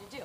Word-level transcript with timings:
you 0.00 0.06
to 0.10 0.16
do. 0.16 0.24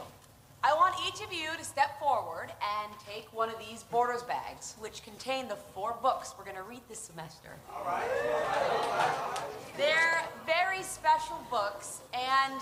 I 0.66 0.74
want 0.76 0.96
each 1.06 1.22
of 1.22 1.34
you 1.34 1.50
to 1.58 1.64
step 1.66 2.00
forward 2.00 2.50
and 2.50 2.94
take 3.06 3.28
one 3.34 3.50
of 3.50 3.60
these 3.60 3.84
Borders 3.84 4.24
bags, 4.24 4.76
which 4.80 5.04
contain 5.04 5.50
the 5.50 5.58
four 5.58 5.98
books 6.02 6.34
we're 6.38 6.46
going 6.46 6.56
to 6.56 6.64
read 6.64 6.80
this 6.88 7.00
semester. 7.00 7.50
All 7.76 7.84
right. 7.84 8.08
They're 9.76 10.24
very 10.46 10.82
special 10.84 11.38
books, 11.50 12.00
and 12.14 12.62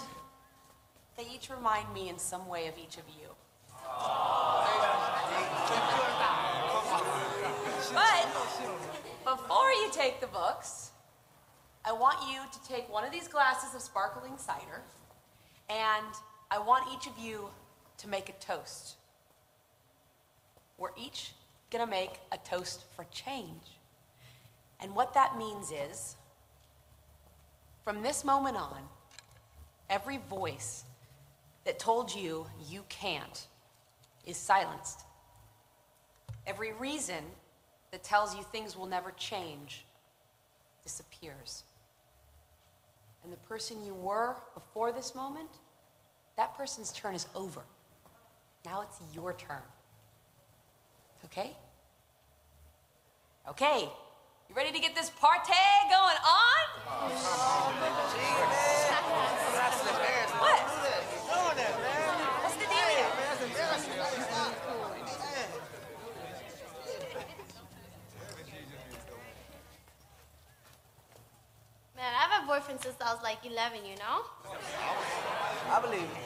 they 1.16 1.27
each 1.31 1.52
remind 1.52 1.93
me 1.93 2.09
in 2.09 2.17
some 2.17 2.47
way 2.47 2.67
of 2.67 2.73
each 2.77 2.97
of 2.97 3.03
you. 3.07 3.27
But 7.93 8.25
before 9.23 9.71
you 9.71 9.91
take 9.91 10.20
the 10.21 10.27
books, 10.27 10.91
I 11.85 11.91
want 11.91 12.17
you 12.27 12.39
to 12.52 12.67
take 12.67 12.91
one 12.91 13.03
of 13.03 13.12
these 13.12 13.27
glasses 13.27 13.75
of 13.75 13.81
sparkling 13.81 14.38
cider, 14.38 14.81
and 15.70 16.07
I 16.53 16.59
want 16.59 16.83
each 16.93 17.07
of 17.07 17.17
you 17.17 17.49
to 17.99 18.09
make 18.09 18.27
a 18.27 18.33
toast. 18.33 18.97
We're 20.77 20.89
each 20.97 21.31
gonna 21.69 21.87
make 21.87 22.19
a 22.33 22.37
toast 22.37 22.83
for 22.93 23.05
change. 23.05 23.79
And 24.81 24.93
what 24.93 25.13
that 25.13 25.37
means 25.37 25.71
is, 25.71 26.17
from 27.85 28.03
this 28.03 28.25
moment 28.25 28.57
on, 28.57 28.81
every 29.89 30.17
voice 30.29 30.83
that 31.63 31.79
told 31.79 32.13
you 32.13 32.45
you 32.67 32.83
can't 32.89 33.47
is 34.25 34.35
silenced. 34.35 35.05
Every 36.45 36.73
reason 36.73 37.23
that 37.91 38.03
tells 38.03 38.35
you 38.35 38.43
things 38.43 38.75
will 38.75 38.88
never 38.88 39.11
change 39.11 39.86
disappears. 40.83 41.63
And 43.23 43.31
the 43.31 43.38
person 43.38 43.86
you 43.86 43.93
were 43.93 44.36
before 44.53 44.91
this 44.91 45.15
moment, 45.15 45.49
that 46.37 46.55
person's 46.55 46.91
turn 46.91 47.15
is 47.15 47.27
over. 47.35 47.61
Now 48.65 48.81
it's 48.81 48.99
your 49.13 49.33
turn. 49.33 49.61
Okay? 51.25 51.55
Okay. 53.49 53.89
You 54.49 54.55
ready 54.55 54.71
to 54.71 54.79
get 54.79 54.95
this 54.95 55.09
party 55.09 55.53
going 55.89 56.17
on? 56.17 56.65
What? 60.39 60.59
What's 62.43 62.55
the 62.55 62.65
deal? 62.65 62.81
Man, 71.95 72.13
I 72.13 72.27
have 72.27 72.43
a 72.43 72.47
boyfriend 72.47 72.81
since 72.81 72.95
I 72.99 73.13
was 73.13 73.23
like 73.23 73.45
11, 73.45 73.85
you 73.85 73.95
know? 73.95 74.25
I 75.72 75.80
believe 75.81 76.02
you. 76.02 76.08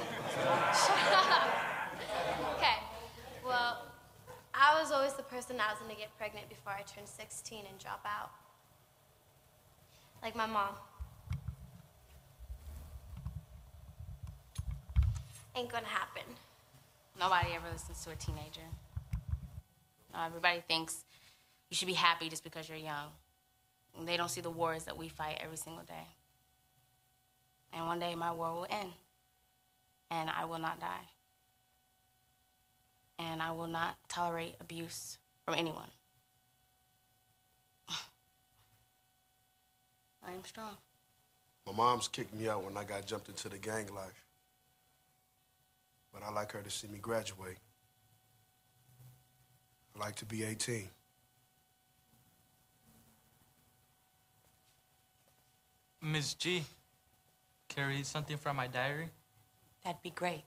Okay, 2.57 2.77
well, 3.45 3.85
I 4.53 4.79
was 4.81 4.91
always 4.91 5.13
the 5.13 5.23
person 5.23 5.57
that 5.57 5.69
was 5.71 5.79
gonna 5.81 5.99
get 5.99 6.15
pregnant 6.17 6.49
before 6.49 6.73
I 6.73 6.81
turned 6.81 7.07
16 7.07 7.63
and 7.69 7.77
drop 7.77 8.03
out. 8.05 8.31
Like 10.23 10.35
my 10.35 10.45
mom. 10.45 10.69
Ain't 15.55 15.69
gonna 15.69 15.85
happen. 15.85 16.23
Nobody 17.19 17.49
ever 17.55 17.67
listens 17.71 18.03
to 18.05 18.11
a 18.11 18.15
teenager. 18.15 18.67
No, 20.13 20.23
everybody 20.25 20.63
thinks 20.67 21.03
you 21.69 21.75
should 21.75 21.87
be 21.87 21.93
happy 21.93 22.29
just 22.29 22.43
because 22.43 22.67
you're 22.67 22.77
young. 22.77 23.09
And 23.97 24.07
they 24.07 24.17
don't 24.17 24.29
see 24.29 24.41
the 24.41 24.49
wars 24.49 24.85
that 24.85 24.97
we 24.97 25.09
fight 25.09 25.39
every 25.41 25.57
single 25.57 25.83
day. 25.83 26.07
And 27.73 27.85
one 27.85 27.99
day 27.99 28.15
my 28.15 28.31
war 28.31 28.53
will 28.53 28.67
end. 28.69 28.91
And 30.11 30.29
I 30.29 30.45
will 30.45 30.59
not 30.59 30.79
die. 30.79 31.09
And 33.17 33.41
I 33.41 33.51
will 33.51 33.67
not 33.67 33.97
tolerate 34.07 34.55
abuse 34.59 35.17
from 35.45 35.55
anyone. 35.55 35.89
I 37.89 37.97
am 40.31 40.43
strong. 40.43 40.77
My 41.65 41.73
mom's 41.73 42.07
kicked 42.07 42.33
me 42.33 42.47
out 42.47 42.63
when 42.63 42.77
I 42.77 42.83
got 42.83 43.07
jumped 43.07 43.29
into 43.29 43.49
the 43.49 43.57
gang 43.57 43.87
life. 43.93 44.25
But 46.13 46.21
I 46.23 46.31
like 46.31 46.51
her 46.51 46.61
to 46.61 46.69
see 46.69 46.87
me 46.87 46.99
graduate. 46.99 47.57
I 49.95 49.99
like 49.99 50.15
to 50.17 50.25
be 50.25 50.43
18. 50.43 50.87
Miss 56.01 56.35
G, 56.35 56.63
can 57.67 57.85
I 57.85 57.87
read 57.87 58.05
something 58.05 58.37
from 58.37 58.57
my 58.57 58.67
diary? 58.67 59.09
That'd 59.85 60.01
be 60.01 60.09
great. 60.09 60.41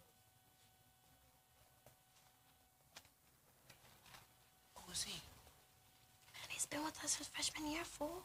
Who 4.75 4.91
is 4.91 5.04
he? 5.04 5.12
Man, 5.12 6.49
he's 6.49 6.66
been 6.66 6.82
with 6.82 6.99
us 7.04 7.12
since 7.12 7.28
freshman 7.28 7.71
year, 7.71 7.84
fool. 7.84 8.25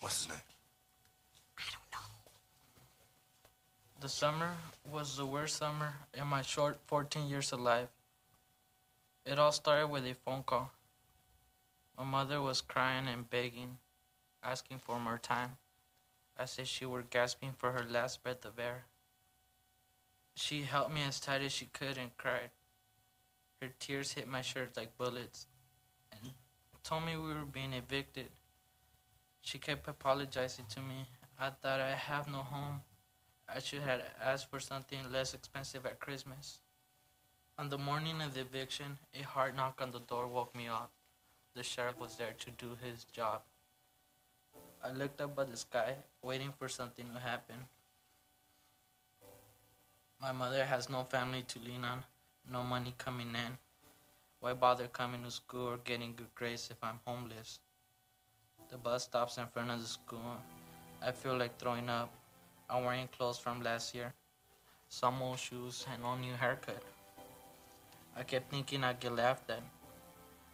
What's 0.00 0.24
his 0.24 0.30
name? 0.30 0.38
I 1.56 1.62
don't 1.70 1.92
know. 1.92 2.08
The 4.00 4.08
summer 4.08 4.50
was 4.90 5.16
the 5.16 5.24
worst 5.24 5.58
summer 5.58 5.94
in 6.12 6.26
my 6.26 6.42
short 6.42 6.80
14 6.88 7.28
years 7.28 7.52
of 7.52 7.60
life. 7.60 7.88
It 9.24 9.38
all 9.38 9.52
started 9.52 9.86
with 9.86 10.04
a 10.06 10.14
phone 10.14 10.42
call. 10.42 10.72
My 11.96 12.02
mother 12.02 12.42
was 12.42 12.60
crying 12.60 13.06
and 13.06 13.30
begging, 13.30 13.78
asking 14.42 14.80
for 14.80 14.98
more 14.98 15.18
time, 15.18 15.58
as 16.36 16.58
if 16.58 16.66
she 16.66 16.84
were 16.84 17.04
gasping 17.08 17.52
for 17.56 17.70
her 17.70 17.84
last 17.88 18.24
breath 18.24 18.44
of 18.44 18.58
air. 18.58 18.86
She 20.38 20.62
held 20.64 20.92
me 20.92 21.02
as 21.02 21.18
tight 21.18 21.40
as 21.40 21.52
she 21.52 21.64
could 21.64 21.96
and 21.96 22.14
cried. 22.18 22.50
Her 23.62 23.70
tears 23.80 24.12
hit 24.12 24.28
my 24.28 24.42
shirt 24.42 24.76
like 24.76 24.98
bullets 24.98 25.46
and 26.12 26.32
told 26.84 27.06
me 27.06 27.16
we 27.16 27.32
were 27.32 27.46
being 27.50 27.72
evicted. 27.72 28.28
She 29.40 29.58
kept 29.58 29.88
apologizing 29.88 30.66
to 30.70 30.80
me. 30.80 31.08
I 31.40 31.50
thought 31.50 31.80
I 31.80 31.92
have 31.92 32.28
no 32.28 32.38
home. 32.38 32.82
I 33.48 33.60
should 33.60 33.80
have 33.80 34.02
asked 34.22 34.50
for 34.50 34.60
something 34.60 35.10
less 35.10 35.32
expensive 35.32 35.86
at 35.86 36.00
Christmas. 36.00 36.58
On 37.58 37.70
the 37.70 37.78
morning 37.78 38.20
of 38.20 38.34
the 38.34 38.40
eviction, 38.40 38.98
a 39.18 39.22
hard 39.22 39.56
knock 39.56 39.80
on 39.80 39.90
the 39.90 40.00
door 40.00 40.26
woke 40.26 40.54
me 40.54 40.68
up. 40.68 40.90
The 41.54 41.62
sheriff 41.62 41.98
was 41.98 42.16
there 42.16 42.34
to 42.38 42.50
do 42.50 42.76
his 42.84 43.04
job. 43.04 43.40
I 44.84 44.92
looked 44.92 45.22
up 45.22 45.38
at 45.38 45.50
the 45.50 45.56
sky, 45.56 45.94
waiting 46.22 46.52
for 46.58 46.68
something 46.68 47.06
to 47.14 47.20
happen. 47.20 47.56
My 50.20 50.32
mother 50.32 50.64
has 50.64 50.88
no 50.88 51.04
family 51.04 51.42
to 51.42 51.58
lean 51.58 51.84
on, 51.84 52.02
no 52.50 52.62
money 52.62 52.94
coming 52.96 53.28
in. 53.28 53.58
Why 54.40 54.54
bother 54.54 54.88
coming 54.88 55.22
to 55.22 55.30
school 55.30 55.68
or 55.68 55.76
getting 55.76 56.14
good 56.16 56.34
grades 56.34 56.68
if 56.70 56.82
I'm 56.82 57.00
homeless? 57.04 57.58
The 58.70 58.78
bus 58.78 59.04
stops 59.04 59.36
in 59.36 59.46
front 59.46 59.70
of 59.70 59.80
the 59.80 59.86
school. 59.86 60.38
I 61.02 61.12
feel 61.12 61.36
like 61.36 61.58
throwing 61.58 61.90
up. 61.90 62.10
I'm 62.70 62.84
wearing 62.84 63.08
clothes 63.08 63.38
from 63.38 63.62
last 63.62 63.94
year, 63.94 64.14
some 64.88 65.20
old 65.20 65.38
shoes, 65.38 65.86
and 65.92 66.02
no 66.02 66.16
new 66.16 66.32
haircut. 66.32 66.82
I 68.16 68.22
kept 68.22 68.50
thinking 68.50 68.84
I'd 68.84 68.98
get 68.98 69.14
laughed 69.14 69.50
at. 69.50 69.62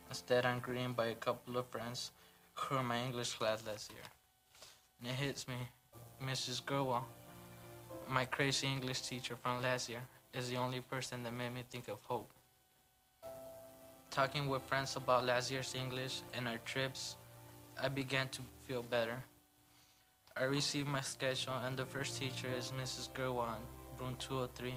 Instead, 0.09 0.45
I'm 0.45 0.59
greeted 0.59 0.97
by 0.97 1.07
a 1.07 1.15
couple 1.15 1.57
of 1.57 1.67
friends 1.67 2.11
who 2.55 2.75
were 2.75 2.83
my 2.83 3.01
English 3.01 3.35
class 3.35 3.63
last 3.65 3.93
year. 3.93 4.03
And 4.99 5.11
it 5.11 5.15
hits 5.15 5.47
me, 5.47 5.55
Mrs. 6.21 6.63
Gruwell, 6.63 7.05
my 8.09 8.25
crazy 8.25 8.67
English 8.67 9.03
teacher 9.03 9.37
from 9.37 9.63
last 9.63 9.89
year, 9.89 10.03
is 10.35 10.49
the 10.49 10.57
only 10.57 10.81
person 10.81 11.23
that 11.23 11.33
made 11.33 11.53
me 11.55 11.63
think 11.71 11.89
of 11.89 11.99
hope. 12.03 12.31
Talking 14.11 14.49
with 14.49 14.63
friends 14.63 14.97
about 14.97 15.25
last 15.25 15.51
year's 15.51 15.75
English 15.75 16.23
and 16.35 16.47
our 16.47 16.59
trips, 16.65 17.17
I 17.83 17.89
began 17.89 18.29
to 18.29 18.43
feel 18.67 18.83
better. 18.83 19.25
I 20.37 20.45
received 20.45 20.89
my 20.89 21.01
schedule, 21.01 21.55
and 21.65 21.77
the 21.77 21.85
first 21.85 22.19
teacher 22.19 22.49
is 22.57 22.73
Mrs. 22.81 23.11
Gruwell, 23.13 23.57
room 23.99 24.17
203. 24.19 24.75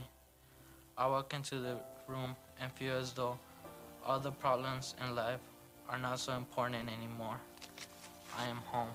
I 0.98 1.07
walk 1.07 1.33
into 1.33 1.60
the 1.60 1.78
room 2.07 2.36
and 2.60 2.71
feel 2.74 2.95
as 2.95 3.13
though 3.13 3.38
all 4.06 4.19
the 4.19 4.31
problems 4.31 4.95
in 5.04 5.16
life 5.16 5.39
are 5.89 5.98
not 5.98 6.19
so 6.19 6.33
important 6.33 6.89
anymore. 6.89 7.39
I 8.38 8.48
am 8.48 8.57
home. 8.57 8.89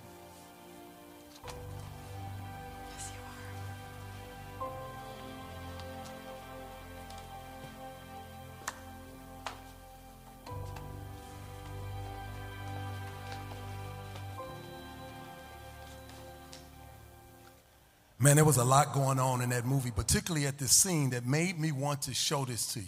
Man, 18.23 18.37
there 18.37 18.45
was 18.45 18.59
a 18.59 18.65
lot 18.65 18.93
going 18.93 19.19
on 19.19 19.41
in 19.41 19.49
that 19.49 19.65
movie, 19.65 19.91
particularly 19.91 20.47
at 20.47 20.59
this 20.59 20.73
scene 20.73 21.09
that 21.11 21.25
made 21.25 21.59
me 21.59 21.73
want 21.73 22.03
to 22.03 22.13
show 22.13 22.45
this 22.45 22.75
to 22.75 22.81
you. 22.81 22.87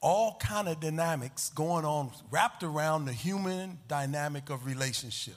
All 0.00 0.36
kind 0.40 0.68
of 0.68 0.78
dynamics 0.78 1.50
going 1.50 1.84
on 1.84 2.12
wrapped 2.30 2.62
around 2.62 3.06
the 3.06 3.12
human 3.12 3.78
dynamic 3.88 4.48
of 4.48 4.64
relationship. 4.64 5.34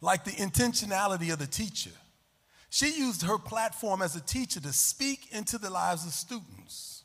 Like 0.00 0.24
the 0.24 0.30
intentionality 0.30 1.30
of 1.34 1.38
the 1.38 1.46
teacher. 1.46 1.90
She 2.70 2.98
used 2.98 3.22
her 3.24 3.36
platform 3.36 4.00
as 4.00 4.16
a 4.16 4.22
teacher 4.22 4.60
to 4.60 4.72
speak 4.72 5.28
into 5.32 5.58
the 5.58 5.68
lives 5.68 6.06
of 6.06 6.12
students. 6.12 7.04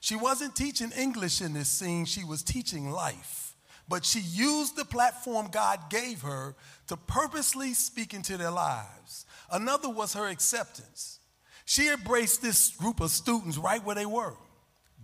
She 0.00 0.14
wasn't 0.14 0.54
teaching 0.54 0.92
English 0.92 1.40
in 1.40 1.52
this 1.52 1.68
scene, 1.68 2.04
she 2.04 2.22
was 2.22 2.44
teaching 2.44 2.92
life. 2.92 3.51
But 3.88 4.04
she 4.04 4.20
used 4.20 4.76
the 4.76 4.84
platform 4.84 5.48
God 5.50 5.90
gave 5.90 6.22
her 6.22 6.54
to 6.86 6.96
purposely 6.96 7.74
speak 7.74 8.14
into 8.14 8.36
their 8.36 8.50
lives. 8.50 9.26
Another 9.50 9.88
was 9.88 10.14
her 10.14 10.28
acceptance. 10.28 11.18
She 11.64 11.88
embraced 11.88 12.42
this 12.42 12.70
group 12.70 13.00
of 13.00 13.10
students 13.10 13.58
right 13.58 13.84
where 13.84 13.94
they 13.94 14.06
were 14.06 14.34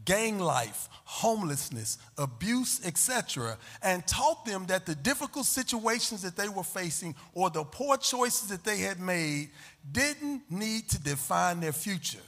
gang 0.04 0.38
life, 0.38 0.88
homelessness, 1.04 1.98
abuse, 2.16 2.80
etc., 2.86 3.58
and 3.82 4.06
taught 4.06 4.46
them 4.46 4.64
that 4.64 4.86
the 4.86 4.94
difficult 4.94 5.44
situations 5.44 6.22
that 6.22 6.34
they 6.34 6.48
were 6.48 6.64
facing 6.64 7.14
or 7.34 7.50
the 7.50 7.62
poor 7.62 7.98
choices 7.98 8.48
that 8.48 8.64
they 8.64 8.78
had 8.78 8.98
made 8.98 9.50
didn't 9.92 10.42
need 10.50 10.88
to 10.88 10.98
define 11.02 11.60
their 11.60 11.72
future. 11.72 12.24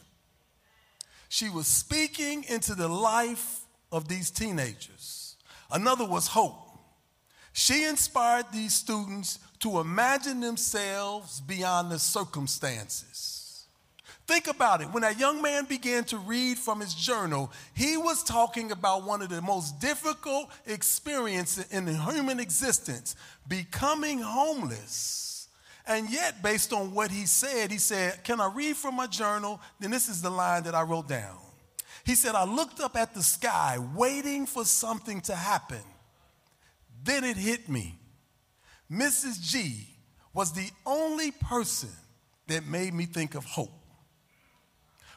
She 1.30 1.48
was 1.48 1.66
speaking 1.66 2.44
into 2.48 2.74
the 2.74 2.88
life 2.88 3.60
of 3.90 4.08
these 4.08 4.30
teenagers. 4.30 5.19
Another 5.72 6.04
was 6.04 6.26
hope. 6.26 6.56
She 7.52 7.84
inspired 7.84 8.46
these 8.52 8.74
students 8.74 9.38
to 9.60 9.80
imagine 9.80 10.40
themselves 10.40 11.40
beyond 11.40 11.90
the 11.90 11.98
circumstances. 11.98 13.66
Think 14.26 14.46
about 14.46 14.80
it. 14.80 14.92
When 14.92 15.02
that 15.02 15.18
young 15.18 15.42
man 15.42 15.64
began 15.64 16.04
to 16.04 16.16
read 16.18 16.56
from 16.56 16.78
his 16.78 16.94
journal, 16.94 17.50
he 17.74 17.96
was 17.96 18.22
talking 18.22 18.70
about 18.70 19.04
one 19.04 19.22
of 19.22 19.28
the 19.28 19.42
most 19.42 19.80
difficult 19.80 20.50
experiences 20.66 21.66
in 21.72 21.88
human 21.88 22.38
existence 22.38 23.16
becoming 23.48 24.20
homeless. 24.20 25.48
And 25.84 26.08
yet, 26.08 26.44
based 26.44 26.72
on 26.72 26.94
what 26.94 27.10
he 27.10 27.26
said, 27.26 27.72
he 27.72 27.78
said, 27.78 28.22
Can 28.22 28.40
I 28.40 28.48
read 28.54 28.76
from 28.76 28.94
my 28.94 29.08
journal? 29.08 29.60
Then 29.80 29.90
this 29.90 30.08
is 30.08 30.22
the 30.22 30.30
line 30.30 30.62
that 30.62 30.76
I 30.76 30.82
wrote 30.82 31.08
down. 31.08 31.36
He 32.10 32.16
said, 32.16 32.34
I 32.34 32.42
looked 32.42 32.80
up 32.80 32.96
at 32.96 33.14
the 33.14 33.22
sky, 33.22 33.78
waiting 33.94 34.44
for 34.44 34.64
something 34.64 35.20
to 35.20 35.36
happen. 35.36 35.78
Then 37.04 37.22
it 37.22 37.36
hit 37.36 37.68
me. 37.68 38.00
Mrs. 38.90 39.40
G 39.40 39.86
was 40.34 40.52
the 40.52 40.68
only 40.84 41.30
person 41.30 41.90
that 42.48 42.66
made 42.66 42.94
me 42.94 43.06
think 43.06 43.36
of 43.36 43.44
hope. 43.44 43.70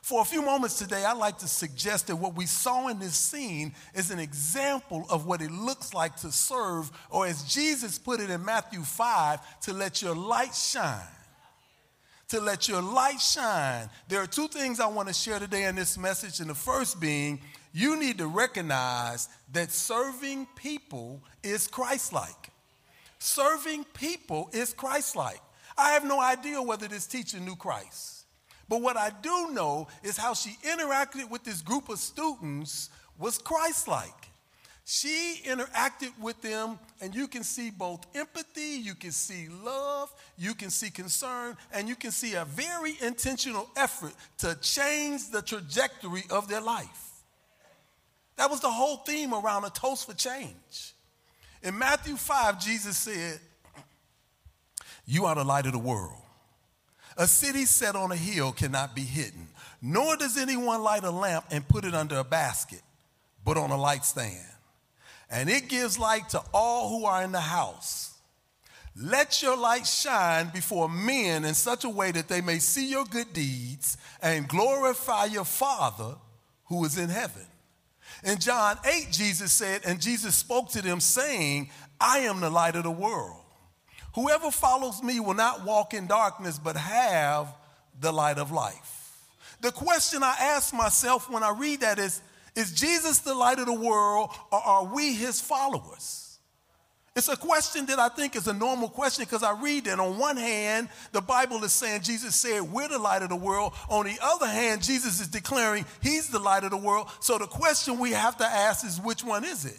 For 0.03 0.21
a 0.21 0.23
few 0.23 0.43
moments 0.43 0.77
today, 0.77 1.03
I'd 1.03 1.17
like 1.17 1.39
to 1.39 1.47
suggest 1.47 2.05
that 2.07 2.15
what 2.17 2.35
we 2.35 2.45
saw 2.45 2.87
in 2.89 2.99
this 2.99 3.15
scene 3.15 3.73
is 3.95 4.11
an 4.11 4.19
example 4.19 5.07
of 5.09 5.25
what 5.25 5.41
it 5.41 5.49
looks 5.49 5.95
like 5.95 6.15
to 6.17 6.31
serve, 6.31 6.91
or 7.09 7.25
as 7.25 7.41
Jesus 7.51 7.97
put 7.97 8.19
it 8.19 8.29
in 8.29 8.45
Matthew 8.45 8.83
5, 8.83 9.61
to 9.61 9.73
let 9.73 10.03
your 10.03 10.15
light 10.15 10.53
shine. 10.53 11.01
To 12.33 12.41
let 12.41 12.67
your 12.67 12.81
light 12.81 13.21
shine. 13.21 13.91
There 14.07 14.19
are 14.19 14.25
two 14.25 14.47
things 14.47 14.79
I 14.79 14.87
want 14.87 15.07
to 15.07 15.13
share 15.13 15.37
today 15.37 15.65
in 15.65 15.75
this 15.75 15.99
message, 15.99 16.39
and 16.39 16.49
the 16.49 16.55
first 16.55 16.99
being, 16.99 17.39
you 17.73 17.95
need 17.95 18.17
to 18.17 18.25
recognize 18.25 19.29
that 19.51 19.71
serving 19.71 20.47
people 20.55 21.21
is 21.43 21.67
Christ 21.67 22.11
like. 22.11 22.49
Serving 23.19 23.83
people 23.93 24.49
is 24.51 24.73
Christ 24.73 25.15
like. 25.15 25.41
I 25.77 25.91
have 25.91 26.05
no 26.05 26.19
idea 26.19 26.59
whether 26.59 26.87
this 26.87 27.05
teacher 27.05 27.39
knew 27.39 27.55
Christ. 27.55 28.25
But 28.67 28.81
what 28.81 28.97
I 28.97 29.11
do 29.21 29.51
know 29.51 29.87
is 30.01 30.17
how 30.17 30.33
she 30.33 30.57
interacted 30.63 31.29
with 31.29 31.43
this 31.43 31.61
group 31.61 31.87
of 31.87 31.99
students 31.99 32.89
was 33.19 33.37
Christ 33.37 33.87
like. 33.87 34.22
She 34.85 35.41
interacted 35.45 36.11
with 36.19 36.41
them, 36.41 36.77
and 36.99 37.15
you 37.15 37.27
can 37.27 37.43
see 37.43 37.69
both 37.69 38.05
empathy, 38.15 38.81
you 38.81 38.95
can 38.95 39.11
see 39.11 39.47
love, 39.63 40.13
you 40.37 40.53
can 40.53 40.69
see 40.69 40.89
concern, 40.89 41.55
and 41.73 41.87
you 41.87 41.95
can 41.95 42.11
see 42.11 42.33
a 42.33 42.43
very 42.43 42.97
intentional 43.01 43.69
effort 43.77 44.13
to 44.39 44.55
change 44.61 45.31
the 45.31 45.41
trajectory 45.41 46.23
of 46.29 46.49
their 46.49 46.59
life. 46.59 47.11
That 48.35 48.49
was 48.49 48.59
the 48.59 48.71
whole 48.71 48.97
theme 48.97 49.33
around 49.33 49.63
a 49.63 49.69
toast 49.69 50.05
for 50.05 50.15
change. 50.15 50.93
In 51.61 51.77
Matthew 51.77 52.17
5, 52.17 52.59
Jesus 52.59 52.97
said, 52.97 53.39
You 55.05 55.25
are 55.25 55.35
the 55.35 55.45
light 55.45 55.65
of 55.65 55.71
the 55.71 55.79
world. 55.79 56.19
A 57.15 57.27
city 57.27 57.63
set 57.63 57.95
on 57.95 58.11
a 58.11 58.17
hill 58.17 58.51
cannot 58.51 58.95
be 58.95 59.03
hidden, 59.03 59.47
nor 59.81 60.17
does 60.17 60.37
anyone 60.37 60.81
light 60.81 61.05
a 61.05 61.11
lamp 61.11 61.45
and 61.51 61.65
put 61.65 61.85
it 61.85 61.93
under 61.93 62.17
a 62.17 62.23
basket, 62.23 62.81
but 63.45 63.55
on 63.55 63.69
a 63.69 63.77
light 63.77 64.03
stand. 64.03 64.52
And 65.33 65.49
it 65.49 65.67
gives 65.67 65.97
light 65.97 66.29
to 66.29 66.41
all 66.53 66.89
who 66.89 67.05
are 67.05 67.23
in 67.23 67.31
the 67.31 67.41
house. 67.41 68.13
Let 68.95 69.41
your 69.41 69.57
light 69.57 69.87
shine 69.87 70.51
before 70.53 70.87
men 70.87 71.43
in 71.43 71.55
such 71.55 71.83
a 71.83 71.89
way 71.89 72.11
that 72.11 72.27
they 72.27 72.39
may 72.39 72.59
see 72.59 72.87
your 72.87 73.05
good 73.05 73.33
deeds 73.33 73.97
and 74.21 74.47
glorify 74.47 75.25
your 75.25 75.45
Father 75.45 76.15
who 76.65 76.85
is 76.85 76.99
in 76.99 77.09
heaven. 77.09 77.47
In 78.23 78.37
John 78.37 78.77
8, 78.85 79.07
Jesus 79.11 79.51
said, 79.51 79.81
and 79.85 79.99
Jesus 79.99 80.35
spoke 80.35 80.69
to 80.69 80.83
them, 80.83 80.99
saying, 80.99 81.71
I 81.99 82.19
am 82.19 82.39
the 82.39 82.51
light 82.51 82.75
of 82.75 82.83
the 82.83 82.91
world. 82.91 83.41
Whoever 84.13 84.51
follows 84.51 85.01
me 85.01 85.19
will 85.19 85.33
not 85.33 85.65
walk 85.65 85.95
in 85.95 86.05
darkness, 86.05 86.59
but 86.59 86.77
have 86.77 87.47
the 87.99 88.11
light 88.11 88.37
of 88.37 88.51
life. 88.51 89.17
The 89.61 89.71
question 89.71 90.21
I 90.21 90.35
ask 90.39 90.73
myself 90.75 91.27
when 91.27 91.41
I 91.41 91.55
read 91.57 91.81
that 91.81 91.97
is 91.97 92.21
Is 92.55 92.71
Jesus 92.71 93.19
the 93.19 93.33
light 93.33 93.59
of 93.59 93.65
the 93.65 93.73
world, 93.73 94.29
or 94.51 94.59
are 94.59 94.85
we 94.85 95.13
his 95.13 95.41
followers? 95.41 96.23
It's 97.15 97.27
a 97.27 97.37
question 97.37 97.85
that 97.87 97.99
I 97.99 98.09
think 98.09 98.35
is 98.35 98.47
a 98.47 98.53
normal 98.53 98.89
question 98.89 99.23
because 99.23 99.43
I 99.43 99.59
read 99.59 99.85
that 99.85 99.99
on 99.99 100.17
one 100.17 100.35
hand, 100.35 100.89
the 101.11 101.21
Bible 101.21 101.63
is 101.63 101.71
saying 101.71 102.01
Jesus 102.01 102.35
said, 102.35 102.61
We're 102.61 102.87
the 102.87 102.97
light 102.97 103.21
of 103.21 103.29
the 103.29 103.35
world. 103.35 103.73
On 103.87 104.05
the 104.05 104.17
other 104.21 104.47
hand, 104.47 104.81
Jesus 104.81 105.21
is 105.21 105.27
declaring 105.27 105.85
He's 106.01 106.29
the 106.29 106.39
light 106.39 106.63
of 106.63 106.71
the 106.71 106.77
world. 106.77 107.09
So 107.19 107.37
the 107.37 107.45
question 107.45 107.99
we 107.99 108.11
have 108.11 108.37
to 108.37 108.45
ask 108.45 108.83
is, 108.83 108.99
Which 108.99 109.23
one 109.23 109.43
is 109.43 109.65
it? 109.65 109.77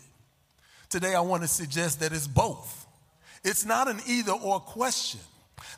Today, 0.88 1.16
I 1.16 1.20
want 1.20 1.42
to 1.42 1.48
suggest 1.48 1.98
that 2.00 2.12
it's 2.12 2.28
both. 2.28 2.86
It's 3.42 3.64
not 3.64 3.88
an 3.88 3.98
either 4.06 4.32
or 4.32 4.60
question. 4.60 5.20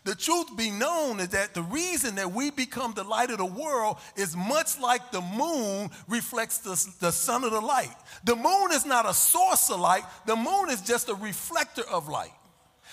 The 0.05 0.15
truth 0.15 0.56
be 0.56 0.71
known 0.71 1.21
is 1.21 1.29
that 1.31 1.55
the 1.55 1.62
reason 1.62 2.15
that 2.17 2.33
we 2.33 2.50
become 2.50 2.93
the 2.94 3.05
light 3.05 3.31
of 3.31 3.38
the 3.38 3.44
world 3.44 3.99
is 4.17 4.37
much 4.37 4.79
like 4.81 5.11
the 5.11 5.21
moon 5.21 5.91
reflects 6.09 6.59
the, 6.59 6.71
the 7.00 7.11
sun 7.11 7.44
of 7.44 7.50
the 7.50 7.61
light. 7.61 7.94
The 8.25 8.37
moon 8.37 8.73
is 8.73 8.87
not 8.87 9.09
a 9.09 9.15
source 9.15 9.71
of 9.71 9.81
light, 9.81 10.05
the 10.27 10.37
moon 10.37 10.71
is 10.71 10.81
just 10.81 11.09
a 11.09 11.15
reflector 11.15 11.83
of 11.90 12.09
light. 12.09 12.33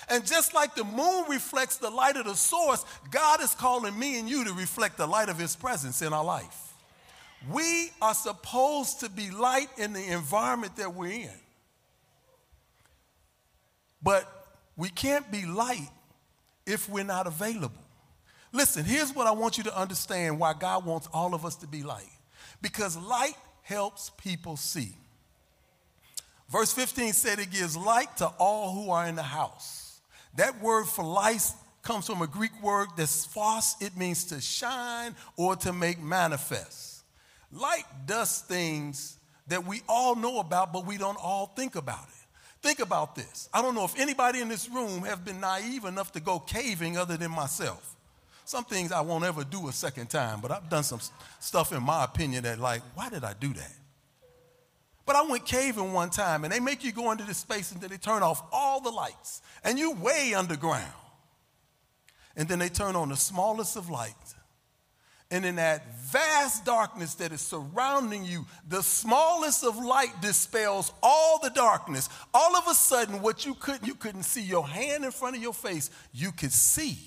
And 0.10 0.26
just 0.26 0.54
like 0.54 0.76
the 0.76 0.84
moon 0.84 1.26
reflects 1.30 1.78
the 1.78 1.90
light 1.90 2.18
of 2.18 2.26
the 2.26 2.36
source, 2.36 2.84
God 3.10 3.42
is 3.42 3.56
calling 3.56 3.98
me 3.98 4.20
and 4.20 4.28
you 4.28 4.44
to 4.46 4.54
reflect 4.54 4.98
the 4.98 5.08
light 5.08 5.30
of 5.30 5.38
His 5.38 5.56
presence 5.56 6.02
in 6.02 6.14
our 6.14 6.24
life. 6.26 6.74
We 7.50 7.92
are 8.02 8.14
supposed 8.14 9.02
to 9.02 9.10
be 9.10 9.30
light 9.30 9.70
in 9.78 9.94
the 9.94 10.06
environment 10.12 10.78
that 10.78 10.94
we're 10.94 11.12
in. 11.12 11.30
But 14.02 14.30
we 14.76 14.90
can't 14.90 15.30
be 15.32 15.46
light 15.46 15.90
if 16.66 16.90
we're 16.90 17.04
not 17.04 17.28
available. 17.28 17.82
Listen, 18.52 18.86
here's 18.86 19.14
what 19.14 19.28
I 19.28 19.32
want 19.32 19.58
you 19.58 19.64
to 19.64 19.78
understand 19.78 20.40
why 20.40 20.54
God 20.54 20.86
wants 20.86 21.08
all 21.12 21.34
of 21.34 21.46
us 21.46 21.56
to 21.58 21.68
be 21.68 21.82
light. 21.84 22.10
Because 22.62 22.96
light 22.96 23.36
helps 23.64 24.12
people 24.12 24.58
see. 24.58 24.96
Verse 26.50 26.72
15 26.72 27.14
said 27.14 27.40
it 27.40 27.50
gives 27.50 27.76
light 27.76 28.16
to 28.18 28.28
all 28.38 28.74
who 28.74 28.92
are 28.92 29.08
in 29.08 29.16
the 29.16 29.24
house. 29.24 30.02
That 30.36 30.62
word 30.62 30.86
for 30.86 31.04
light 31.04 31.42
comes 31.82 32.06
from 32.06 32.22
a 32.22 32.28
Greek 32.28 32.52
word 32.62 32.90
that's 32.96 33.26
phos, 33.26 33.76
it 33.82 33.98
means 33.98 34.26
to 34.26 34.40
shine 34.40 35.16
or 35.36 35.56
to 35.58 35.74
make 35.74 36.00
manifest. 36.00 37.04
Light 37.52 37.86
does 38.06 38.42
things 38.42 39.18
that 39.48 39.66
we 39.66 39.82
all 39.90 40.16
know 40.16 40.40
about, 40.40 40.72
but 40.72 40.86
we 40.86 40.98
don't 40.98 41.18
all 41.22 41.48
think 41.56 41.76
about 41.76 42.06
it. 42.08 42.23
Think 42.64 42.80
about 42.80 43.14
this. 43.14 43.50
I 43.54 43.62
don't 43.62 43.76
know 43.76 43.84
if 43.84 44.00
anybody 44.00 44.40
in 44.40 44.48
this 44.48 44.70
room 44.70 45.04
have 45.04 45.26
been 45.26 45.42
naive 45.42 45.84
enough 45.84 46.14
to 46.14 46.22
go 46.22 46.40
caving 46.40 46.98
other 46.98 47.18
than 47.18 47.30
myself. 47.30 47.98
Some 48.46 48.64
things 48.64 48.94
I 48.94 49.02
won't 49.02 49.26
ever 49.26 49.44
do 49.44 49.68
a 49.68 49.74
second 49.74 50.10
time, 50.10 50.40
but 50.40 50.50
I've 50.50 50.70
done 50.70 50.84
some 50.84 51.02
stuff 51.42 51.74
in 51.74 51.84
my 51.84 52.06
opinion 52.06 52.44
that 52.44 52.60
like, 52.60 52.82
why 52.96 53.10
did 53.10 53.26
I 53.26 53.34
do 53.34 53.54
that? 53.54 53.74
But 55.06 55.18
I 55.18 55.24
went 55.24 55.46
caving 55.46 55.92
one 55.92 56.10
time 56.10 56.46
and 56.46 56.54
they 56.54 56.62
make 56.62 56.86
you 56.86 56.94
go 56.94 57.12
into 57.12 57.26
this 57.26 57.38
space 57.38 57.74
and 57.74 57.82
then 57.82 57.90
they 57.90 57.98
turn 57.98 58.24
off 58.24 58.42
all 58.54 58.80
the 58.80 58.92
lights 58.92 59.42
and 59.66 59.78
you 59.78 59.92
way 59.92 60.34
underground. 60.34 60.94
And 62.38 62.48
then 62.48 62.60
they 62.60 62.70
turn 62.70 62.96
on 62.96 63.10
the 63.10 63.18
smallest 63.18 63.76
of 63.76 63.90
lights 63.90 64.36
and 65.34 65.48
in 65.48 65.56
that 65.56 66.00
vast 66.00 66.64
darkness 66.64 67.16
that 67.16 67.32
is 67.32 67.42
surrounding 67.42 68.24
you, 68.24 68.46
the 68.70 68.84
smallest 68.84 69.64
of 69.64 69.76
light 69.76 70.22
dispels 70.22 70.94
all 71.02 71.40
the 71.40 71.50
darkness. 71.50 72.08
All 72.36 72.56
of 72.56 72.68
a 72.68 72.76
sudden, 72.76 73.20
what 73.20 73.44
you 73.44 73.56
couldn't, 73.56 73.88
you 73.88 73.96
couldn't 73.96 74.24
see 74.24 74.44
your 74.44 74.68
hand 74.68 75.04
in 75.04 75.10
front 75.10 75.36
of 75.36 75.42
your 75.42 75.56
face, 75.56 75.90
you 76.14 76.32
could 76.32 76.52
see. 76.52 77.00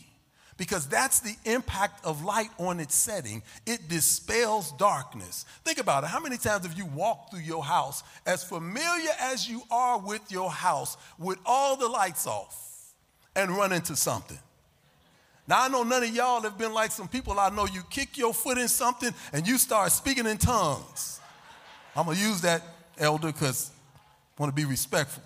Because 0.57 0.89
that's 0.89 1.21
the 1.21 1.37
impact 1.45 2.05
of 2.05 2.25
light 2.25 2.51
on 2.59 2.81
its 2.81 2.97
setting. 2.97 3.45
It 3.65 3.89
dispels 3.89 4.73
darkness. 4.73 5.45
Think 5.65 5.79
about 5.79 6.03
it. 6.03 6.09
How 6.09 6.19
many 6.19 6.37
times 6.37 6.67
have 6.67 6.77
you 6.77 6.87
walked 6.87 7.31
through 7.31 7.43
your 7.43 7.63
house, 7.63 8.03
as 8.27 8.43
familiar 8.43 9.13
as 9.21 9.49
you 9.49 9.63
are 9.71 10.01
with 10.01 10.33
your 10.33 10.51
house, 10.51 10.97
with 11.17 11.39
all 11.47 11.77
the 11.77 11.89
lights 11.89 12.27
off, 12.27 12.93
and 13.37 13.53
run 13.53 13.71
into 13.71 13.95
something? 13.95 14.39
Now, 15.49 15.63
I 15.63 15.69
know 15.69 15.85
none 15.85 16.03
of 16.03 16.15
y'all 16.15 16.43
have 16.43 16.59
been 16.59 16.73
like 16.73 16.91
some 16.91 17.07
people 17.07 17.39
I 17.39 17.51
know 17.51 17.67
you 17.67 17.83
kick 17.89 18.19
your 18.19 18.35
foot 18.35 18.59
in 18.59 18.69
something 18.69 19.15
and 19.33 19.47
you 19.47 19.59
start 19.59 19.93
speaking 19.93 20.27
in 20.27 20.39
tongues. 20.39 21.21
I'm 21.95 22.07
going 22.07 22.17
to 22.17 22.23
use 22.23 22.41
that, 22.43 22.63
elder, 22.99 23.29
because 23.29 23.71
I 24.37 24.43
want 24.43 24.55
to 24.55 24.61
be 24.61 24.69
respectful. 24.69 25.23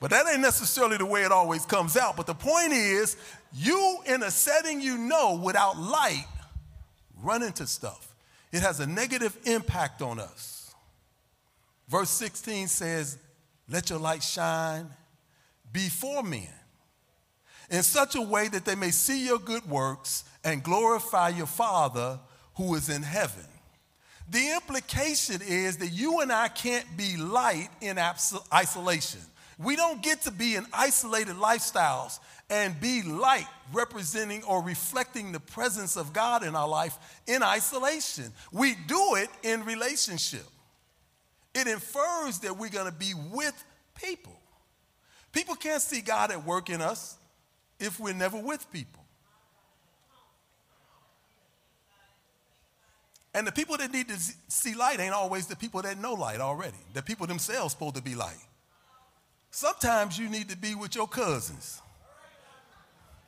But 0.00 0.10
that 0.10 0.26
ain't 0.30 0.40
necessarily 0.40 0.96
the 0.96 1.06
way 1.06 1.22
it 1.22 1.32
always 1.32 1.64
comes 1.64 1.96
out. 1.96 2.16
But 2.16 2.26
the 2.26 2.34
point 2.34 2.72
is, 2.72 3.16
you 3.54 3.98
in 4.06 4.22
a 4.22 4.30
setting 4.30 4.80
you 4.80 4.98
know 4.98 5.40
without 5.42 5.78
light 5.78 6.26
run 7.22 7.42
into 7.42 7.66
stuff. 7.66 8.14
It 8.52 8.60
has 8.60 8.80
a 8.80 8.86
negative 8.86 9.36
impact 9.44 10.02
on 10.02 10.20
us. 10.20 10.74
Verse 11.88 12.10
16 12.10 12.68
says, 12.68 13.18
Let 13.68 13.90
your 13.90 13.98
light 13.98 14.22
shine 14.22 14.88
before 15.72 16.22
men 16.22 16.48
in 17.70 17.82
such 17.82 18.14
a 18.14 18.22
way 18.22 18.48
that 18.48 18.64
they 18.64 18.74
may 18.74 18.90
see 18.90 19.26
your 19.26 19.38
good 19.38 19.68
works 19.68 20.24
and 20.44 20.62
glorify 20.62 21.30
your 21.30 21.46
Father 21.46 22.18
who 22.56 22.74
is 22.74 22.88
in 22.88 23.02
heaven. 23.02 23.44
The 24.30 24.52
implication 24.54 25.40
is 25.46 25.78
that 25.78 25.88
you 25.88 26.20
and 26.20 26.32
I 26.32 26.48
can't 26.48 26.86
be 26.96 27.16
light 27.16 27.68
in 27.80 27.98
isolation. 28.52 29.20
We 29.58 29.76
don't 29.76 30.02
get 30.02 30.22
to 30.22 30.30
be 30.30 30.56
in 30.56 30.66
isolated 30.72 31.36
lifestyles 31.36 32.18
and 32.50 32.78
be 32.80 33.02
light, 33.02 33.46
representing 33.72 34.42
or 34.44 34.62
reflecting 34.62 35.32
the 35.32 35.40
presence 35.40 35.96
of 35.96 36.12
God 36.12 36.44
in 36.44 36.54
our 36.56 36.68
life 36.68 36.96
in 37.26 37.42
isolation. 37.42 38.32
We 38.52 38.74
do 38.86 39.14
it 39.16 39.28
in 39.42 39.64
relationship. 39.64 40.44
It 41.54 41.66
infers 41.66 42.40
that 42.40 42.56
we're 42.56 42.68
going 42.68 42.90
to 42.90 42.98
be 42.98 43.12
with 43.32 43.64
people. 43.94 44.36
People 45.32 45.54
can't 45.54 45.82
see 45.82 46.00
God 46.00 46.30
at 46.30 46.44
work 46.44 46.68
in 46.68 46.80
us 46.80 47.16
if 47.84 48.00
we're 48.00 48.14
never 48.14 48.38
with 48.38 48.70
people. 48.72 49.04
And 53.34 53.46
the 53.46 53.52
people 53.52 53.76
that 53.78 53.92
need 53.92 54.08
to 54.08 54.16
see 54.48 54.74
light 54.74 55.00
ain't 55.00 55.12
always 55.12 55.46
the 55.46 55.56
people 55.56 55.82
that 55.82 55.98
know 55.98 56.14
light 56.14 56.40
already. 56.40 56.76
The 56.92 57.02
people 57.02 57.26
themselves 57.26 57.72
supposed 57.72 57.96
to 57.96 58.02
be 58.02 58.14
light. 58.14 58.38
Sometimes 59.50 60.18
you 60.18 60.28
need 60.28 60.48
to 60.50 60.56
be 60.56 60.74
with 60.74 60.94
your 60.94 61.08
cousins. 61.08 61.80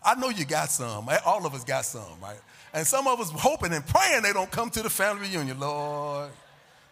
I 0.04 0.14
know 0.14 0.28
you 0.28 0.44
got 0.44 0.70
some. 0.70 1.08
Eh, 1.08 1.18
all 1.24 1.44
of 1.44 1.54
us 1.54 1.64
got 1.64 1.84
some, 1.84 2.20
right? 2.22 2.38
And 2.72 2.86
some 2.86 3.08
of 3.08 3.20
us 3.20 3.30
hoping 3.30 3.72
and 3.72 3.84
praying 3.84 4.22
they 4.22 4.32
don't 4.32 4.50
come 4.50 4.70
to 4.70 4.82
the 4.82 4.90
family 4.90 5.28
reunion. 5.28 5.58
Lord, 5.58 6.30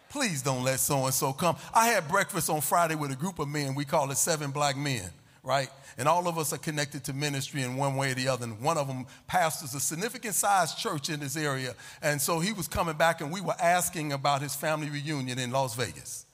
please 0.09 0.41
don't 0.41 0.63
let 0.63 0.81
so 0.81 1.05
and 1.05 1.13
so 1.13 1.31
come. 1.31 1.55
I 1.73 1.87
had 1.87 2.09
breakfast 2.09 2.49
on 2.49 2.59
Friday 2.59 2.95
with 2.95 3.11
a 3.11 3.15
group 3.15 3.39
of 3.39 3.47
men. 3.47 3.75
We 3.75 3.85
call 3.85 4.11
it 4.11 4.17
Seven 4.17 4.51
Black 4.51 4.75
Men, 4.75 5.09
right? 5.45 5.69
And 5.97 6.07
all 6.07 6.27
of 6.27 6.37
us 6.37 6.51
are 6.51 6.57
connected 6.57 7.03
to 7.05 7.13
ministry 7.13 7.61
in 7.61 7.77
one 7.77 7.95
way 7.95 8.11
or 8.11 8.15
the 8.15 8.27
other. 8.27 8.45
And 8.45 8.59
one 8.59 8.77
of 8.77 8.87
them 8.87 9.05
pastors 9.27 9.73
a 9.73 9.79
significant 9.79 10.33
sized 10.33 10.77
church 10.77 11.09
in 11.09 11.19
this 11.19 11.37
area. 11.37 11.75
And 12.01 12.19
so 12.19 12.39
he 12.39 12.51
was 12.51 12.67
coming 12.67 12.97
back, 12.97 13.21
and 13.21 13.31
we 13.31 13.39
were 13.39 13.55
asking 13.61 14.11
about 14.11 14.41
his 14.41 14.55
family 14.55 14.89
reunion 14.89 15.39
in 15.39 15.51
Las 15.51 15.75
Vegas. 15.75 16.25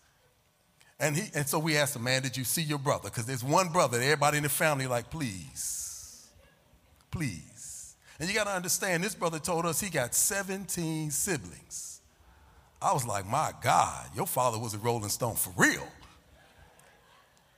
And, 1.00 1.16
he, 1.16 1.30
and 1.36 1.48
so 1.48 1.60
we 1.60 1.78
asked 1.78 1.96
him, 1.96 2.04
man, 2.04 2.22
did 2.22 2.38
you 2.38 2.44
see 2.44 2.62
your 2.62 2.78
brother? 2.78 3.10
Because 3.10 3.26
there's 3.26 3.44
one 3.44 3.70
brother, 3.70 3.98
that 3.98 4.04
everybody 4.04 4.38
in 4.38 4.44
the 4.44 4.50
family, 4.50 4.88
like, 4.88 5.10
please, 5.10 6.28
please. 7.12 7.96
And 8.20 8.30
you 8.30 8.36
got 8.36 8.46
to 8.46 8.52
understand, 8.52 9.04
this 9.04 9.16
brother 9.16 9.40
told 9.40 9.66
us 9.66 9.82
he 9.82 9.90
got 9.90 10.14
17 10.14 11.12
siblings. 11.12 12.02
I 12.80 12.94
was 12.94 13.06
like, 13.06 13.28
my 13.28 13.52
God, 13.62 14.10
your 14.16 14.28
father 14.28 14.58
was 14.58 14.74
a 14.74 14.78
Rolling 14.78 15.10
Stone 15.10 15.36
for 15.36 15.52
real. 15.58 15.88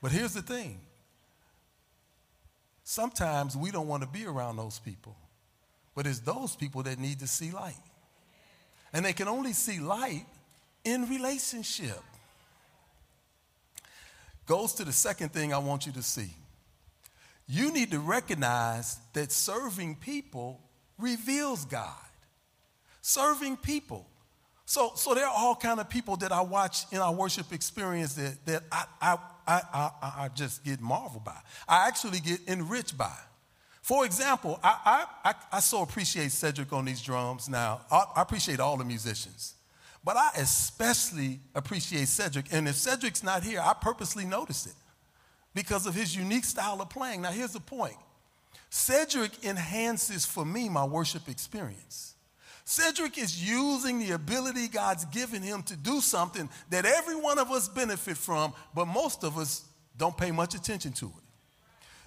But 0.01 0.11
here's 0.11 0.33
the 0.33 0.41
thing 0.41 0.79
sometimes 2.93 3.57
we 3.57 3.71
don't 3.71 3.87
want 3.87 4.03
to 4.03 4.09
be 4.09 4.25
around 4.25 4.55
those 4.55 4.79
people, 4.79 5.15
but 5.95 6.05
it's 6.05 6.19
those 6.19 6.55
people 6.55 6.83
that 6.83 6.99
need 6.99 7.19
to 7.19 7.27
see 7.27 7.51
light. 7.51 7.73
And 8.93 9.03
they 9.03 9.13
can 9.13 9.27
only 9.27 9.53
see 9.53 9.79
light 9.79 10.25
in 10.85 11.09
relationship. 11.09 11.99
Goes 14.45 14.73
to 14.73 14.85
the 14.85 14.91
second 14.91 15.33
thing 15.33 15.53
I 15.53 15.57
want 15.57 15.85
you 15.85 15.91
to 15.93 16.03
see. 16.03 16.29
You 17.47 17.71
need 17.73 17.91
to 17.91 17.99
recognize 17.99 18.97
that 19.13 19.31
serving 19.31 19.95
people 19.95 20.59
reveals 20.97 21.65
God. 21.65 21.95
Serving 23.01 23.57
people. 23.57 24.05
So, 24.65 24.93
so 24.95 25.13
there 25.13 25.25
are 25.25 25.33
all 25.35 25.55
kind 25.55 25.79
of 25.79 25.89
people 25.89 26.15
that 26.17 26.31
I 26.31 26.41
watch 26.41 26.85
in 26.91 26.99
our 26.99 27.13
worship 27.13 27.51
experience 27.51 28.13
that, 28.15 28.45
that 28.45 28.63
I, 28.71 28.85
I, 29.01 29.17
I, 29.47 29.61
I, 29.73 30.13
I 30.25 30.29
just 30.29 30.63
get 30.63 30.81
marveled 30.81 31.23
by. 31.23 31.37
I 31.67 31.87
actually 31.87 32.19
get 32.19 32.39
enriched 32.47 32.97
by. 32.97 33.15
For 33.81 34.05
example, 34.05 34.59
I, 34.63 35.05
I, 35.25 35.33
I, 35.51 35.59
so 35.59 35.81
appreciate 35.81 36.31
Cedric 36.31 36.71
on 36.71 36.85
these 36.85 37.01
drums 37.01 37.49
now. 37.49 37.81
I, 37.91 38.05
I 38.15 38.21
appreciate 38.21 38.61
all 38.61 38.77
the 38.77 38.85
musicians. 38.85 39.55
But 40.05 40.15
I 40.15 40.31
especially 40.37 41.39
appreciate 41.53 42.07
Cedric. 42.07 42.45
And 42.51 42.67
if 42.67 42.75
Cedric's 42.75 43.23
not 43.23 43.43
here, 43.43 43.61
I 43.61 43.73
purposely 43.73 44.25
notice 44.25 44.65
it 44.65 44.73
because 45.53 45.85
of 45.85 45.95
his 45.95 46.15
unique 46.15 46.45
style 46.45 46.81
of 46.81 46.89
playing. 46.89 47.21
Now, 47.21 47.31
here's 47.31 47.53
the 47.53 47.59
point 47.59 47.95
Cedric 48.69 49.43
enhances 49.43 50.25
for 50.25 50.45
me 50.45 50.69
my 50.69 50.85
worship 50.85 51.27
experience. 51.29 52.12
Cedric 52.65 53.17
is 53.17 53.43
using 53.43 53.99
the 53.99 54.11
ability 54.11 54.67
God's 54.67 55.05
given 55.05 55.41
him 55.41 55.63
to 55.63 55.75
do 55.75 55.99
something 55.99 56.49
that 56.69 56.85
every 56.85 57.15
one 57.15 57.37
of 57.37 57.51
us 57.51 57.67
benefit 57.67 58.17
from, 58.17 58.53
but 58.73 58.85
most 58.85 59.23
of 59.23 59.37
us 59.37 59.65
don't 59.97 60.17
pay 60.17 60.31
much 60.31 60.55
attention 60.55 60.93
to 60.93 61.07
it. 61.07 61.23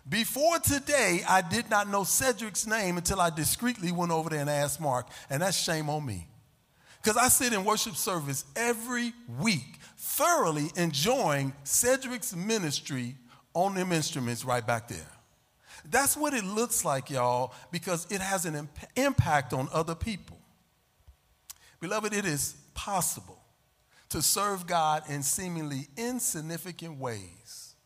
Before 0.08 0.58
today, 0.58 1.22
I 1.28 1.42
did 1.42 1.68
not 1.68 1.88
know 1.90 2.04
Cedric's 2.04 2.66
name 2.66 2.96
until 2.96 3.20
I 3.20 3.30
discreetly 3.30 3.90
went 3.90 4.12
over 4.12 4.30
there 4.30 4.40
and 4.40 4.48
asked 4.48 4.80
Mark, 4.80 5.08
and 5.28 5.42
that's 5.42 5.60
shame 5.60 5.90
on 5.90 6.06
me. 6.06 6.28
Because 7.02 7.16
I 7.16 7.28
sit 7.28 7.52
in 7.52 7.64
worship 7.64 7.96
service 7.96 8.44
every 8.54 9.12
week, 9.40 9.78
thoroughly 9.96 10.70
enjoying 10.76 11.52
Cedric's 11.64 12.34
ministry 12.34 13.16
on 13.52 13.74
them 13.74 13.92
instruments 13.92 14.44
right 14.44 14.66
back 14.66 14.88
there. 14.88 15.10
That's 15.90 16.16
what 16.16 16.34
it 16.34 16.44
looks 16.44 16.84
like, 16.84 17.10
y'all, 17.10 17.52
because 17.70 18.06
it 18.10 18.20
has 18.20 18.44
an 18.44 18.54
imp- 18.54 18.78
impact 18.96 19.52
on 19.52 19.68
other 19.72 19.94
people. 19.94 20.35
Beloved, 21.86 22.12
it 22.12 22.24
is 22.24 22.56
possible 22.74 23.38
to 24.08 24.20
serve 24.20 24.66
God 24.66 25.04
in 25.08 25.22
seemingly 25.22 25.86
insignificant 25.96 26.98
ways 26.98 27.76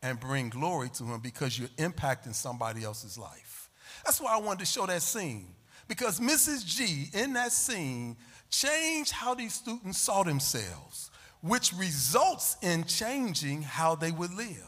and 0.00 0.20
bring 0.20 0.50
glory 0.50 0.88
to 0.90 1.04
Him 1.04 1.18
because 1.18 1.58
you're 1.58 1.66
impacting 1.78 2.32
somebody 2.32 2.84
else's 2.84 3.18
life. 3.18 3.70
That's 4.04 4.20
why 4.20 4.36
I 4.36 4.38
wanted 4.38 4.60
to 4.60 4.66
show 4.66 4.86
that 4.86 5.02
scene. 5.02 5.48
Because 5.88 6.20
Mrs. 6.20 6.64
G, 6.64 7.06
in 7.12 7.32
that 7.32 7.50
scene, 7.50 8.16
changed 8.50 9.10
how 9.10 9.34
these 9.34 9.54
students 9.54 9.98
saw 9.98 10.22
themselves, 10.22 11.10
which 11.40 11.72
results 11.72 12.56
in 12.62 12.84
changing 12.84 13.62
how 13.62 13.96
they 13.96 14.12
would 14.12 14.32
live. 14.32 14.67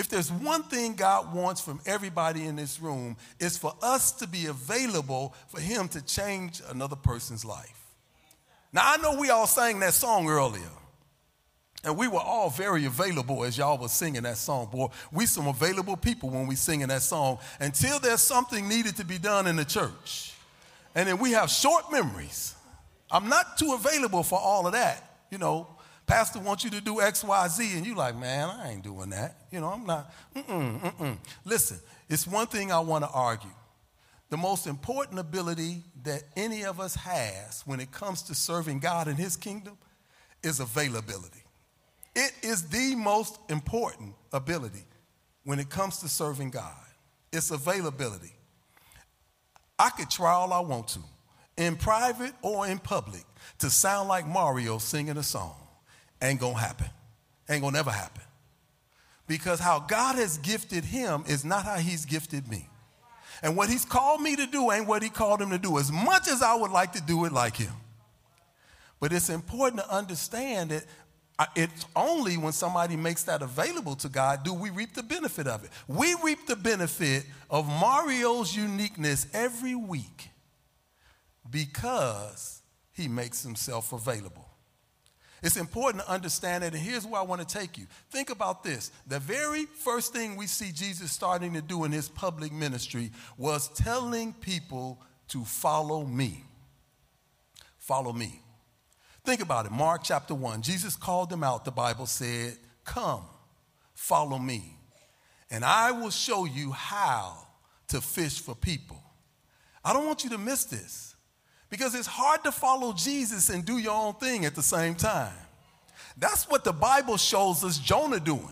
If 0.00 0.08
there's 0.08 0.32
one 0.32 0.62
thing 0.62 0.94
God 0.94 1.34
wants 1.34 1.60
from 1.60 1.78
everybody 1.84 2.46
in 2.46 2.56
this 2.56 2.80
room, 2.80 3.18
it's 3.38 3.58
for 3.58 3.74
us 3.82 4.12
to 4.12 4.26
be 4.26 4.46
available 4.46 5.34
for 5.48 5.60
Him 5.60 5.88
to 5.88 6.02
change 6.02 6.62
another 6.70 6.96
person's 6.96 7.44
life. 7.44 7.84
Now, 8.72 8.80
I 8.82 8.96
know 8.96 9.20
we 9.20 9.28
all 9.28 9.46
sang 9.46 9.78
that 9.80 9.92
song 9.92 10.26
earlier. 10.30 10.70
And 11.84 11.98
we 11.98 12.08
were 12.08 12.20
all 12.20 12.48
very 12.48 12.86
available 12.86 13.44
as 13.44 13.58
y'all 13.58 13.76
were 13.76 13.88
singing 13.88 14.22
that 14.22 14.38
song. 14.38 14.70
Boy, 14.72 14.86
we 15.12 15.26
some 15.26 15.46
available 15.46 15.98
people 15.98 16.30
when 16.30 16.46
we 16.46 16.54
singing 16.54 16.88
that 16.88 17.02
song 17.02 17.38
until 17.58 17.98
there's 17.98 18.22
something 18.22 18.66
needed 18.66 18.96
to 18.96 19.04
be 19.04 19.18
done 19.18 19.46
in 19.46 19.56
the 19.56 19.66
church. 19.66 20.32
And 20.94 21.10
then 21.10 21.18
we 21.18 21.32
have 21.32 21.50
short 21.50 21.92
memories. 21.92 22.54
I'm 23.10 23.28
not 23.28 23.58
too 23.58 23.74
available 23.74 24.22
for 24.22 24.38
all 24.38 24.66
of 24.66 24.72
that. 24.72 25.20
You 25.30 25.36
know, 25.36 25.66
Pastor 26.06 26.40
wants 26.40 26.64
you 26.64 26.70
to 26.70 26.80
do 26.80 27.00
X, 27.00 27.22
Y, 27.22 27.48
Z, 27.48 27.76
and 27.76 27.86
you're 27.86 27.96
like, 27.96 28.16
man, 28.16 28.48
I 28.48 28.72
ain't 28.72 28.82
doing 28.82 29.10
that. 29.10 29.46
You 29.52 29.60
know, 29.60 29.68
I'm 29.68 29.86
not. 29.86 30.12
Mm-mm, 30.34 30.80
mm-mm. 30.80 31.18
Listen, 31.44 31.78
it's 32.08 32.26
one 32.26 32.46
thing 32.46 32.72
I 32.72 32.80
want 32.80 33.04
to 33.04 33.10
argue. 33.10 33.50
The 34.30 34.36
most 34.36 34.66
important 34.66 35.18
ability 35.18 35.82
that 36.02 36.22
any 36.36 36.64
of 36.64 36.80
us 36.80 36.94
has 36.94 37.62
when 37.66 37.80
it 37.80 37.92
comes 37.92 38.22
to 38.22 38.34
serving 38.34 38.80
God 38.80 39.08
in 39.08 39.16
His 39.16 39.36
kingdom 39.36 39.76
is 40.42 40.60
availability. 40.60 41.42
It 42.14 42.32
is 42.42 42.68
the 42.68 42.94
most 42.96 43.38
important 43.48 44.14
ability 44.32 44.84
when 45.44 45.58
it 45.58 45.68
comes 45.68 45.98
to 45.98 46.08
serving 46.08 46.50
God. 46.50 46.74
It's 47.32 47.50
availability. 47.50 48.32
I 49.78 49.90
could 49.90 50.10
try 50.10 50.32
all 50.32 50.52
I 50.52 50.60
want 50.60 50.88
to, 50.88 51.00
in 51.56 51.76
private 51.76 52.32
or 52.42 52.66
in 52.66 52.78
public, 52.78 53.24
to 53.60 53.70
sound 53.70 54.08
like 54.08 54.26
Mario 54.26 54.78
singing 54.78 55.16
a 55.16 55.22
song 55.22 55.59
ain't 56.22 56.40
gonna 56.40 56.58
happen. 56.58 56.88
Ain't 57.48 57.62
gonna 57.62 57.76
never 57.76 57.90
happen. 57.90 58.22
Because 59.26 59.60
how 59.60 59.80
God 59.80 60.16
has 60.16 60.38
gifted 60.38 60.84
him 60.84 61.24
is 61.28 61.44
not 61.44 61.64
how 61.64 61.76
he's 61.76 62.04
gifted 62.04 62.48
me. 62.48 62.68
And 63.42 63.56
what 63.56 63.68
he's 63.68 63.84
called 63.84 64.20
me 64.20 64.36
to 64.36 64.46
do 64.46 64.70
ain't 64.70 64.86
what 64.86 65.02
he 65.02 65.08
called 65.08 65.40
him 65.40 65.50
to 65.50 65.58
do, 65.58 65.78
as 65.78 65.90
much 65.90 66.28
as 66.28 66.42
I 66.42 66.54
would 66.54 66.70
like 66.70 66.92
to 66.92 67.00
do 67.00 67.24
it 67.24 67.32
like 67.32 67.56
him. 67.56 67.72
But 69.00 69.12
it's 69.12 69.30
important 69.30 69.82
to 69.82 69.94
understand 69.94 70.70
that 70.70 70.84
it's 71.56 71.86
only 71.96 72.36
when 72.36 72.52
somebody 72.52 72.96
makes 72.96 73.22
that 73.22 73.40
available 73.40 73.96
to 73.96 74.10
God 74.10 74.42
do 74.42 74.52
we 74.52 74.68
reap 74.68 74.94
the 74.94 75.02
benefit 75.02 75.46
of 75.46 75.64
it. 75.64 75.70
We 75.88 76.14
reap 76.22 76.46
the 76.46 76.56
benefit 76.56 77.24
of 77.48 77.66
Mario's 77.66 78.54
uniqueness 78.54 79.26
every 79.32 79.74
week 79.74 80.28
because 81.48 82.60
he 82.92 83.08
makes 83.08 83.42
himself 83.42 83.92
available. 83.94 84.49
It's 85.42 85.56
important 85.56 86.04
to 86.04 86.10
understand 86.10 86.64
it, 86.64 86.74
and 86.74 86.82
here's 86.82 87.06
where 87.06 87.20
I 87.20 87.24
want 87.24 87.46
to 87.46 87.58
take 87.58 87.78
you. 87.78 87.86
Think 88.10 88.30
about 88.30 88.62
this. 88.62 88.90
The 89.06 89.18
very 89.18 89.64
first 89.64 90.12
thing 90.12 90.36
we 90.36 90.46
see 90.46 90.70
Jesus 90.70 91.12
starting 91.12 91.54
to 91.54 91.62
do 91.62 91.84
in 91.84 91.92
his 91.92 92.08
public 92.08 92.52
ministry 92.52 93.10
was 93.38 93.68
telling 93.68 94.34
people 94.34 95.00
to 95.28 95.44
follow 95.44 96.04
me. 96.04 96.44
Follow 97.78 98.12
me. 98.12 98.42
Think 99.24 99.40
about 99.40 99.66
it. 99.66 99.72
Mark 99.72 100.02
chapter 100.04 100.34
1. 100.34 100.62
Jesus 100.62 100.94
called 100.96 101.30
them 101.30 101.42
out, 101.42 101.64
the 101.64 101.70
Bible 101.70 102.06
said, 102.06 102.58
Come, 102.84 103.22
follow 103.94 104.38
me, 104.38 104.76
and 105.50 105.64
I 105.64 105.92
will 105.92 106.10
show 106.10 106.44
you 106.44 106.72
how 106.72 107.46
to 107.88 108.00
fish 108.00 108.40
for 108.40 108.54
people. 108.54 109.02
I 109.82 109.92
don't 109.94 110.06
want 110.06 110.24
you 110.24 110.30
to 110.30 110.38
miss 110.38 110.64
this 110.64 111.09
because 111.70 111.94
it's 111.94 112.06
hard 112.06 112.44
to 112.44 112.52
follow 112.52 112.92
Jesus 112.92 113.48
and 113.48 113.64
do 113.64 113.78
your 113.78 113.94
own 113.94 114.14
thing 114.14 114.44
at 114.44 114.54
the 114.54 114.62
same 114.62 114.94
time. 114.94 115.32
That's 116.18 116.48
what 116.48 116.64
the 116.64 116.72
Bible 116.72 117.16
shows 117.16 117.64
us 117.64 117.78
Jonah 117.78 118.20
doing. 118.20 118.48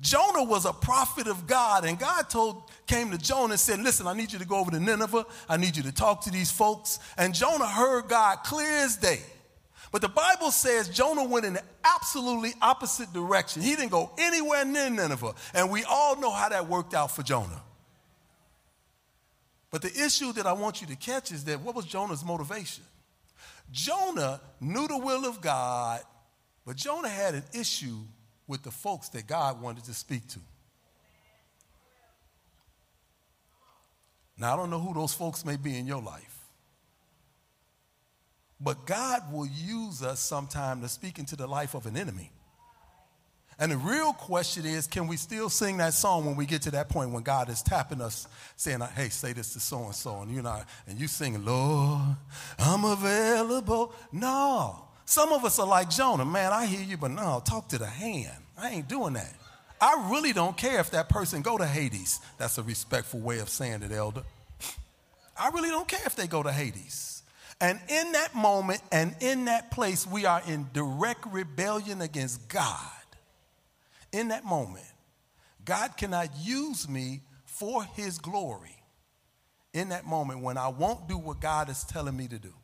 Jonah 0.00 0.42
was 0.42 0.66
a 0.66 0.72
prophet 0.72 1.28
of 1.28 1.46
God, 1.46 1.84
and 1.84 1.98
God 1.98 2.28
told, 2.28 2.64
came 2.86 3.10
to 3.12 3.18
Jonah 3.18 3.52
and 3.52 3.60
said, 3.60 3.80
Listen, 3.80 4.06
I 4.06 4.12
need 4.12 4.32
you 4.32 4.38
to 4.40 4.44
go 4.44 4.58
over 4.58 4.70
to 4.72 4.80
Nineveh. 4.80 5.24
I 5.48 5.56
need 5.56 5.76
you 5.76 5.84
to 5.84 5.92
talk 5.92 6.22
to 6.22 6.30
these 6.30 6.50
folks. 6.50 6.98
And 7.16 7.32
Jonah 7.32 7.66
heard 7.66 8.08
God 8.08 8.38
clear 8.44 8.68
as 8.68 8.96
day. 8.96 9.20
But 9.92 10.02
the 10.02 10.08
Bible 10.08 10.50
says 10.50 10.88
Jonah 10.88 11.22
went 11.22 11.46
in 11.46 11.52
the 11.52 11.62
absolutely 11.84 12.52
opposite 12.60 13.12
direction. 13.12 13.62
He 13.62 13.76
didn't 13.76 13.92
go 13.92 14.10
anywhere 14.18 14.64
near 14.64 14.90
Nineveh. 14.90 15.34
And 15.54 15.70
we 15.70 15.84
all 15.84 16.20
know 16.20 16.32
how 16.32 16.48
that 16.48 16.68
worked 16.68 16.94
out 16.94 17.12
for 17.12 17.22
Jonah. 17.22 17.62
But 19.74 19.82
the 19.82 20.04
issue 20.04 20.32
that 20.34 20.46
I 20.46 20.52
want 20.52 20.80
you 20.80 20.86
to 20.86 20.94
catch 20.94 21.32
is 21.32 21.42
that 21.46 21.60
what 21.60 21.74
was 21.74 21.84
Jonah's 21.84 22.24
motivation? 22.24 22.84
Jonah 23.72 24.40
knew 24.60 24.86
the 24.86 24.96
will 24.96 25.24
of 25.24 25.40
God, 25.40 26.00
but 26.64 26.76
Jonah 26.76 27.08
had 27.08 27.34
an 27.34 27.42
issue 27.52 27.96
with 28.46 28.62
the 28.62 28.70
folks 28.70 29.08
that 29.08 29.26
God 29.26 29.60
wanted 29.60 29.82
to 29.86 29.92
speak 29.92 30.28
to. 30.28 30.38
Now, 34.38 34.54
I 34.54 34.56
don't 34.56 34.70
know 34.70 34.78
who 34.78 34.94
those 34.94 35.12
folks 35.12 35.44
may 35.44 35.56
be 35.56 35.76
in 35.76 35.88
your 35.88 36.02
life. 36.02 36.38
But 38.60 38.86
God 38.86 39.22
will 39.32 39.48
use 39.48 40.04
us 40.04 40.20
sometime 40.20 40.82
to 40.82 40.88
speak 40.88 41.18
into 41.18 41.34
the 41.34 41.48
life 41.48 41.74
of 41.74 41.86
an 41.86 41.96
enemy. 41.96 42.30
And 43.58 43.70
the 43.70 43.76
real 43.76 44.12
question 44.12 44.66
is 44.66 44.86
can 44.86 45.06
we 45.06 45.16
still 45.16 45.48
sing 45.48 45.76
that 45.78 45.94
song 45.94 46.26
when 46.26 46.36
we 46.36 46.46
get 46.46 46.62
to 46.62 46.70
that 46.72 46.88
point 46.88 47.10
when 47.10 47.22
God 47.22 47.48
is 47.48 47.62
tapping 47.62 48.00
us, 48.00 48.26
saying, 48.56 48.82
uh, 48.82 48.88
hey, 48.88 49.08
say 49.08 49.32
this 49.32 49.52
to 49.52 49.60
so 49.60 49.84
and 49.84 49.94
so, 49.94 50.22
and 50.22 50.30
you 50.30 50.42
know, 50.42 50.60
and 50.86 50.98
you 50.98 51.06
sing, 51.06 51.44
Lord, 51.44 52.16
I'm 52.58 52.84
available. 52.84 53.94
No. 54.12 54.80
Some 55.06 55.32
of 55.32 55.44
us 55.44 55.58
are 55.58 55.66
like 55.66 55.90
Jonah, 55.90 56.24
man, 56.24 56.52
I 56.52 56.66
hear 56.66 56.82
you, 56.82 56.96
but 56.96 57.10
no, 57.10 57.42
talk 57.44 57.68
to 57.68 57.78
the 57.78 57.86
hand. 57.86 58.42
I 58.56 58.70
ain't 58.70 58.88
doing 58.88 59.14
that. 59.14 59.34
I 59.80 60.08
really 60.10 60.32
don't 60.32 60.56
care 60.56 60.80
if 60.80 60.92
that 60.92 61.08
person 61.08 61.42
go 61.42 61.58
to 61.58 61.66
Hades. 61.66 62.20
That's 62.38 62.56
a 62.58 62.62
respectful 62.62 63.20
way 63.20 63.40
of 63.40 63.48
saying 63.48 63.82
it, 63.82 63.92
elder. 63.92 64.22
I 65.38 65.50
really 65.50 65.68
don't 65.68 65.86
care 65.86 66.00
if 66.06 66.16
they 66.16 66.26
go 66.26 66.42
to 66.42 66.52
Hades. 66.52 67.22
And 67.60 67.78
in 67.88 68.12
that 68.12 68.34
moment 68.34 68.80
and 68.90 69.14
in 69.20 69.44
that 69.46 69.70
place, 69.70 70.06
we 70.06 70.26
are 70.26 70.42
in 70.46 70.68
direct 70.72 71.26
rebellion 71.26 72.00
against 72.00 72.48
God. 72.48 72.90
In 74.14 74.28
that 74.28 74.44
moment, 74.44 74.86
God 75.64 75.96
cannot 75.96 76.28
use 76.40 76.88
me 76.88 77.22
for 77.44 77.82
his 77.82 78.18
glory. 78.18 78.76
In 79.72 79.88
that 79.88 80.06
moment 80.06 80.40
when 80.40 80.56
I 80.56 80.68
won't 80.68 81.08
do 81.08 81.18
what 81.18 81.40
God 81.40 81.68
is 81.68 81.82
telling 81.82 82.16
me 82.16 82.28
to 82.28 82.38
do. 82.38 82.54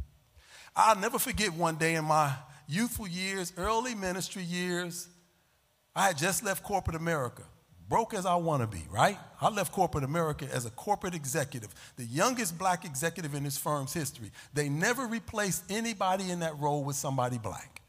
I'll 0.77 0.95
never 0.95 1.19
forget 1.19 1.53
one 1.53 1.75
day 1.75 1.97
in 1.97 2.05
my 2.05 2.33
youthful 2.69 3.09
years, 3.09 3.53
early 3.57 3.97
ministry 3.97 4.45
years, 4.45 5.09
I 5.97 6.07
had 6.07 6.19
just 6.19 6.45
left 6.45 6.63
corporate 6.63 6.95
America 6.95 7.43
broke 7.89 8.15
as 8.15 8.25
I 8.25 8.37
want 8.37 8.63
to 8.63 8.69
be, 8.69 8.85
right? 8.89 9.19
I 9.41 9.49
left 9.49 9.73
corporate 9.73 10.05
America 10.05 10.47
as 10.53 10.65
a 10.65 10.71
corporate 10.71 11.13
executive, 11.13 11.75
the 11.97 12.05
youngest 12.05 12.57
black 12.57 12.85
executive 12.85 13.35
in 13.35 13.43
this 13.43 13.59
firm's 13.59 13.93
history. 13.93 14.31
They 14.55 14.69
never 14.69 15.09
replaced 15.09 15.65
anybody 15.69 16.31
in 16.31 16.39
that 16.39 16.57
role 16.61 16.85
with 16.85 16.95
somebody 16.95 17.37
black. 17.37 17.80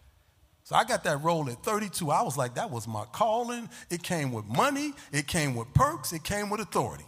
So 0.64 0.76
I 0.76 0.84
got 0.84 1.04
that 1.04 1.24
role 1.24 1.50
at 1.50 1.64
32. 1.64 2.12
I 2.12 2.22
was 2.22 2.38
like, 2.38 2.56
that 2.56 2.70
was 2.70 2.88
my 2.88 3.06
calling. 3.12 3.70
It 3.90 4.04
came 4.04 4.32
with 4.32 4.46
money, 4.46 4.94
it 5.12 5.28
came 5.28 5.56
with 5.56 5.74
perks, 5.74 6.14
it 6.14 6.24
came 6.24 6.50
with 6.50 6.62
authority. 6.62 7.06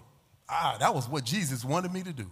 Ah, 0.49 0.77
that 0.79 0.93
was 0.93 1.07
what 1.07 1.23
Jesus 1.23 1.63
wanted 1.63 1.93
me 1.93 2.03
to 2.03 2.13
do. 2.13 2.29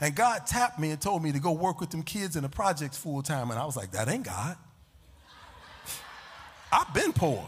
And 0.00 0.14
God 0.14 0.46
tapped 0.46 0.78
me 0.78 0.90
and 0.90 1.00
told 1.00 1.22
me 1.22 1.32
to 1.32 1.38
go 1.38 1.52
work 1.52 1.80
with 1.80 1.90
them 1.90 2.02
kids 2.02 2.36
in 2.36 2.42
the 2.42 2.48
projects 2.48 2.96
full 2.96 3.22
time. 3.22 3.50
And 3.50 3.60
I 3.60 3.64
was 3.64 3.76
like, 3.76 3.92
that 3.92 4.08
ain't 4.08 4.24
God. 4.24 4.56
I've 6.72 6.92
been 6.92 7.12
poor. 7.12 7.44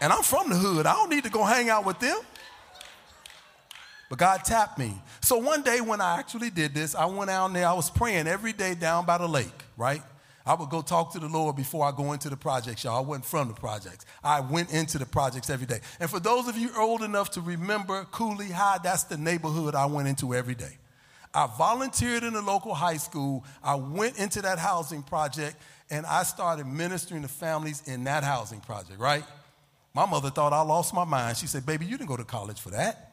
And 0.00 0.12
I'm 0.12 0.22
from 0.22 0.48
the 0.48 0.56
hood. 0.56 0.86
I 0.86 0.94
don't 0.94 1.10
need 1.10 1.24
to 1.24 1.30
go 1.30 1.44
hang 1.44 1.68
out 1.68 1.84
with 1.84 1.98
them. 1.98 2.18
But 4.08 4.18
God 4.18 4.44
tapped 4.44 4.78
me. 4.78 4.94
So 5.20 5.36
one 5.36 5.62
day 5.62 5.80
when 5.80 6.00
I 6.00 6.18
actually 6.18 6.50
did 6.50 6.72
this, 6.72 6.94
I 6.94 7.04
went 7.04 7.30
out 7.30 7.52
there. 7.52 7.66
I 7.66 7.74
was 7.74 7.90
praying 7.90 8.26
every 8.26 8.52
day 8.52 8.74
down 8.74 9.04
by 9.04 9.18
the 9.18 9.28
lake, 9.28 9.64
right? 9.76 10.02
I 10.48 10.54
would 10.54 10.70
go 10.70 10.80
talk 10.80 11.12
to 11.12 11.18
the 11.18 11.28
Lord 11.28 11.56
before 11.56 11.84
I 11.84 11.92
go 11.92 12.14
into 12.14 12.30
the 12.30 12.36
projects, 12.36 12.82
y'all. 12.82 12.96
I 12.96 13.00
wasn't 13.00 13.26
from 13.26 13.48
the 13.48 13.54
projects. 13.54 14.06
I 14.24 14.40
went 14.40 14.72
into 14.72 14.96
the 14.96 15.04
projects 15.04 15.50
every 15.50 15.66
day. 15.66 15.80
And 16.00 16.08
for 16.08 16.18
those 16.18 16.48
of 16.48 16.56
you 16.56 16.70
old 16.74 17.02
enough 17.02 17.32
to 17.32 17.42
remember 17.42 18.04
Cooley 18.12 18.50
High, 18.50 18.78
that's 18.82 19.04
the 19.04 19.18
neighborhood 19.18 19.74
I 19.74 19.84
went 19.84 20.08
into 20.08 20.34
every 20.34 20.54
day. 20.54 20.78
I 21.34 21.50
volunteered 21.58 22.22
in 22.22 22.34
a 22.34 22.40
local 22.40 22.72
high 22.72 22.96
school. 22.96 23.44
I 23.62 23.74
went 23.74 24.18
into 24.18 24.40
that 24.40 24.58
housing 24.58 25.02
project 25.02 25.56
and 25.90 26.06
I 26.06 26.22
started 26.22 26.66
ministering 26.66 27.20
to 27.22 27.28
families 27.28 27.86
in 27.86 28.04
that 28.04 28.24
housing 28.24 28.60
project, 28.60 28.98
right? 28.98 29.24
My 29.92 30.06
mother 30.06 30.30
thought 30.30 30.54
I 30.54 30.62
lost 30.62 30.94
my 30.94 31.04
mind. 31.04 31.36
She 31.36 31.46
said, 31.46 31.66
Baby, 31.66 31.84
you 31.84 31.98
didn't 31.98 32.08
go 32.08 32.16
to 32.16 32.24
college 32.24 32.58
for 32.58 32.70
that. 32.70 33.07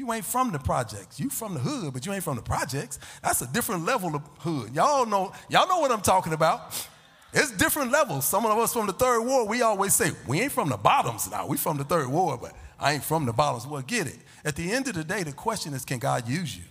You 0.00 0.10
ain't 0.14 0.24
from 0.24 0.50
the 0.50 0.58
projects. 0.58 1.20
You 1.20 1.28
from 1.28 1.52
the 1.52 1.60
hood, 1.60 1.92
but 1.92 2.06
you 2.06 2.12
ain't 2.14 2.24
from 2.24 2.36
the 2.36 2.42
projects. 2.42 2.98
That's 3.22 3.42
a 3.42 3.46
different 3.46 3.84
level 3.84 4.16
of 4.16 4.22
hood. 4.38 4.74
Y'all 4.74 5.04
know, 5.04 5.30
y'all 5.50 5.68
know 5.68 5.80
what 5.80 5.92
I'm 5.92 6.00
talking 6.00 6.32
about. 6.32 6.88
It's 7.34 7.50
different 7.50 7.92
levels. 7.92 8.24
Some 8.24 8.46
of 8.46 8.56
us 8.56 8.72
from 8.72 8.86
the 8.86 8.94
third 8.94 9.20
ward, 9.20 9.50
we 9.50 9.60
always 9.60 9.92
say, 9.92 10.12
we 10.26 10.40
ain't 10.40 10.52
from 10.52 10.70
the 10.70 10.78
bottoms 10.78 11.30
now. 11.30 11.46
We 11.46 11.58
from 11.58 11.76
the 11.76 11.84
third 11.84 12.08
ward, 12.08 12.40
but 12.40 12.54
I 12.78 12.94
ain't 12.94 13.04
from 13.04 13.26
the 13.26 13.34
bottoms. 13.34 13.66
Well, 13.66 13.82
get 13.82 14.06
it. 14.06 14.16
At 14.42 14.56
the 14.56 14.72
end 14.72 14.88
of 14.88 14.94
the 14.94 15.04
day, 15.04 15.22
the 15.22 15.32
question 15.32 15.74
is, 15.74 15.84
can 15.84 15.98
God 15.98 16.26
use 16.26 16.56
you? 16.56 16.64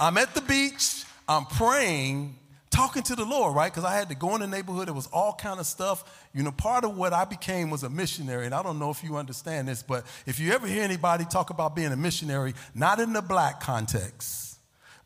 I'm 0.00 0.18
at 0.18 0.34
the 0.34 0.40
beach, 0.40 1.04
I'm 1.28 1.46
praying, 1.46 2.36
talking 2.80 3.02
to 3.02 3.14
the 3.14 3.26
Lord, 3.26 3.54
right? 3.54 3.70
Because 3.70 3.84
I 3.84 3.94
had 3.94 4.08
to 4.08 4.14
go 4.14 4.34
in 4.34 4.40
the 4.40 4.46
neighborhood. 4.46 4.88
It 4.88 4.94
was 4.94 5.06
all 5.08 5.34
kind 5.34 5.60
of 5.60 5.66
stuff. 5.66 6.26
You 6.32 6.42
know, 6.42 6.50
part 6.50 6.82
of 6.82 6.96
what 6.96 7.12
I 7.12 7.26
became 7.26 7.68
was 7.68 7.82
a 7.82 7.90
missionary, 7.90 8.46
and 8.46 8.54
I 8.54 8.62
don't 8.62 8.78
know 8.78 8.88
if 8.88 9.04
you 9.04 9.16
understand 9.18 9.68
this, 9.68 9.82
but 9.82 10.06
if 10.24 10.40
you 10.40 10.52
ever 10.52 10.66
hear 10.66 10.82
anybody 10.82 11.26
talk 11.26 11.50
about 11.50 11.76
being 11.76 11.92
a 11.92 11.96
missionary, 11.96 12.54
not 12.74 12.98
in 12.98 13.12
the 13.12 13.20
black 13.20 13.60
context, 13.60 14.56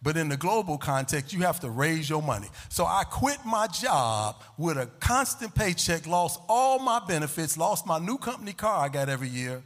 but 0.00 0.16
in 0.16 0.28
the 0.28 0.36
global 0.36 0.78
context, 0.78 1.32
you 1.32 1.40
have 1.40 1.58
to 1.60 1.70
raise 1.70 2.08
your 2.08 2.22
money. 2.22 2.46
So 2.68 2.84
I 2.84 3.02
quit 3.10 3.38
my 3.44 3.66
job 3.66 4.40
with 4.56 4.78
a 4.78 4.86
constant 5.00 5.52
paycheck, 5.56 6.06
lost 6.06 6.40
all 6.48 6.78
my 6.78 7.00
benefits, 7.08 7.58
lost 7.58 7.88
my 7.88 7.98
new 7.98 8.18
company 8.18 8.52
car 8.52 8.84
I 8.84 8.88
got 8.88 9.08
every 9.08 9.28
year, 9.28 9.64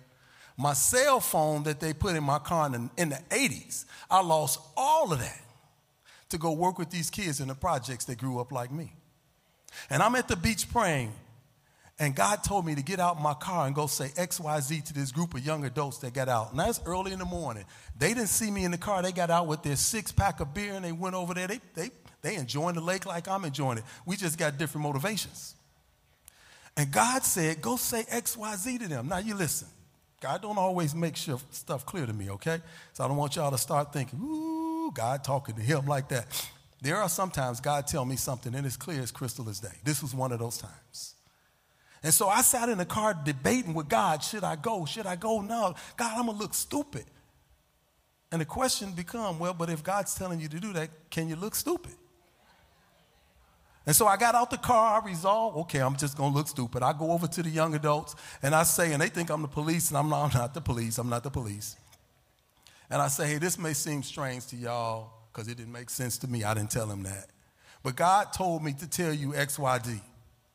my 0.57 0.73
cell 0.73 1.21
phone 1.21 1.64
that 1.64 1.79
they 1.79 1.92
put 1.92 2.16
in 2.16 2.25
my 2.25 2.38
car 2.38 2.66
in 2.66 2.73
the, 2.73 2.90
in 2.97 3.09
the 3.11 3.21
80s. 3.29 3.85
I 4.11 4.23
lost 4.23 4.61
all 4.79 5.12
of 5.12 5.18
that 5.18 5.42
to 6.31 6.38
go 6.38 6.53
work 6.53 6.79
with 6.79 6.91
these 6.91 7.11
kids 7.11 7.41
in 7.41 7.49
the 7.49 7.55
projects 7.55 8.05
that 8.07 8.19
grew 8.19 8.38
up 8.41 8.53
like 8.53 8.71
me. 8.71 8.93
And 9.91 10.03
I'm 10.03 10.14
at 10.14 10.29
the 10.29 10.37
beach 10.37 10.71
praying, 10.71 11.12
and 11.99 12.14
God 12.14 12.45
told 12.45 12.64
me 12.64 12.75
to 12.75 12.83
get 12.83 13.01
out 13.01 13.21
my 13.21 13.35
car 13.35 13.67
and 13.67 13.75
go 13.75 13.87
say 13.87 14.09
XYZ 14.09 14.85
to 14.85 14.95
this 14.95 15.11
group 15.11 15.35
of 15.35 15.45
young 15.45 15.64
adults 15.64 15.99
that 15.99 16.14
got 16.14 16.29
out. 16.29 16.53
And 16.53 16.61
that's 16.61 16.81
early 16.87 17.12
in 17.12 17.19
the 17.19 17.25
morning. 17.25 17.64
They 17.99 18.09
didn't 18.09 18.29
see 18.29 18.51
me 18.51 18.64
in 18.64 18.71
the 18.71 18.79
car. 18.79 19.03
They 19.03 19.11
got 19.11 19.31
out 19.31 19.49
with 19.49 19.62
their 19.62 19.77
six 19.77 20.12
pack 20.12 20.41
of 20.41 20.55
beer 20.55 20.75
and 20.75 20.85
they 20.85 20.93
went 20.93 21.17
over 21.17 21.35
there. 21.35 21.49
They, 21.49 21.61
they, 21.75 21.91
they 22.23 22.37
enjoying 22.37 22.77
the 22.77 22.81
lake 22.81 23.05
like 23.05 23.27
I'm 23.27 23.45
enjoying 23.45 23.79
it. 23.79 23.85
We 24.07 24.17
just 24.17 24.38
got 24.38 24.59
different 24.59 24.85
motivations. 24.85 25.57
And 26.77 26.93
God 26.93 27.25
said, 27.25 27.61
go 27.61 27.77
say 27.77 28.05
XYZ 28.05 28.79
to 28.81 28.88
them. 28.88 29.09
Now 29.09 29.19
you 29.19 29.35
listen. 29.35 29.67
God 30.21 30.43
don't 30.43 30.59
always 30.59 30.95
make 30.95 31.17
sure 31.17 31.41
stuff 31.51 31.85
clear 31.85 32.07
to 32.07 32.12
me, 32.12 32.31
okay? 32.31 32.61
So 32.93 33.05
I 33.05 33.09
don't 33.09 33.17
want 33.17 33.35
y'all 33.35 33.51
to 33.51 33.59
start 33.59 33.93
thinking, 33.93 34.21
ooh, 34.21 34.67
God 34.90 35.24
talking 35.24 35.55
to 35.57 35.62
him 35.62 35.87
like 35.87 36.09
that. 36.09 36.51
There 36.81 36.96
are 36.96 37.09
sometimes 37.09 37.61
God 37.61 37.87
tell 37.87 38.05
me 38.05 38.16
something 38.16 38.55
and 38.55 38.66
it's 38.66 38.77
clear 38.77 39.01
as 39.01 39.11
crystal 39.11 39.48
as 39.48 39.61
day. 39.61 39.77
This 39.85 40.03
was 40.03 40.14
one 40.14 40.33
of 40.33 40.38
those 40.38 40.59
times. 40.59 41.14
And 42.03 42.14
so 42.14 42.29
I 42.29 42.42
sat 42.42 42.68
in 42.68 42.79
the 42.79 42.85
car 42.85 43.14
debating 43.24 43.74
with 43.74 43.88
God, 43.88 44.22
should 44.22 44.44
I 44.44 44.57
go? 44.57 44.85
Should 44.85 45.07
I 45.07 45.16
go? 45.16 45.40
No. 45.40 45.74
God, 45.96 46.12
I'm 46.16 46.27
gonna 46.27 46.38
look 46.38 46.55
stupid. 46.55 47.05
And 48.31 48.40
the 48.40 48.44
question 48.44 48.92
become, 48.92 49.38
well, 49.38 49.55
but 49.55 49.70
if 49.70 49.83
God's 49.83 50.14
telling 50.14 50.38
you 50.38 50.48
to 50.48 50.61
do 50.61 50.72
that, 50.74 50.90
can 51.11 51.29
you 51.29 51.37
look 51.37 51.55
stupid? 51.55 51.94
And 53.87 53.96
so 53.96 54.07
I 54.07 54.18
got 54.18 54.35
out 54.35 54.51
the 54.51 54.59
car, 54.59 55.01
I 55.01 55.07
resolved, 55.07 55.57
okay, 55.61 55.81
I'm 55.81 55.96
just 55.96 56.16
gonna 56.16 56.35
look 56.35 56.46
stupid. 56.46 56.83
I 56.83 56.92
go 56.92 57.11
over 57.11 57.27
to 57.27 57.42
the 57.42 57.48
young 57.48 57.74
adults 57.74 58.14
and 58.42 58.55
I 58.55 58.62
say, 58.62 58.92
and 58.92 59.01
they 59.01 59.09
think 59.09 59.31
I'm 59.31 59.42
the 59.42 59.48
police, 59.48 59.88
and 59.88 59.96
I'm 59.96 60.11
not, 60.11 60.27
I'm 60.27 60.40
not 60.40 60.55
the 60.55 60.61
police, 60.61 60.98
I'm 60.98 61.09
not 61.09 61.24
the 61.24 61.31
police. 61.31 61.77
And 62.90 63.03
I 63.03 63.09
say, 63.09 63.27
hey, 63.29 63.38
this 63.38 63.59
may 63.59 63.74
seem 63.74 64.03
strange 64.03 64.46
to 64.48 64.57
y'all 64.57 65.12
because 65.33 65.48
it 65.48 65.57
didn't 65.57 65.72
make 65.72 65.90
sense 65.90 66.18
to 66.18 66.29
me. 66.29 66.44
I 66.44 66.55
didn't 66.55 66.70
tell 66.70 66.90
him 66.90 67.03
that. 67.03 67.27
but 67.83 67.96
God 67.96 68.33
told 68.33 68.62
me 68.62 68.72
to 68.74 68.88
tell 68.88 69.12
you 69.12 69.33
XYZ. 69.33 70.01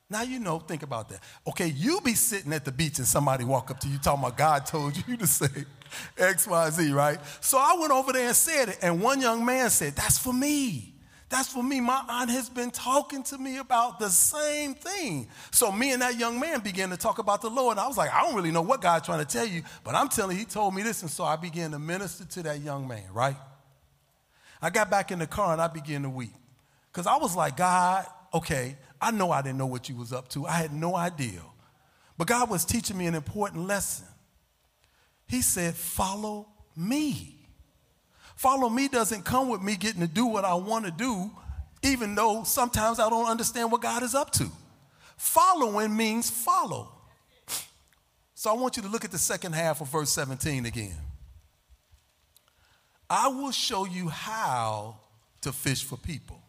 Now 0.10 0.22
you 0.22 0.40
know, 0.40 0.60
think 0.60 0.84
about 0.84 1.10
that. 1.10 1.22
Okay, 1.48 1.68
you 1.68 2.00
be 2.02 2.14
sitting 2.14 2.54
at 2.54 2.66
the 2.66 2.72
beach 2.72 3.00
and 3.00 3.08
somebody 3.08 3.46
walk 3.46 3.72
up 3.72 3.80
to 3.80 3.88
you 3.88 3.98
talking 3.98 4.24
about 4.24 4.38
God 4.38 4.66
told 4.66 4.96
you 5.08 5.18
to 5.18 5.26
say 5.26 5.48
XYZ, 6.18 6.94
right? 6.94 7.18
So 7.42 7.58
I 7.58 7.76
went 7.80 7.92
over 7.92 8.14
there 8.14 8.28
and 8.28 8.36
said 8.36 8.70
it, 8.70 8.80
and 8.82 9.02
one 9.02 9.22
young 9.22 9.46
man 9.46 9.70
said, 9.70 9.96
That's 9.96 10.18
for 10.18 10.34
me. 10.34 10.93
That's 11.34 11.52
for 11.52 11.64
me. 11.64 11.82
My 11.82 12.00
aunt 12.08 12.30
has 12.30 12.48
been 12.48 12.70
talking 12.70 13.24
to 13.24 13.40
me 13.40 13.58
about 13.58 13.98
the 13.98 14.10
same 14.10 14.76
thing. 14.76 15.28
So 15.50 15.72
me 15.72 15.92
and 15.92 16.00
that 16.04 16.20
young 16.20 16.40
man 16.40 16.60
began 16.60 16.92
to 16.92 16.96
talk 16.96 17.18
about 17.18 17.42
the 17.42 17.50
Lord. 17.50 17.80
I 17.80 17.88
was 17.88 17.98
like, 17.98 18.14
I 18.14 18.22
don't 18.22 18.36
really 18.36 18.52
know 18.52 18.62
what 18.62 18.82
God's 18.82 19.08
trying 19.08 19.18
to 19.18 19.26
tell 19.26 19.48
you, 19.48 19.64
but 19.84 19.96
I'm 19.96 20.10
telling 20.10 20.38
you, 20.38 20.42
he 20.42 20.46
told 20.46 20.76
me 20.76 20.84
this. 20.84 21.02
And 21.02 21.10
so 21.10 21.24
I 21.24 21.36
began 21.36 21.72
to 21.72 21.80
minister 21.80 22.24
to 22.24 22.44
that 22.44 22.62
young 22.62 22.88
man, 22.88 23.06
right? 23.12 23.36
I 24.62 24.70
got 24.70 24.92
back 24.92 25.10
in 25.10 25.18
the 25.18 25.26
car 25.26 25.54
and 25.54 25.60
I 25.60 25.68
began 25.70 26.04
to 26.04 26.10
weep. 26.12 26.36
Because 26.92 27.08
I 27.08 27.18
was 27.18 27.36
like, 27.36 27.58
God, 27.58 28.06
okay, 28.32 28.78
I 29.02 29.10
know 29.10 29.32
I 29.32 29.42
didn't 29.42 29.58
know 29.58 29.66
what 29.66 29.90
you 29.90 29.96
was 29.96 30.14
up 30.14 30.28
to. 30.30 30.46
I 30.46 30.52
had 30.52 30.72
no 30.72 30.96
idea. 30.96 31.42
But 32.16 32.28
God 32.28 32.48
was 32.48 32.64
teaching 32.64 32.96
me 32.96 33.08
an 33.08 33.16
important 33.16 33.66
lesson. 33.66 34.06
He 35.26 35.42
said, 35.42 35.74
follow 35.74 36.48
me. 36.76 37.33
Follow 38.44 38.68
me 38.68 38.90
doesn't 38.90 39.24
come 39.24 39.48
with 39.48 39.62
me 39.62 39.78
getting 39.78 40.02
to 40.02 40.08
do 40.08 40.26
what 40.26 40.44
I 40.44 40.54
want 40.54 40.84
to 40.84 40.92
do, 40.92 41.32
even 41.82 42.14
though 42.14 42.44
sometimes 42.44 43.00
I 43.00 43.10
don't 43.10 43.30
understand 43.30 43.72
what 43.72 43.82
God 43.82 44.04
is 44.04 44.14
up 44.14 44.32
to. 44.32 44.52
Following 45.16 45.96
means 45.96 46.30
follow. 46.30 46.92
So 48.36 48.50
I 48.50 48.54
want 48.56 48.76
you 48.76 48.84
to 48.84 48.90
look 48.90 49.06
at 49.06 49.12
the 49.12 49.18
second 49.18 49.54
half 49.54 49.80
of 49.80 49.88
verse 49.88 50.10
17 50.10 50.66
again. 50.66 50.98
I 53.10 53.30
will 53.30 53.54
show 53.54 53.86
you 53.86 54.10
how 54.10 54.98
to 55.40 55.54
fish 55.54 55.86
for 55.86 55.96
people. 55.96 56.42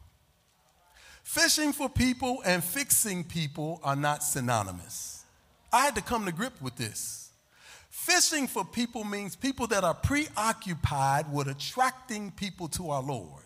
Fishing 1.23 1.73
for 1.73 1.89
people 1.89 2.43
and 2.45 2.65
fixing 2.65 3.23
people 3.23 3.79
are 3.85 3.95
not 3.95 4.25
synonymous. 4.25 5.25
I 5.73 5.85
had 5.85 5.95
to 5.95 6.03
come 6.03 6.25
to 6.25 6.33
grip 6.33 6.61
with 6.61 6.75
this. 6.75 7.24
Fishing 8.05 8.47
for 8.47 8.67
people 8.67 9.03
means 9.03 9.35
people 9.35 9.67
that 9.69 9.83
are 9.83 9.95
preoccupied 9.95 11.33
with 11.33 11.49
attracting 11.49 12.31
people 12.33 12.69
to 12.69 12.91
our 12.91 13.03
Lord. 13.03 13.43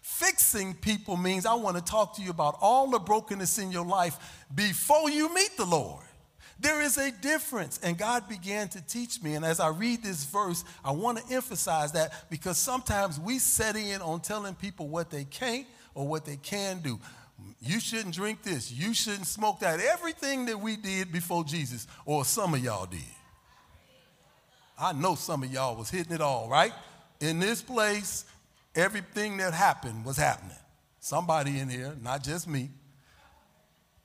Fixing 0.00 0.72
people 0.72 1.18
means 1.18 1.44
I 1.44 1.52
want 1.52 1.76
to 1.76 1.84
talk 1.84 2.16
to 2.16 2.22
you 2.22 2.30
about 2.30 2.56
all 2.62 2.88
the 2.88 2.98
brokenness 2.98 3.58
in 3.58 3.70
your 3.70 3.84
life 3.84 4.46
before 4.54 5.10
you 5.10 5.32
meet 5.34 5.54
the 5.58 5.66
Lord. 5.66 6.02
There 6.58 6.80
is 6.80 6.96
a 6.96 7.10
difference. 7.10 7.78
And 7.82 7.98
God 7.98 8.26
began 8.26 8.68
to 8.70 8.80
teach 8.80 9.22
me. 9.22 9.34
And 9.34 9.44
as 9.44 9.60
I 9.60 9.68
read 9.68 10.02
this 10.02 10.24
verse, 10.24 10.64
I 10.82 10.92
want 10.92 11.18
to 11.18 11.34
emphasize 11.34 11.92
that 11.92 12.30
because 12.30 12.56
sometimes 12.56 13.20
we 13.20 13.38
set 13.38 13.76
in 13.76 14.00
on 14.00 14.20
telling 14.20 14.54
people 14.54 14.88
what 14.88 15.10
they 15.10 15.24
can't 15.24 15.66
or 15.94 16.08
what 16.08 16.24
they 16.24 16.36
can 16.36 16.80
do. 16.80 16.98
You 17.60 17.78
shouldn't 17.78 18.14
drink 18.14 18.44
this. 18.44 18.72
You 18.72 18.94
shouldn't 18.94 19.26
smoke 19.26 19.60
that. 19.60 19.78
Everything 19.78 20.46
that 20.46 20.58
we 20.58 20.76
did 20.76 21.12
before 21.12 21.44
Jesus, 21.44 21.86
or 22.06 22.24
some 22.24 22.54
of 22.54 22.64
y'all 22.64 22.86
did. 22.86 23.00
I 24.80 24.92
know 24.92 25.14
some 25.14 25.42
of 25.42 25.52
y'all 25.52 25.76
was 25.76 25.90
hitting 25.90 26.12
it 26.12 26.20
all, 26.20 26.48
right? 26.48 26.72
In 27.20 27.38
this 27.38 27.60
place, 27.60 28.24
everything 28.74 29.36
that 29.36 29.52
happened 29.52 30.04
was 30.04 30.16
happening. 30.16 30.56
Somebody 31.00 31.58
in 31.58 31.68
here, 31.68 31.94
not 32.02 32.22
just 32.22 32.48
me. 32.48 32.70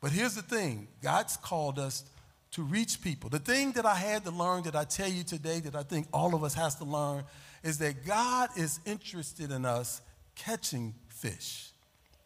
But 0.02 0.12
here's 0.12 0.36
the 0.36 0.42
thing 0.42 0.88
God's 1.02 1.38
called 1.38 1.80
us 1.80 2.04
to 2.52 2.62
reach 2.62 3.02
people. 3.02 3.30
The 3.30 3.40
thing 3.40 3.72
that 3.74 3.86
I 3.86 3.96
had 3.96 4.24
to 4.26 4.32
learn 4.32 4.64
that 4.64 4.76
I 4.76 4.84
tell 4.84 5.10
you 5.10 5.24
today 5.24 5.60
that 5.62 5.76
I 5.76 5.84
think 5.84 6.08
all 6.14 6.36
of 6.36 6.44
us 6.44 6.54
has 6.54 6.76
to 6.76 6.86
learn 6.86 7.24
is 7.64 7.78
that 7.80 8.06
God 8.06 8.50
is 8.56 8.80
interested 8.86 9.52
in 9.52 9.66
us 9.66 10.02
catching 10.36 10.94
fish, 11.08 11.72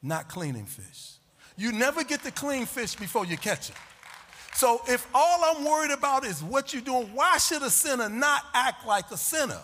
not 0.01 0.27
cleaning 0.27 0.65
fish. 0.65 1.13
You 1.57 1.71
never 1.71 2.03
get 2.03 2.23
to 2.23 2.31
clean 2.31 2.65
fish 2.65 2.95
before 2.95 3.25
you 3.25 3.37
catch 3.37 3.69
it. 3.69 3.75
So 4.53 4.81
if 4.87 5.07
all 5.13 5.55
I'm 5.55 5.63
worried 5.63 5.91
about 5.91 6.25
is 6.25 6.43
what 6.43 6.73
you're 6.73 6.81
doing, 6.81 7.07
why 7.13 7.37
should 7.37 7.61
a 7.63 7.69
sinner 7.69 8.09
not 8.09 8.43
act 8.53 8.85
like 8.85 9.09
a 9.11 9.17
sinner? 9.17 9.61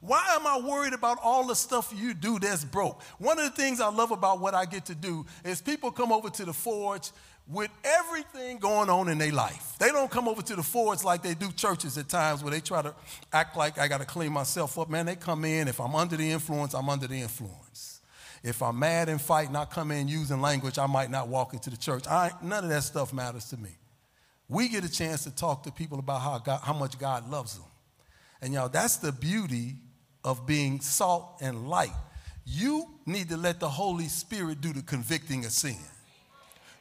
Why 0.00 0.22
am 0.38 0.46
I 0.46 0.60
worried 0.60 0.92
about 0.92 1.18
all 1.22 1.46
the 1.46 1.56
stuff 1.56 1.92
you 1.96 2.12
do 2.12 2.38
that's 2.38 2.62
broke? 2.62 3.02
One 3.18 3.38
of 3.38 3.44
the 3.44 3.50
things 3.50 3.80
I 3.80 3.88
love 3.88 4.10
about 4.10 4.38
what 4.38 4.54
I 4.54 4.66
get 4.66 4.84
to 4.86 4.94
do 4.94 5.24
is 5.44 5.62
people 5.62 5.90
come 5.90 6.12
over 6.12 6.28
to 6.28 6.44
the 6.44 6.52
forge 6.52 7.10
with 7.48 7.70
everything 7.82 8.58
going 8.58 8.90
on 8.90 9.08
in 9.08 9.16
their 9.16 9.32
life. 9.32 9.76
They 9.78 9.88
don't 9.88 10.10
come 10.10 10.28
over 10.28 10.42
to 10.42 10.56
the 10.56 10.62
forge 10.62 11.04
like 11.04 11.22
they 11.22 11.34
do 11.34 11.50
churches 11.52 11.96
at 11.96 12.10
times 12.10 12.42
where 12.42 12.50
they 12.50 12.60
try 12.60 12.82
to 12.82 12.94
act 13.32 13.56
like 13.56 13.78
I 13.78 13.88
got 13.88 14.00
to 14.00 14.06
clean 14.06 14.32
myself 14.32 14.78
up. 14.78 14.90
Man, 14.90 15.06
they 15.06 15.16
come 15.16 15.44
in. 15.46 15.68
If 15.68 15.80
I'm 15.80 15.94
under 15.94 16.16
the 16.16 16.30
influence, 16.30 16.74
I'm 16.74 16.88
under 16.90 17.06
the 17.06 17.20
influence. 17.20 18.02
If 18.42 18.62
I'm 18.62 18.78
mad 18.78 19.08
and 19.08 19.18
fighting, 19.18 19.56
I 19.56 19.64
come 19.64 19.90
in 19.90 20.06
using 20.06 20.42
language, 20.42 20.78
I 20.78 20.86
might 20.86 21.10
not 21.10 21.28
walk 21.28 21.54
into 21.54 21.70
the 21.70 21.78
church. 21.78 22.06
I, 22.06 22.30
none 22.42 22.64
of 22.64 22.70
that 22.70 22.82
stuff 22.82 23.14
matters 23.14 23.46
to 23.46 23.56
me 23.56 23.70
we 24.48 24.68
get 24.68 24.84
a 24.84 24.90
chance 24.90 25.24
to 25.24 25.34
talk 25.34 25.62
to 25.64 25.72
people 25.72 25.98
about 25.98 26.20
how, 26.20 26.38
God, 26.38 26.60
how 26.62 26.72
much 26.72 26.98
God 26.98 27.30
loves 27.30 27.54
them. 27.54 27.66
And 28.42 28.52
y'all, 28.52 28.68
that's 28.68 28.98
the 28.98 29.12
beauty 29.12 29.76
of 30.22 30.46
being 30.46 30.80
salt 30.80 31.38
and 31.40 31.68
light. 31.68 31.94
You 32.44 32.86
need 33.06 33.30
to 33.30 33.36
let 33.36 33.60
the 33.60 33.68
Holy 33.68 34.08
Spirit 34.08 34.60
do 34.60 34.72
the 34.72 34.82
convicting 34.82 35.44
of 35.44 35.52
sin. 35.52 35.76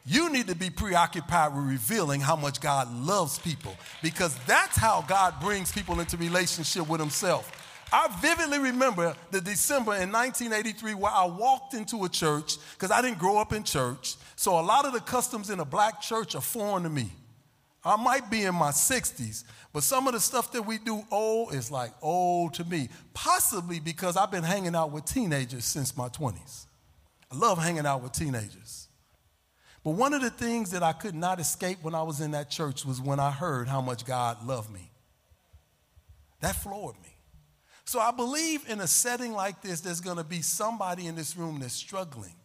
You 0.06 0.30
need 0.30 0.47
to 0.47 0.56
be 0.56 0.69
preoccupied 0.69 1.56
with 1.56 1.63
revealing 1.63 2.19
how 2.19 2.36
much 2.36 2.60
God 2.60 2.93
loves 2.93 3.39
people 3.39 3.73
because 4.02 4.36
that's 4.45 4.76
how 4.78 5.06
God 5.08 5.36
brings 5.39 5.71
people 5.71 6.02
into 6.02 6.17
relationship 6.17 6.89
with 6.89 6.99
Himself. 6.99 7.49
I 7.93 8.10
vividly 8.21 8.60
remember 8.60 9.15
the 9.32 9.39
December 9.39 9.93
in 9.93 10.12
1983 10.12 10.95
where 10.95 11.12
I 11.12 11.26
walked 11.26 11.73
into 11.73 12.04
a 12.04 12.10
church 12.10 12.58
because 12.73 12.91
I 12.91 13.02
didn't 13.02 13.19
grow 13.19 13.38
up 13.38 13.54
in 13.54 13.63
church. 13.63 14.15
So 14.36 14.60
a 14.60 14.62
lot 14.62 14.86
of 14.86 14.91
the 14.91 14.99
customs 14.99 15.49
in 15.49 15.60
a 15.62 15.65
black 15.65 16.02
church 16.02 16.36
are 16.36 16.41
foreign 16.41 16.84
to 16.84 16.89
me. 16.89 17.12
I 17.85 17.97
might 17.97 18.29
be 18.31 18.43
in 18.43 18.55
my 18.55 18.71
60s, 18.71 19.43
but 19.73 19.83
some 19.83 20.07
of 20.07 20.13
the 20.13 20.19
stuff 20.19 20.51
that 20.53 20.61
we 20.61 20.77
do 20.77 21.03
old 21.11 21.53
is 21.53 21.69
like 21.69 21.91
old 22.01 22.53
to 22.55 22.63
me. 22.63 22.89
Possibly 23.13 23.79
because 23.79 24.15
I've 24.15 24.31
been 24.31 24.43
hanging 24.43 24.75
out 24.75 24.91
with 24.91 25.05
teenagers 25.05 25.65
since 25.65 25.97
my 25.97 26.07
20s. 26.09 26.65
I 27.31 27.35
love 27.35 27.61
hanging 27.61 27.85
out 27.85 28.01
with 28.01 28.13
teenagers. 28.13 28.87
But 29.83 29.91
one 29.91 30.13
of 30.13 30.21
the 30.21 30.29
things 30.29 30.71
that 30.71 30.81
I 30.81 30.93
could 30.93 31.15
not 31.15 31.39
escape 31.39 31.79
when 31.81 31.93
I 31.93 32.03
was 32.03 32.21
in 32.21 32.31
that 32.31 32.49
church 32.49 32.85
was 32.85 33.01
when 33.01 33.19
I 33.19 33.31
heard 33.31 33.67
how 33.67 33.81
much 33.81 34.05
God 34.05 34.45
loved 34.45 34.71
me. 34.71 34.91
That 36.39 36.55
floored 36.55 36.95
me. 37.01 37.09
So 37.85 37.99
I 37.99 38.11
believe 38.11 38.67
in 38.69 38.79
a 38.79 38.87
setting 38.87 39.33
like 39.33 39.61
this, 39.61 39.81
there's 39.81 39.99
going 39.99 40.17
to 40.17 40.23
be 40.23 40.41
somebody 40.41 41.07
in 41.07 41.15
this 41.15 41.35
room 41.35 41.59
that's 41.59 41.73
struggling 41.73 42.35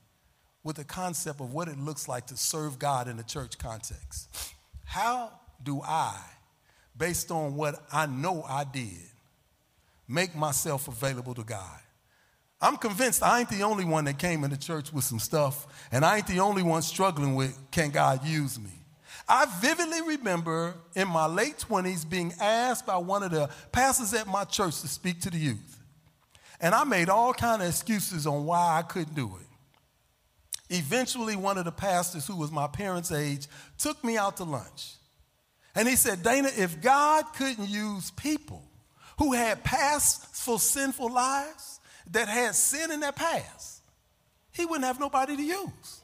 with 0.64 0.77
the 0.77 0.85
concept 0.85 1.40
of 1.40 1.53
what 1.53 1.68
it 1.68 1.79
looks 1.79 2.09
like 2.09 2.27
to 2.27 2.37
serve 2.37 2.79
God 2.79 3.07
in 3.07 3.18
a 3.20 3.22
church 3.22 3.57
context. 3.57 4.55
How 4.88 5.33
do 5.62 5.83
I, 5.83 6.18
based 6.96 7.31
on 7.31 7.57
what 7.57 7.85
I 7.92 8.07
know 8.07 8.42
I 8.48 8.64
did, 8.64 9.11
make 10.09 10.35
myself 10.35 10.88
available 10.88 11.35
to 11.35 11.44
God? 11.44 11.79
I'm 12.59 12.79
convinced 12.79 13.22
I 13.22 13.40
ain't 13.40 13.51
the 13.51 13.64
only 13.64 13.85
one 13.85 14.07
that 14.07 14.18
came 14.18 14.44
into 14.44 14.57
church 14.57 14.90
with 14.90 15.05
some 15.05 15.18
stuff, 15.18 15.66
and 15.92 16.07
I 16.07 16.16
ain't 16.16 16.27
the 16.27 16.40
only 16.40 16.62
one 16.62 16.81
struggling 16.81 17.35
with 17.35 17.55
can 17.70 17.90
God 17.90 18.27
use 18.27 18.59
me? 18.59 18.70
I 19.29 19.44
vividly 19.61 20.01
remember 20.01 20.74
in 20.96 21.07
my 21.07 21.27
late 21.27 21.59
20s 21.59 22.09
being 22.09 22.33
asked 22.40 22.87
by 22.87 22.96
one 22.96 23.22
of 23.22 23.31
the 23.31 23.51
pastors 23.70 24.14
at 24.14 24.27
my 24.27 24.44
church 24.44 24.81
to 24.81 24.88
speak 24.88 25.20
to 25.20 25.31
the 25.31 25.37
youth. 25.37 25.81
And 26.62 26.74
I 26.74 26.85
made 26.85 27.11
all 27.11 27.35
kind 27.35 27.61
of 27.61 27.68
excuses 27.68 28.27
on 28.27 28.46
why 28.46 28.79
I 28.79 28.83
couldn't 28.83 29.14
do 29.14 29.37
it. 29.38 29.48
Eventually, 30.71 31.37
one 31.37 31.57
of 31.57 31.65
the 31.65 31.73
pastors, 31.73 32.27
who 32.27 32.37
was 32.37 32.51
my 32.51 32.67
parents' 32.67 33.11
age, 33.11 33.47
took 33.79 34.03
me 34.05 34.17
out 34.19 34.37
to 34.37 34.45
lunch. 34.45 34.95
And 35.75 35.89
he 35.89 35.97
said, 35.97 36.23
Dana, 36.23 36.51
if 36.57 36.81
God 36.81 37.25
couldn't 37.37 37.69
use 37.69 38.11
people 38.11 38.63
who 39.19 39.33
had 39.33 39.65
pastful, 39.65 40.59
sinful 40.59 41.13
lives, 41.13 41.81
that 42.11 42.29
had 42.29 42.55
sin 42.55 42.91
in 42.91 43.01
their 43.01 43.13
past, 43.13 43.83
he 44.53 44.65
wouldn't 44.65 44.85
have 44.85 44.99
nobody 44.99 45.37
to 45.37 45.43
use. 45.43 46.01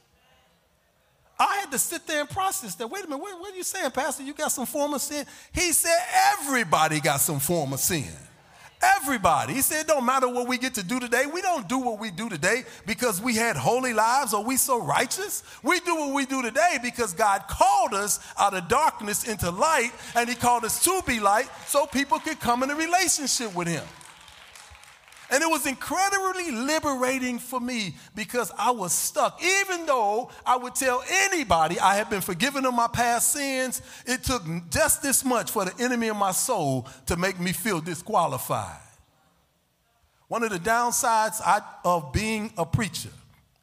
I 1.37 1.57
had 1.57 1.71
to 1.71 1.79
sit 1.79 2.07
there 2.07 2.21
and 2.21 2.29
process 2.29 2.75
that. 2.75 2.87
Wait 2.87 3.03
a 3.03 3.07
minute, 3.07 3.21
what, 3.21 3.39
what 3.39 3.53
are 3.53 3.57
you 3.57 3.63
saying, 3.63 3.91
Pastor? 3.91 4.23
You 4.23 4.33
got 4.33 4.51
some 4.51 4.65
form 4.65 4.93
of 4.93 5.01
sin? 5.01 5.25
He 5.51 5.73
said, 5.73 5.97
everybody 6.39 7.01
got 7.01 7.19
some 7.19 7.39
form 7.39 7.73
of 7.73 7.79
sin. 7.79 8.05
Everybody. 8.81 9.53
He 9.53 9.61
said, 9.61 9.81
it 9.81 9.87
don't 9.87 10.05
matter 10.05 10.27
what 10.27 10.47
we 10.47 10.57
get 10.57 10.75
to 10.75 10.83
do 10.83 10.99
today. 10.99 11.25
We 11.25 11.41
don't 11.41 11.67
do 11.67 11.79
what 11.79 11.99
we 11.99 12.11
do 12.11 12.29
today 12.29 12.63
because 12.85 13.21
we 13.21 13.35
had 13.35 13.55
holy 13.55 13.93
lives 13.93 14.33
or 14.33 14.43
we 14.43 14.57
so 14.57 14.83
righteous. 14.83 15.43
We 15.63 15.79
do 15.79 15.95
what 15.95 16.13
we 16.13 16.25
do 16.25 16.41
today 16.41 16.77
because 16.81 17.13
God 17.13 17.43
called 17.47 17.93
us 17.93 18.19
out 18.37 18.53
of 18.53 18.67
darkness 18.67 19.27
into 19.27 19.49
light 19.49 19.91
and 20.15 20.29
he 20.29 20.35
called 20.35 20.65
us 20.65 20.83
to 20.83 21.01
be 21.07 21.19
light 21.19 21.49
so 21.67 21.85
people 21.85 22.19
could 22.19 22.39
come 22.39 22.63
in 22.63 22.69
a 22.69 22.75
relationship 22.75 23.55
with 23.55 23.67
him. 23.67 23.83
And 25.31 25.41
it 25.41 25.49
was 25.49 25.65
incredibly 25.65 26.51
liberating 26.51 27.39
for 27.39 27.59
me 27.59 27.95
because 28.13 28.51
I 28.57 28.71
was 28.71 28.93
stuck. 28.93 29.41
Even 29.43 29.85
though 29.85 30.29
I 30.45 30.55
would 30.55 30.75
tell 30.75 31.03
anybody 31.09 31.79
I 31.79 31.95
had 31.95 32.09
been 32.09 32.21
forgiven 32.21 32.65
of 32.65 32.73
my 32.73 32.87
past 32.87 33.31
sins, 33.31 33.81
it 34.05 34.23
took 34.23 34.43
just 34.69 35.01
this 35.01 35.25
much 35.25 35.51
for 35.51 35.65
the 35.65 35.83
enemy 35.83 36.09
of 36.09 36.17
my 36.17 36.31
soul 36.31 36.87
to 37.07 37.15
make 37.15 37.39
me 37.39 37.53
feel 37.53 37.81
disqualified. 37.81 38.77
One 40.27 40.43
of 40.43 40.51
the 40.51 40.59
downsides 40.59 41.41
of 41.83 42.11
being 42.11 42.51
a 42.57 42.65
preacher, 42.65 43.09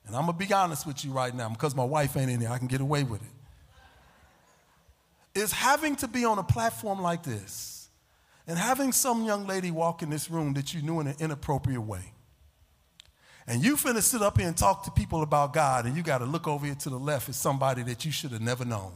and 0.07 0.13
And 0.13 0.19
I'm 0.19 0.27
going 0.27 0.39
to 0.39 0.47
be 0.47 0.53
honest 0.53 0.87
with 0.87 1.07
you 1.07 1.11
right 1.11 1.35
now 1.35 1.49
because 1.49 1.75
my 1.75 1.85
wife 1.85 2.19
ain't 2.19 2.31
in 2.31 2.39
here. 2.39 2.51
I 2.51 2.59
can 2.59 2.67
get 2.67 2.83
away 2.83 3.03
with 3.03 3.23
it. 3.23 5.41
Is 5.41 5.51
having 5.51 5.97
to 5.97 6.07
be 6.07 6.27
on 6.27 6.39
a 6.39 6.43
platform 6.43 7.01
like 7.01 7.23
this 7.23 7.82
and 8.47 8.59
having 8.59 8.93
some 8.93 9.25
young 9.25 9.47
lady 9.47 9.71
walk 9.71 10.03
in 10.03 10.11
this 10.11 10.31
room 10.31 10.55
that 10.55 10.75
you 10.75 10.83
knew 10.83 11.01
in 11.01 11.07
an 11.07 11.17
inappropriate 11.19 11.83
way. 11.83 12.13
And 13.47 13.65
you 13.65 13.77
finna 13.77 14.03
sit 14.03 14.23
up 14.23 14.39
here 14.39 14.47
and 14.47 14.57
talk 14.57 14.85
to 14.85 14.91
people 14.91 15.23
about 15.23 15.53
God, 15.53 15.87
and 15.87 15.97
you 15.97 16.03
got 16.03 16.19
to 16.19 16.25
look 16.25 16.47
over 16.47 16.65
here 16.65 16.77
to 16.77 16.91
the 16.91 16.99
left 16.99 17.29
at 17.29 17.35
somebody 17.35 17.83
that 17.85 18.05
you 18.05 18.13
should 18.13 18.31
have 18.31 18.41
never 18.41 18.65
known. 18.65 18.93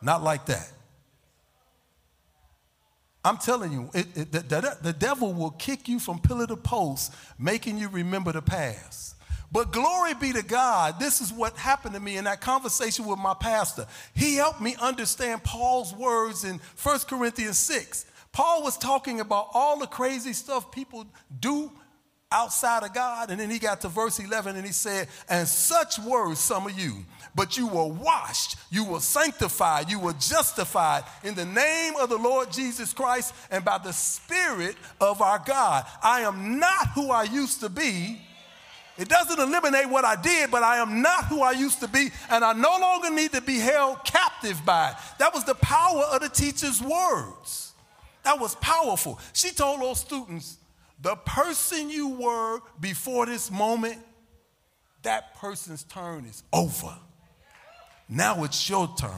Not 0.00 0.22
like 0.22 0.46
that. 0.46 0.70
I'm 3.24 3.36
telling 3.36 3.72
you, 3.72 3.90
it, 3.94 4.06
it, 4.16 4.32
the, 4.32 4.40
the, 4.40 4.78
the 4.82 4.92
devil 4.92 5.32
will 5.32 5.50
kick 5.50 5.88
you 5.88 6.00
from 6.00 6.18
pillar 6.18 6.46
to 6.48 6.56
post, 6.56 7.14
making 7.38 7.78
you 7.78 7.88
remember 7.88 8.32
the 8.32 8.42
past. 8.42 9.16
But 9.52 9.70
glory 9.70 10.14
be 10.14 10.32
to 10.32 10.42
God, 10.42 10.98
this 10.98 11.20
is 11.20 11.30
what 11.30 11.56
happened 11.56 11.94
to 11.94 12.00
me 12.00 12.16
in 12.16 12.24
that 12.24 12.40
conversation 12.40 13.04
with 13.04 13.18
my 13.18 13.34
pastor. 13.34 13.86
He 14.14 14.36
helped 14.36 14.60
me 14.60 14.74
understand 14.80 15.44
Paul's 15.44 15.94
words 15.94 16.44
in 16.44 16.58
1 16.82 16.98
Corinthians 17.00 17.58
6. 17.58 18.06
Paul 18.32 18.62
was 18.62 18.78
talking 18.78 19.20
about 19.20 19.48
all 19.52 19.78
the 19.78 19.86
crazy 19.86 20.32
stuff 20.32 20.72
people 20.72 21.06
do 21.38 21.70
outside 22.32 22.82
of 22.82 22.94
God. 22.94 23.30
And 23.30 23.38
then 23.38 23.50
he 23.50 23.58
got 23.58 23.82
to 23.82 23.88
verse 23.88 24.18
11 24.18 24.56
and 24.56 24.64
he 24.64 24.72
said, 24.72 25.08
And 25.28 25.46
such 25.46 25.98
were 25.98 26.34
some 26.34 26.66
of 26.66 26.78
you, 26.78 27.04
but 27.34 27.56
you 27.56 27.66
were 27.66 27.86
washed, 27.86 28.56
you 28.70 28.84
were 28.84 29.00
sanctified, 29.00 29.90
you 29.90 30.00
were 30.00 30.14
justified 30.14 31.04
in 31.22 31.34
the 31.34 31.44
name 31.44 31.94
of 32.00 32.08
the 32.08 32.16
Lord 32.16 32.50
Jesus 32.50 32.92
Christ 32.92 33.34
and 33.50 33.64
by 33.64 33.78
the 33.78 33.92
Spirit 33.92 34.76
of 35.00 35.20
our 35.20 35.42
God. 35.44 35.84
I 36.02 36.22
am 36.22 36.58
not 36.58 36.88
who 36.94 37.10
I 37.10 37.24
used 37.24 37.60
to 37.60 37.68
be. 37.68 38.20
It 38.98 39.08
doesn't 39.08 39.40
eliminate 39.40 39.88
what 39.88 40.04
I 40.04 40.16
did, 40.20 40.50
but 40.50 40.62
I 40.62 40.76
am 40.76 41.00
not 41.00 41.24
who 41.26 41.40
I 41.42 41.52
used 41.52 41.80
to 41.80 41.88
be, 41.88 42.10
and 42.30 42.44
I 42.44 42.52
no 42.52 42.76
longer 42.78 43.10
need 43.10 43.32
to 43.32 43.40
be 43.40 43.58
held 43.58 44.04
captive 44.04 44.62
by 44.66 44.90
it. 44.90 44.96
That 45.18 45.32
was 45.32 45.44
the 45.44 45.54
power 45.54 46.02
of 46.12 46.20
the 46.20 46.28
teacher's 46.28 46.80
words. 46.82 47.71
That 48.24 48.38
was 48.40 48.54
powerful. 48.56 49.18
She 49.32 49.50
told 49.50 49.80
those 49.80 50.00
students, 50.00 50.58
the 51.00 51.16
person 51.16 51.90
you 51.90 52.08
were 52.08 52.60
before 52.80 53.26
this 53.26 53.50
moment, 53.50 53.98
that 55.02 55.34
person's 55.34 55.82
turn 55.84 56.24
is 56.24 56.44
over. 56.52 56.94
Now 58.08 58.44
it's 58.44 58.68
your 58.68 58.94
turn. 58.96 59.10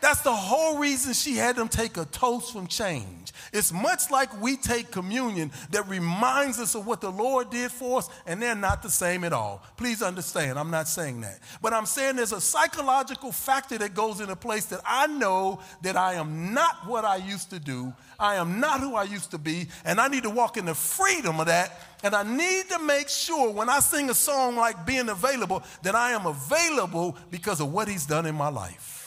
That's 0.00 0.22
the 0.22 0.34
whole 0.34 0.78
reason 0.78 1.12
she 1.12 1.34
had 1.34 1.56
them 1.56 1.68
take 1.68 1.96
a 1.96 2.06
toast 2.06 2.52
from 2.52 2.66
change. 2.66 3.32
It's 3.52 3.72
much 3.72 4.10
like 4.10 4.40
we 4.40 4.56
take 4.56 4.90
communion 4.90 5.50
that 5.70 5.88
reminds 5.88 6.58
us 6.58 6.74
of 6.74 6.86
what 6.86 7.00
the 7.00 7.10
Lord 7.10 7.50
did 7.50 7.70
for 7.70 7.98
us, 7.98 8.08
and 8.26 8.40
they're 8.40 8.54
not 8.54 8.82
the 8.82 8.90
same 8.90 9.24
at 9.24 9.32
all. 9.32 9.62
Please 9.76 10.02
understand, 10.02 10.58
I'm 10.58 10.70
not 10.70 10.88
saying 10.88 11.20
that. 11.22 11.40
But 11.60 11.72
I'm 11.72 11.86
saying 11.86 12.16
there's 12.16 12.32
a 12.32 12.40
psychological 12.40 13.32
factor 13.32 13.76
that 13.78 13.94
goes 13.94 14.20
into 14.20 14.36
place 14.36 14.66
that 14.66 14.80
I 14.86 15.06
know 15.06 15.60
that 15.82 15.96
I 15.96 16.14
am 16.14 16.54
not 16.54 16.86
what 16.86 17.04
I 17.04 17.16
used 17.16 17.50
to 17.50 17.58
do, 17.58 17.92
I 18.18 18.36
am 18.36 18.60
not 18.60 18.80
who 18.80 18.94
I 18.94 19.04
used 19.04 19.30
to 19.32 19.38
be, 19.38 19.68
and 19.84 20.00
I 20.00 20.08
need 20.08 20.22
to 20.22 20.30
walk 20.30 20.56
in 20.56 20.66
the 20.66 20.74
freedom 20.74 21.40
of 21.40 21.46
that. 21.46 21.72
And 22.02 22.14
I 22.14 22.22
need 22.22 22.68
to 22.70 22.78
make 22.78 23.10
sure 23.10 23.50
when 23.50 23.68
I 23.68 23.80
sing 23.80 24.08
a 24.08 24.14
song 24.14 24.56
like 24.56 24.86
Being 24.86 25.10
Available 25.10 25.62
that 25.82 25.94
I 25.94 26.12
am 26.12 26.24
available 26.24 27.16
because 27.30 27.60
of 27.60 27.72
what 27.72 27.88
He's 27.88 28.06
done 28.06 28.24
in 28.24 28.34
my 28.34 28.48
life 28.48 28.99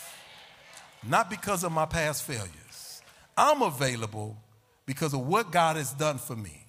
not 1.08 1.30
because 1.30 1.64
of 1.64 1.72
my 1.72 1.86
past 1.86 2.24
failures. 2.24 3.02
I'm 3.38 3.62
available 3.62 4.38
because 4.86 5.14
of 5.14 5.26
what 5.26 5.52
God 5.52 5.76
has 5.76 5.94
done 5.94 6.18
for 6.18 6.36
me. 6.36 6.66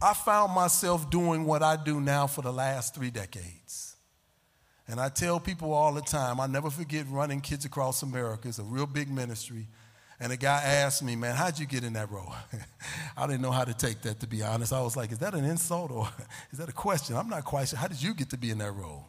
I 0.00 0.14
found 0.14 0.52
myself 0.54 1.10
doing 1.10 1.44
what 1.44 1.62
I 1.62 1.76
do 1.76 2.00
now 2.00 2.26
for 2.26 2.42
the 2.42 2.52
last 2.52 2.94
three 2.94 3.10
decades. 3.10 3.96
And 4.86 5.00
I 5.00 5.08
tell 5.08 5.38
people 5.38 5.72
all 5.72 5.92
the 5.92 6.00
time, 6.00 6.40
I 6.40 6.46
never 6.46 6.70
forget 6.70 7.04
running 7.10 7.40
Kids 7.40 7.64
Across 7.64 8.02
America. 8.02 8.48
It's 8.48 8.58
a 8.58 8.64
real 8.64 8.86
big 8.86 9.10
ministry. 9.10 9.66
And 10.20 10.32
a 10.32 10.36
guy 10.36 10.62
asked 10.62 11.02
me, 11.02 11.14
man, 11.14 11.36
how'd 11.36 11.58
you 11.58 11.66
get 11.66 11.84
in 11.84 11.92
that 11.92 12.10
role? 12.10 12.32
I 13.16 13.26
didn't 13.26 13.42
know 13.42 13.50
how 13.50 13.64
to 13.64 13.74
take 13.74 14.02
that, 14.02 14.20
to 14.20 14.26
be 14.26 14.42
honest. 14.42 14.72
I 14.72 14.80
was 14.82 14.96
like, 14.96 15.12
is 15.12 15.18
that 15.18 15.34
an 15.34 15.44
insult 15.44 15.90
or 15.90 16.08
is 16.52 16.58
that 16.58 16.68
a 16.68 16.72
question? 16.72 17.16
I'm 17.16 17.28
not 17.28 17.44
quite 17.44 17.68
sure. 17.68 17.78
How 17.78 17.88
did 17.88 18.02
you 18.02 18.14
get 18.14 18.30
to 18.30 18.38
be 18.38 18.50
in 18.50 18.58
that 18.58 18.72
role? 18.72 19.06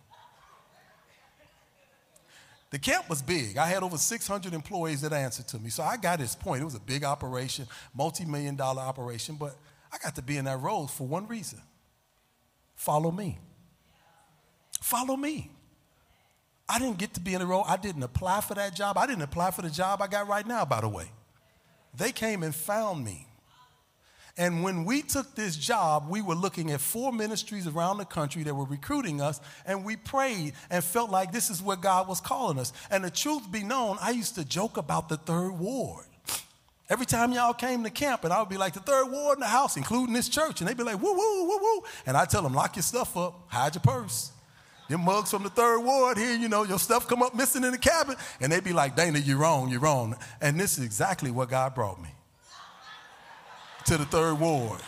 The 2.72 2.80
camp 2.80 3.10
was 3.10 3.22
big. 3.22 3.58
I 3.58 3.66
had 3.66 3.82
over 3.82 3.98
600 3.98 4.54
employees 4.54 5.02
that 5.02 5.12
answered 5.12 5.48
to 5.50 5.60
me. 5.60 5.70
So 5.70 5.84
I 5.84 5.98
got 5.98 6.20
his 6.20 6.36
point. 6.36 6.62
It 6.62 6.66
was 6.66 6.76
a 6.76 6.80
big 6.80 7.04
operation, 7.04 7.66
multi 7.96 8.26
million 8.26 8.56
dollar 8.56 8.82
operation, 8.82 9.36
but 9.36 9.56
I 9.92 9.98
got 9.98 10.16
to 10.16 10.22
be 10.22 10.38
in 10.38 10.46
that 10.46 10.62
role 10.62 10.88
for 10.88 11.08
one 11.08 11.28
reason 11.28 11.62
follow 12.80 13.12
me. 13.12 13.38
Follow 14.80 15.18
me. 15.18 15.52
I 16.70 16.80
didn't 16.80 16.98
get 16.98 17.14
to 17.16 17.20
be 17.20 17.34
in 17.34 17.40
the 17.40 17.46
role. 17.46 17.66
I 17.68 17.76
didn't 17.76 18.04
apply 18.04 18.42
for 18.42 18.54
that 18.54 18.74
job. 18.74 18.98
I 18.98 19.06
didn't 19.06 19.24
apply 19.24 19.52
for 19.52 19.64
the 19.64 19.70
job 19.70 20.02
I 20.02 20.08
got 20.08 20.28
right 20.28 20.48
now, 20.48 20.64
by 20.64 20.82
the 20.82 20.88
way. 20.88 21.12
They 21.98 22.12
came 22.12 22.42
and 22.42 22.56
found 22.56 23.04
me. 23.04 23.28
And 24.38 24.64
when 24.64 24.86
we 24.86 25.02
took 25.02 25.36
this 25.36 25.58
job, 25.58 26.08
we 26.10 26.22
were 26.22 26.36
looking 26.36 26.72
at 26.72 26.80
four 26.80 27.12
ministries 27.12 27.68
around 27.68 27.98
the 27.98 28.06
country 28.06 28.44
that 28.44 28.54
were 28.54 28.66
recruiting 28.66 29.22
us, 29.22 29.42
and 29.66 29.84
we 29.84 29.96
prayed 29.96 30.54
and 30.70 30.84
felt 30.84 31.10
like 31.10 31.32
this 31.32 31.50
is 31.50 31.62
where 31.62 31.78
God 31.78 32.08
was 32.08 32.22
calling 32.22 32.58
us. 32.58 32.72
And 32.90 33.04
the 33.04 33.12
truth 33.12 33.52
be 33.52 33.64
known, 33.64 33.98
I 34.02 34.12
used 34.12 34.36
to 34.36 34.46
joke 34.46 34.78
about 34.78 35.10
the 35.10 35.18
third 35.18 35.52
ward. 35.52 36.06
Every 36.90 37.06
time 37.06 37.32
y'all 37.34 37.54
came 37.54 37.84
to 37.84 37.90
camp, 37.90 38.24
and 38.24 38.34
I 38.34 38.40
would 38.40 38.50
be 38.50 38.58
like, 38.58 38.74
the 38.74 38.80
third 38.80 39.12
ward 39.12 39.38
in 39.38 39.42
the 39.42 39.48
house, 39.48 39.78
including 39.78 40.14
this 40.14 40.28
church. 40.28 40.60
And 40.60 40.68
they'd 40.68 40.78
be 40.78 40.84
like, 40.84 41.00
woo, 41.00 41.14
woo, 41.14 41.48
woo, 41.48 41.60
woo. 41.62 41.84
And 42.08 42.18
I 42.18 42.26
tell 42.26 42.42
them, 42.42 42.54
lock 42.54 42.78
your 42.78 42.84
stuff 42.84 43.16
up, 43.16 43.46
hide 43.48 43.76
your 43.76 43.82
purse. 43.82 44.32
Them 44.90 45.02
mugs 45.02 45.30
from 45.30 45.44
the 45.44 45.52
third 45.52 45.82
ward 45.82 46.18
here, 46.18 46.36
you 46.36 46.50
know, 46.50 46.64
your 46.64 46.80
stuff 46.80 47.08
come 47.08 47.22
up 47.22 47.36
missing 47.36 47.64
in 47.64 47.72
the 47.72 47.78
cabin. 47.78 48.16
And 48.42 48.52
they'd 48.52 48.64
be 48.64 48.74
like, 48.74 48.96
Dana, 48.96 49.20
you're 49.20 49.38
wrong, 49.38 49.70
you're 49.70 49.80
wrong. 49.80 50.16
And 50.42 50.60
this 50.60 50.80
is 50.80 50.84
exactly 50.84 51.30
what 51.30 51.50
God 51.50 51.76
brought 51.76 52.02
me 52.02 52.10
to 53.90 53.98
the 53.98 54.06
third 54.06 54.40
ward. 54.40 54.80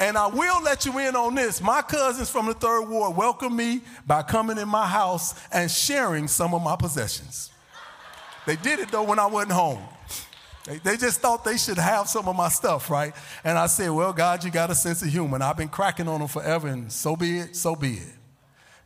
And 0.00 0.18
I 0.18 0.26
will 0.26 0.60
let 0.62 0.84
you 0.84 0.98
in 0.98 1.14
on 1.14 1.36
this. 1.36 1.60
My 1.60 1.82
cousins 1.82 2.28
from 2.28 2.46
the 2.46 2.54
third 2.54 2.82
ward 2.82 3.16
welcomed 3.16 3.54
me 3.54 3.80
by 4.04 4.24
coming 4.24 4.58
in 4.58 4.68
my 4.68 4.88
house 4.88 5.40
and 5.52 5.70
sharing 5.70 6.26
some 6.26 6.52
of 6.52 6.60
my 6.60 6.74
possessions. 6.74 7.52
They 8.46 8.56
did 8.56 8.80
it 8.80 8.90
though 8.90 9.04
when 9.04 9.20
I 9.20 9.26
wasn't 9.26 9.52
home. 9.52 9.82
They, 10.64 10.78
they 10.78 10.96
just 10.96 11.20
thought 11.20 11.44
they 11.44 11.56
should 11.56 11.78
have 11.78 12.08
some 12.08 12.26
of 12.26 12.34
my 12.34 12.48
stuff, 12.48 12.90
right? 12.90 13.14
And 13.44 13.56
I 13.56 13.66
said, 13.66 13.90
Well, 13.90 14.12
God, 14.12 14.42
you 14.42 14.50
got 14.50 14.68
a 14.68 14.74
sense 14.74 15.00
of 15.00 15.08
humor. 15.08 15.36
And 15.36 15.44
I've 15.44 15.56
been 15.56 15.68
cracking 15.68 16.08
on 16.08 16.18
them 16.18 16.28
forever, 16.28 16.66
and 16.66 16.90
so 16.90 17.14
be 17.14 17.38
it, 17.38 17.54
so 17.54 17.76
be 17.76 17.94
it. 17.94 18.14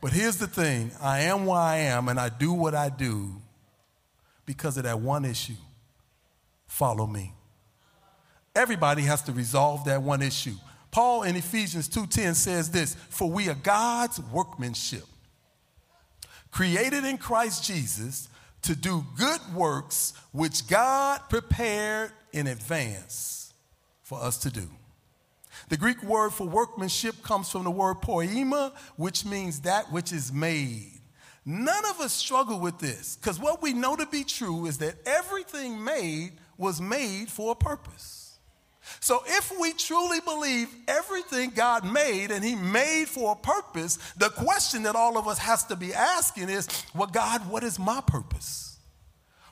But 0.03 0.13
here's 0.13 0.37
the 0.37 0.47
thing 0.47 0.91
I 1.01 1.21
am 1.21 1.47
where 1.47 1.59
I 1.59 1.77
am, 1.77 2.09
and 2.09 2.21
I 2.21 2.29
do 2.29 2.53
what 2.53 2.75
I 2.75 2.91
do 2.91 3.33
because 4.45 4.77
of 4.77 4.83
that 4.85 5.01
one 5.01 5.25
issue 5.25 5.55
follow 6.67 7.07
me. 7.07 7.33
Everybody 8.55 9.03
has 9.03 9.23
to 9.23 9.33
resolve 9.33 9.85
that 9.85 10.03
one 10.03 10.23
issue. 10.23 10.57
Paul 10.91 11.25
in 11.25 11.35
Ephesians 11.35 11.89
2:10 11.89 12.35
says 12.35 12.71
this, 12.71 12.97
"For 13.11 13.29
we 13.29 13.49
are 13.49 13.55
God's 13.55 14.21
workmanship, 14.21 15.07
created 16.53 17.05
in 17.05 17.19
Christ 17.19 17.65
Jesus 17.65 18.29
to 18.63 18.77
do 18.77 19.05
good 19.17 19.55
works 19.55 20.13
which 20.31 20.69
God 20.69 21.21
prepared 21.29 22.13
in 22.33 22.47
advance 22.47 23.53
for 24.05 24.23
us 24.23 24.39
to 24.39 24.51
do." 24.51 24.71
The 25.69 25.77
Greek 25.77 26.03
word 26.03 26.33
for 26.33 26.47
workmanship 26.47 27.23
comes 27.23 27.49
from 27.49 27.65
the 27.65 27.71
word 27.71 28.01
poiema, 28.01 28.73
which 28.97 29.25
means 29.25 29.61
that 29.61 29.91
which 29.91 30.13
is 30.13 30.31
made. 30.33 31.01
None 31.45 31.85
of 31.87 32.01
us 32.01 32.13
struggle 32.13 32.61
with 32.61 32.79
this 32.79 33.17
because 33.17 33.39
what 33.39 33.61
we 33.61 33.73
know 33.73 33.97
to 33.97 34.07
be 34.07 34.25
true 34.25 34.67
is 34.67 34.79
that 34.79 34.97
everything 35.07 35.83
made 35.83 36.39
was 36.57 36.81
made 36.81 37.31
for 37.31 37.53
a 37.53 37.57
purpose. 37.57 38.24
So, 39.01 39.23
if 39.27 39.53
we 39.59 39.73
truly 39.73 40.21
believe 40.21 40.69
everything 40.89 41.51
God 41.51 41.85
made 41.85 42.31
and 42.31 42.45
He 42.45 42.55
made 42.55 43.07
for 43.07 43.33
a 43.33 43.37
purpose, 43.37 43.99
the 44.17 44.31
question 44.31 44.83
that 44.85 44.97
all 44.97 45.17
of 45.19 45.27
us 45.27 45.39
has 45.39 45.65
to 45.65 45.77
be 45.77 45.95
asking 45.95 46.49
is, 46.49 46.69
well, 46.95 47.09
God, 47.09 47.49
what 47.49 47.65
is 47.65 47.79
my 47.79 48.01
purpose? 48.07 48.79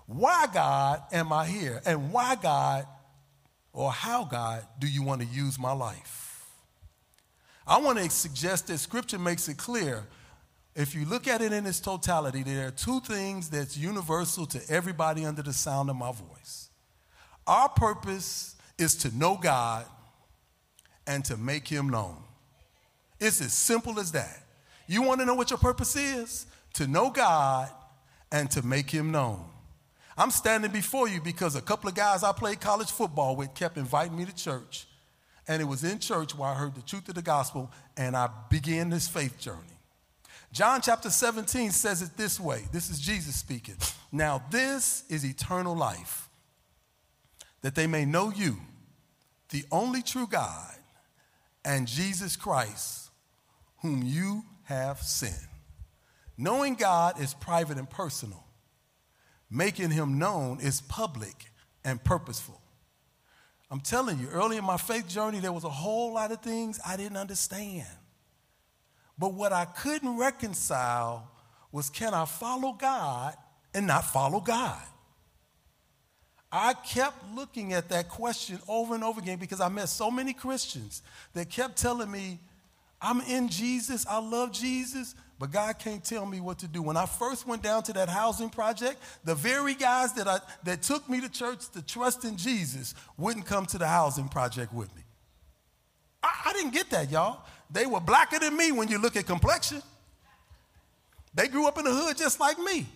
Why, 0.06 0.46
God, 0.52 1.02
am 1.12 1.32
I 1.32 1.46
here? 1.46 1.80
And 1.86 2.12
why, 2.12 2.36
God, 2.36 2.86
or 3.72 3.90
how, 3.90 4.24
God, 4.24 4.66
do 4.78 4.86
you 4.86 5.02
want 5.02 5.22
to 5.22 5.26
use 5.26 5.58
my 5.58 5.72
life? 5.72 6.46
I 7.66 7.78
want 7.78 7.98
to 7.98 8.10
suggest 8.10 8.66
that 8.66 8.78
Scripture 8.78 9.18
makes 9.18 9.48
it 9.48 9.56
clear. 9.56 10.06
If 10.74 10.94
you 10.94 11.04
look 11.04 11.28
at 11.28 11.42
it 11.42 11.52
in 11.52 11.66
its 11.66 11.80
totality, 11.80 12.42
there 12.42 12.66
are 12.66 12.70
two 12.70 13.00
things 13.00 13.50
that's 13.50 13.76
universal 13.76 14.46
to 14.46 14.60
everybody 14.68 15.24
under 15.24 15.42
the 15.42 15.52
sound 15.52 15.90
of 15.90 15.96
my 15.96 16.12
voice. 16.12 16.70
Our 17.46 17.68
purpose 17.68 18.56
is 18.82 18.94
to 18.96 19.16
know 19.16 19.36
God 19.36 19.86
and 21.06 21.24
to 21.24 21.36
make 21.36 21.66
him 21.66 21.88
known. 21.88 22.16
It's 23.18 23.40
as 23.40 23.52
simple 23.52 23.98
as 23.98 24.12
that. 24.12 24.42
You 24.86 25.02
want 25.02 25.20
to 25.20 25.26
know 25.26 25.34
what 25.34 25.50
your 25.50 25.58
purpose 25.58 25.96
is? 25.96 26.46
To 26.74 26.86
know 26.86 27.10
God 27.10 27.70
and 28.30 28.50
to 28.50 28.62
make 28.62 28.90
him 28.90 29.10
known. 29.10 29.44
I'm 30.18 30.30
standing 30.30 30.70
before 30.70 31.08
you 31.08 31.20
because 31.20 31.56
a 31.56 31.62
couple 31.62 31.88
of 31.88 31.94
guys 31.94 32.22
I 32.22 32.32
played 32.32 32.60
college 32.60 32.90
football 32.90 33.36
with 33.36 33.54
kept 33.54 33.78
inviting 33.78 34.16
me 34.16 34.26
to 34.26 34.34
church. 34.34 34.86
And 35.48 35.62
it 35.62 35.64
was 35.64 35.84
in 35.84 35.98
church 35.98 36.34
where 36.34 36.50
I 36.50 36.54
heard 36.54 36.74
the 36.74 36.82
truth 36.82 37.08
of 37.08 37.14
the 37.14 37.22
gospel 37.22 37.70
and 37.96 38.16
I 38.16 38.28
began 38.50 38.90
this 38.90 39.08
faith 39.08 39.38
journey. 39.38 39.58
John 40.52 40.82
chapter 40.82 41.08
17 41.08 41.70
says 41.70 42.02
it 42.02 42.16
this 42.16 42.38
way. 42.38 42.64
This 42.72 42.90
is 42.90 43.00
Jesus 43.00 43.36
speaking. 43.36 43.76
Now, 44.12 44.42
this 44.50 45.04
is 45.08 45.24
eternal 45.24 45.74
life, 45.74 46.28
that 47.62 47.74
they 47.74 47.86
may 47.86 48.04
know 48.04 48.30
you, 48.30 48.58
the 49.52 49.64
only 49.70 50.02
true 50.02 50.26
God, 50.26 50.74
and 51.64 51.86
Jesus 51.86 52.34
Christ, 52.36 53.10
whom 53.82 54.02
you 54.02 54.44
have 54.64 54.98
sent. 55.00 55.46
Knowing 56.36 56.74
God 56.74 57.20
is 57.20 57.34
private 57.34 57.78
and 57.78 57.88
personal, 57.88 58.44
making 59.50 59.90
him 59.90 60.18
known 60.18 60.58
is 60.60 60.80
public 60.80 61.52
and 61.84 62.02
purposeful. 62.02 62.60
I'm 63.70 63.80
telling 63.80 64.18
you, 64.18 64.28
early 64.28 64.56
in 64.56 64.64
my 64.64 64.78
faith 64.78 65.06
journey, 65.06 65.38
there 65.38 65.52
was 65.52 65.64
a 65.64 65.70
whole 65.70 66.14
lot 66.14 66.32
of 66.32 66.40
things 66.40 66.80
I 66.86 66.96
didn't 66.96 67.16
understand. 67.16 67.86
But 69.18 69.34
what 69.34 69.52
I 69.52 69.66
couldn't 69.66 70.16
reconcile 70.16 71.30
was 71.70 71.90
can 71.90 72.14
I 72.14 72.24
follow 72.24 72.72
God 72.72 73.34
and 73.74 73.86
not 73.86 74.04
follow 74.04 74.40
God? 74.40 74.82
I 76.52 76.74
kept 76.74 77.16
looking 77.34 77.72
at 77.72 77.88
that 77.88 78.10
question 78.10 78.58
over 78.68 78.94
and 78.94 79.02
over 79.02 79.18
again 79.20 79.38
because 79.38 79.60
I 79.60 79.68
met 79.68 79.88
so 79.88 80.10
many 80.10 80.34
Christians 80.34 81.02
that 81.32 81.48
kept 81.48 81.78
telling 81.78 82.10
me, 82.10 82.38
I'm 83.00 83.22
in 83.22 83.48
Jesus, 83.48 84.06
I 84.06 84.18
love 84.18 84.52
Jesus, 84.52 85.14
but 85.38 85.50
God 85.50 85.78
can't 85.78 86.04
tell 86.04 86.26
me 86.26 86.40
what 86.40 86.58
to 86.58 86.68
do. 86.68 86.82
When 86.82 86.96
I 86.98 87.06
first 87.06 87.48
went 87.48 87.62
down 87.62 87.82
to 87.84 87.94
that 87.94 88.10
housing 88.10 88.50
project, 88.50 89.02
the 89.24 89.34
very 89.34 89.74
guys 89.74 90.12
that, 90.12 90.28
I, 90.28 90.40
that 90.64 90.82
took 90.82 91.08
me 91.08 91.22
to 91.22 91.28
church 91.30 91.70
to 91.70 91.80
trust 91.80 92.24
in 92.24 92.36
Jesus 92.36 92.94
wouldn't 93.16 93.46
come 93.46 93.64
to 93.66 93.78
the 93.78 93.88
housing 93.88 94.28
project 94.28 94.74
with 94.74 94.94
me. 94.94 95.02
I, 96.22 96.30
I 96.46 96.52
didn't 96.52 96.74
get 96.74 96.90
that, 96.90 97.10
y'all. 97.10 97.40
They 97.70 97.86
were 97.86 98.00
blacker 98.00 98.38
than 98.38 98.56
me 98.56 98.72
when 98.72 98.88
you 98.88 98.98
look 98.98 99.16
at 99.16 99.26
complexion. 99.26 99.82
They 101.34 101.48
grew 101.48 101.66
up 101.66 101.78
in 101.78 101.86
the 101.86 101.94
hood 101.94 102.18
just 102.18 102.38
like 102.38 102.58
me. 102.58 102.86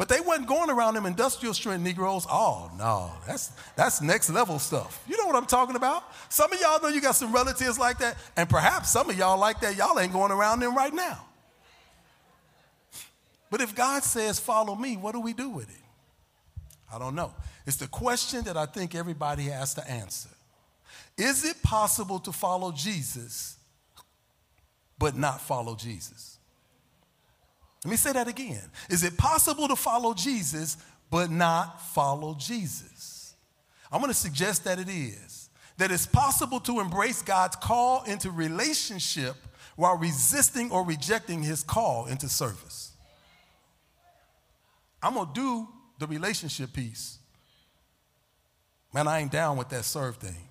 But 0.00 0.08
they 0.08 0.20
wasn't 0.20 0.48
going 0.48 0.70
around 0.70 0.94
them 0.94 1.04
industrial 1.04 1.52
strength 1.52 1.82
Negroes. 1.82 2.26
Oh, 2.30 2.70
no, 2.78 3.12
that's, 3.26 3.52
that's 3.76 4.00
next 4.00 4.30
level 4.30 4.58
stuff. 4.58 5.04
You 5.06 5.18
know 5.18 5.26
what 5.26 5.36
I'm 5.36 5.44
talking 5.44 5.76
about? 5.76 6.04
Some 6.30 6.50
of 6.50 6.58
y'all 6.58 6.80
know 6.80 6.88
you 6.88 7.02
got 7.02 7.16
some 7.16 7.34
relatives 7.34 7.78
like 7.78 7.98
that, 7.98 8.16
and 8.34 8.48
perhaps 8.48 8.88
some 8.88 9.10
of 9.10 9.18
y'all 9.18 9.38
like 9.38 9.60
that. 9.60 9.76
Y'all 9.76 10.00
ain't 10.00 10.14
going 10.14 10.32
around 10.32 10.60
them 10.60 10.74
right 10.74 10.94
now. 10.94 11.22
But 13.50 13.60
if 13.60 13.74
God 13.74 14.02
says, 14.02 14.40
follow 14.40 14.74
me, 14.74 14.96
what 14.96 15.12
do 15.12 15.20
we 15.20 15.34
do 15.34 15.50
with 15.50 15.68
it? 15.68 15.84
I 16.90 16.98
don't 16.98 17.14
know. 17.14 17.34
It's 17.66 17.76
the 17.76 17.86
question 17.86 18.44
that 18.44 18.56
I 18.56 18.64
think 18.64 18.94
everybody 18.94 19.42
has 19.48 19.74
to 19.74 19.86
answer. 19.86 20.30
Is 21.18 21.44
it 21.44 21.62
possible 21.62 22.20
to 22.20 22.32
follow 22.32 22.72
Jesus 22.72 23.58
but 24.98 25.14
not 25.14 25.42
follow 25.42 25.76
Jesus? 25.76 26.38
Let 27.84 27.90
me 27.90 27.96
say 27.96 28.12
that 28.12 28.28
again. 28.28 28.62
Is 28.88 29.04
it 29.04 29.16
possible 29.16 29.68
to 29.68 29.76
follow 29.76 30.12
Jesus 30.14 30.76
but 31.10 31.30
not 31.30 31.80
follow 31.92 32.34
Jesus? 32.34 33.34
I'm 33.90 34.00
going 34.00 34.12
to 34.12 34.18
suggest 34.18 34.64
that 34.64 34.78
it 34.78 34.88
is. 34.88 35.48
That 35.78 35.90
it's 35.90 36.06
possible 36.06 36.60
to 36.60 36.80
embrace 36.80 37.22
God's 37.22 37.56
call 37.56 38.04
into 38.04 38.30
relationship 38.30 39.34
while 39.76 39.96
resisting 39.96 40.70
or 40.70 40.84
rejecting 40.84 41.42
his 41.42 41.62
call 41.62 42.06
into 42.06 42.28
service. 42.28 42.92
I'm 45.02 45.14
going 45.14 45.28
to 45.28 45.32
do 45.32 45.68
the 45.98 46.06
relationship 46.06 46.74
piece. 46.74 47.18
Man, 48.92 49.08
I 49.08 49.20
ain't 49.20 49.32
down 49.32 49.56
with 49.56 49.70
that 49.70 49.86
serve 49.86 50.16
thing. 50.16 50.48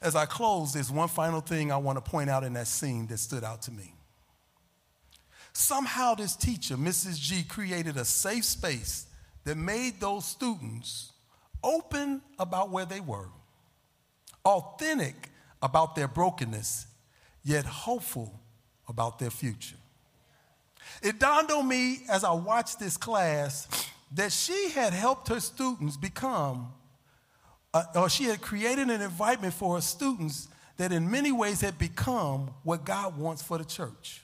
As 0.00 0.16
I 0.16 0.24
close, 0.24 0.72
there's 0.72 0.90
one 0.90 1.08
final 1.08 1.42
thing 1.42 1.70
I 1.70 1.76
want 1.76 2.02
to 2.02 2.10
point 2.10 2.30
out 2.30 2.42
in 2.42 2.54
that 2.54 2.68
scene 2.68 3.06
that 3.08 3.18
stood 3.18 3.44
out 3.44 3.60
to 3.62 3.70
me. 3.70 3.92
Somehow, 5.52 6.14
this 6.14 6.36
teacher, 6.36 6.76
Mrs. 6.76 7.18
G, 7.18 7.42
created 7.42 7.96
a 7.96 8.04
safe 8.04 8.44
space 8.44 9.06
that 9.44 9.56
made 9.56 10.00
those 10.00 10.24
students 10.24 11.12
open 11.62 12.22
about 12.38 12.70
where 12.70 12.84
they 12.84 13.00
were, 13.00 13.28
authentic 14.44 15.30
about 15.62 15.94
their 15.94 16.08
brokenness, 16.08 16.86
yet 17.42 17.64
hopeful 17.64 18.40
about 18.88 19.18
their 19.18 19.30
future. 19.30 19.76
It 21.02 21.18
dawned 21.18 21.50
on 21.50 21.66
me 21.68 22.00
as 22.08 22.24
I 22.24 22.32
watched 22.32 22.78
this 22.78 22.96
class 22.96 23.68
that 24.12 24.32
she 24.32 24.70
had 24.70 24.92
helped 24.92 25.28
her 25.28 25.40
students 25.40 25.96
become, 25.96 26.72
uh, 27.72 27.84
or 27.94 28.08
she 28.08 28.24
had 28.24 28.40
created 28.40 28.90
an 28.90 29.00
environment 29.00 29.54
for 29.54 29.76
her 29.76 29.80
students 29.80 30.48
that 30.76 30.92
in 30.92 31.10
many 31.10 31.30
ways 31.30 31.60
had 31.60 31.78
become 31.78 32.50
what 32.62 32.84
God 32.84 33.16
wants 33.16 33.42
for 33.42 33.58
the 33.58 33.64
church 33.64 34.22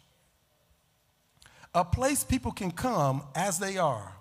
a 1.77 1.85
place 1.85 2.25
people 2.25 2.53
can 2.53 2.71
come 2.71 3.23
as 3.35 3.59
they 3.59 3.77
are, 3.77 4.17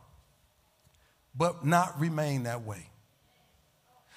but 1.34 1.66
not 1.66 1.98
remain 1.98 2.44
that 2.44 2.64
way. 2.64 2.90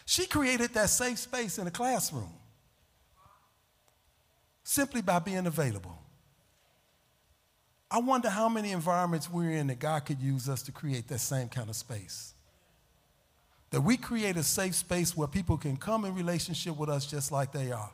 She 0.05 0.27
created 0.27 0.75
that 0.75 0.91
safe 0.91 1.19
space 1.19 1.57
in 1.57 1.65
the 1.65 1.71
classroom 1.71 2.33
simply 4.65 5.03
by 5.03 5.21
being 5.21 5.47
available. 5.47 5.97
I 7.89 8.01
wonder 8.01 8.29
how 8.29 8.49
many 8.49 8.73
environments 8.73 9.31
we're 9.31 9.53
in 9.53 9.69
that 9.69 9.79
God 9.79 10.01
could 10.01 10.21
use 10.21 10.49
us 10.49 10.63
to 10.63 10.73
create 10.73 11.07
that 11.07 11.21
same 11.21 11.49
kind 11.49 11.71
of 11.71 11.77
space. 11.77 12.35
That 13.71 13.83
we 13.83 13.97
create 13.97 14.37
a 14.37 14.43
safe 14.43 14.75
space 14.75 15.17
where 15.17 15.29
people 15.29 15.57
can 15.57 15.77
come 15.77 16.05
in 16.05 16.15
relationship 16.15 16.77
with 16.77 16.91
us 16.91 17.07
just 17.07 17.31
like 17.31 17.53
they 17.53 17.71
are. 17.71 17.93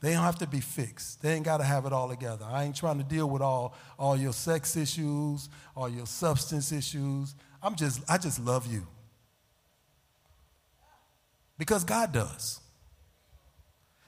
They 0.00 0.12
don't 0.12 0.22
have 0.22 0.38
to 0.38 0.46
be 0.46 0.60
fixed. 0.60 1.22
They 1.22 1.32
ain't 1.32 1.44
got 1.44 1.58
to 1.58 1.64
have 1.64 1.86
it 1.86 1.92
all 1.92 2.08
together. 2.08 2.44
I 2.48 2.64
ain't 2.64 2.76
trying 2.76 2.98
to 2.98 3.04
deal 3.04 3.28
with 3.28 3.40
all, 3.40 3.74
all 3.98 4.16
your 4.16 4.34
sex 4.34 4.76
issues, 4.76 5.48
all 5.74 5.88
your 5.88 6.06
substance 6.06 6.70
issues. 6.70 7.34
I'm 7.62 7.74
just, 7.76 8.02
I 8.08 8.18
just 8.18 8.38
love 8.38 8.70
you. 8.70 8.86
Because 11.58 11.84
God 11.84 12.12
does. 12.12 12.60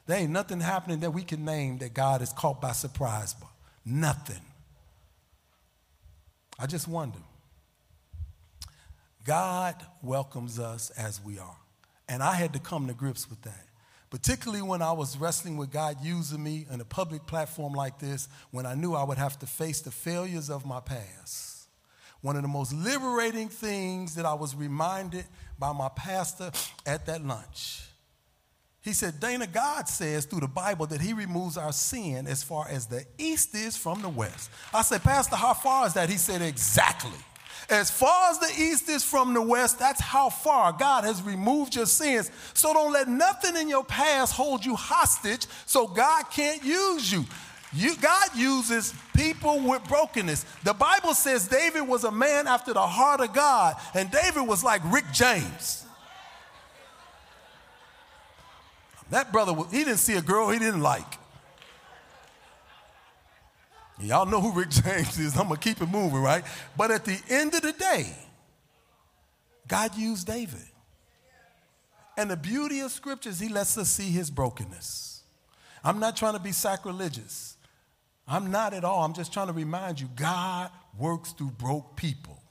There 0.06 0.18
ain't 0.18 0.30
nothing 0.30 0.60
happening 0.60 1.00
that 1.00 1.10
we 1.12 1.22
can 1.22 1.44
name 1.44 1.78
that 1.78 1.94
God 1.94 2.20
is 2.20 2.32
caught 2.32 2.60
by 2.60 2.72
surprise 2.72 3.34
by. 3.34 3.46
Nothing. 3.84 4.40
I 6.58 6.66
just 6.66 6.86
wonder. 6.86 7.18
God 9.24 9.74
welcomes 10.02 10.58
us 10.58 10.90
as 10.90 11.22
we 11.24 11.38
are. 11.38 11.56
And 12.08 12.22
I 12.22 12.34
had 12.34 12.52
to 12.54 12.58
come 12.58 12.86
to 12.88 12.94
grips 12.94 13.28
with 13.28 13.40
that 13.42 13.67
particularly 14.10 14.62
when 14.62 14.82
I 14.82 14.92
was 14.92 15.18
wrestling 15.18 15.56
with 15.56 15.70
God 15.70 15.96
using 16.02 16.42
me 16.42 16.66
in 16.70 16.80
a 16.80 16.84
public 16.84 17.26
platform 17.26 17.72
like 17.72 17.98
this, 17.98 18.28
when 18.50 18.66
I 18.66 18.74
knew 18.74 18.94
I 18.94 19.04
would 19.04 19.18
have 19.18 19.38
to 19.40 19.46
face 19.46 19.80
the 19.80 19.90
failures 19.90 20.50
of 20.50 20.64
my 20.64 20.80
past. 20.80 21.68
One 22.20 22.36
of 22.36 22.42
the 22.42 22.48
most 22.48 22.72
liberating 22.72 23.48
things 23.48 24.14
that 24.16 24.26
I 24.26 24.34
was 24.34 24.54
reminded 24.54 25.24
by 25.58 25.72
my 25.72 25.88
pastor 25.88 26.50
at 26.86 27.06
that 27.06 27.24
lunch. 27.24 27.82
He 28.80 28.92
said, 28.92 29.20
Dana, 29.20 29.46
God 29.46 29.88
says 29.88 30.24
through 30.24 30.40
the 30.40 30.48
Bible 30.48 30.86
that 30.86 31.00
He 31.00 31.12
removes 31.12 31.56
our 31.56 31.72
sin 31.72 32.26
as 32.26 32.42
far 32.42 32.68
as 32.68 32.86
the 32.86 33.04
east 33.18 33.54
is 33.54 33.76
from 33.76 34.02
the 34.02 34.08
west. 34.08 34.50
I 34.72 34.82
said, 34.82 35.02
Pastor, 35.02 35.36
how 35.36 35.54
far 35.54 35.86
is 35.86 35.94
that? 35.94 36.08
He 36.08 36.16
said, 36.16 36.42
Exactly. 36.42 37.18
As 37.70 37.90
far 37.90 38.30
as 38.30 38.38
the 38.38 38.52
east 38.60 38.88
is 38.88 39.04
from 39.04 39.34
the 39.34 39.42
west, 39.42 39.78
that's 39.78 40.00
how 40.00 40.30
far 40.30 40.72
God 40.72 41.04
has 41.04 41.22
removed 41.22 41.74
your 41.76 41.86
sins. 41.86 42.30
So 42.54 42.72
don't 42.72 42.92
let 42.92 43.08
nothing 43.08 43.56
in 43.56 43.68
your 43.68 43.84
past 43.84 44.34
hold 44.34 44.64
you 44.64 44.74
hostage 44.74 45.46
so 45.66 45.86
God 45.86 46.24
can't 46.30 46.64
use 46.64 47.12
you. 47.12 47.24
You, 47.72 47.94
God 47.96 48.30
uses 48.34 48.94
people 49.14 49.60
with 49.60 49.86
brokenness. 49.88 50.46
The 50.64 50.72
Bible 50.72 51.12
says 51.12 51.48
David 51.48 51.82
was 51.82 52.04
a 52.04 52.10
man 52.10 52.46
after 52.46 52.72
the 52.72 52.86
heart 52.86 53.20
of 53.20 53.34
God, 53.34 53.76
and 53.92 54.10
David 54.10 54.48
was 54.48 54.64
like 54.64 54.80
Rick 54.90 55.04
James. 55.12 55.84
That 59.10 59.32
brother, 59.32 59.54
he 59.70 59.84
didn't 59.84 59.98
see 59.98 60.14
a 60.14 60.22
girl 60.22 60.48
he 60.50 60.58
didn't 60.58 60.80
like. 60.80 61.17
Y'all 64.00 64.26
know 64.26 64.40
who 64.40 64.52
Rick 64.52 64.70
James 64.70 65.18
is. 65.18 65.36
I'm 65.36 65.48
going 65.48 65.60
to 65.60 65.68
keep 65.68 65.82
it 65.82 65.88
moving, 65.88 66.20
right? 66.20 66.44
But 66.76 66.90
at 66.90 67.04
the 67.04 67.20
end 67.28 67.54
of 67.54 67.62
the 67.62 67.72
day, 67.72 68.06
God 69.66 69.96
used 69.96 70.26
David. 70.26 70.64
And 72.16 72.30
the 72.30 72.36
beauty 72.36 72.80
of 72.80 72.90
scriptures, 72.90 73.38
he 73.38 73.48
lets 73.48 73.76
us 73.78 73.88
see 73.88 74.10
his 74.10 74.30
brokenness. 74.30 75.22
I'm 75.84 76.00
not 76.00 76.16
trying 76.16 76.34
to 76.34 76.40
be 76.40 76.52
sacrilegious. 76.52 77.56
I'm 78.26 78.50
not 78.50 78.74
at 78.74 78.84
all. 78.84 79.04
I'm 79.04 79.14
just 79.14 79.32
trying 79.32 79.46
to 79.46 79.52
remind 79.52 80.00
you 80.00 80.08
God 80.14 80.70
works 80.98 81.32
through 81.32 81.52
broke 81.52 81.96
people. 81.96 82.42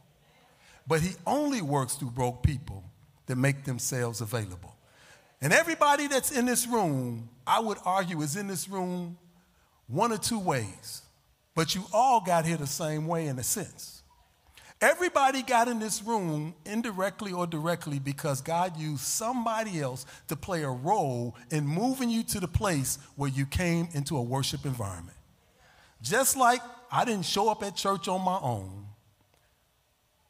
But 0.87 1.01
he 1.01 1.11
only 1.25 1.61
works 1.61 1.95
through 1.95 2.11
broke 2.11 2.43
people 2.43 2.83
that 3.27 3.35
make 3.35 3.65
themselves 3.65 4.21
available. 4.21 4.75
And 5.41 5.53
everybody 5.53 6.07
that's 6.07 6.31
in 6.31 6.45
this 6.45 6.65
room, 6.65 7.29
I 7.45 7.59
would 7.59 7.77
argue, 7.85 8.21
is 8.21 8.35
in 8.35 8.47
this 8.47 8.67
room 8.67 9.17
one 9.87 10.11
or 10.11 10.17
two 10.17 10.39
ways. 10.39 11.03
But 11.57 11.73
you 11.73 11.85
all 11.91 12.21
got 12.21 12.45
here 12.45 12.55
the 12.55 12.67
same 12.67 13.07
way 13.07 13.25
in 13.25 13.39
a 13.39 13.43
sense. 13.43 14.03
Everybody 14.79 15.41
got 15.41 15.67
in 15.67 15.79
this 15.79 16.03
room 16.03 16.53
indirectly 16.67 17.33
or 17.33 17.47
directly 17.47 17.97
because 17.97 18.41
God 18.41 18.77
used 18.77 19.01
somebody 19.01 19.81
else 19.81 20.05
to 20.27 20.35
play 20.35 20.61
a 20.61 20.69
role 20.69 21.35
in 21.49 21.65
moving 21.65 22.11
you 22.11 22.21
to 22.25 22.39
the 22.39 22.47
place 22.47 22.99
where 23.15 23.31
you 23.31 23.47
came 23.47 23.89
into 23.93 24.17
a 24.17 24.21
worship 24.21 24.67
environment. 24.67 25.17
Just 25.99 26.37
like 26.37 26.61
I 26.91 27.05
didn't 27.05 27.25
show 27.25 27.49
up 27.49 27.63
at 27.63 27.75
church 27.75 28.07
on 28.07 28.21
my 28.21 28.37
own, 28.39 28.85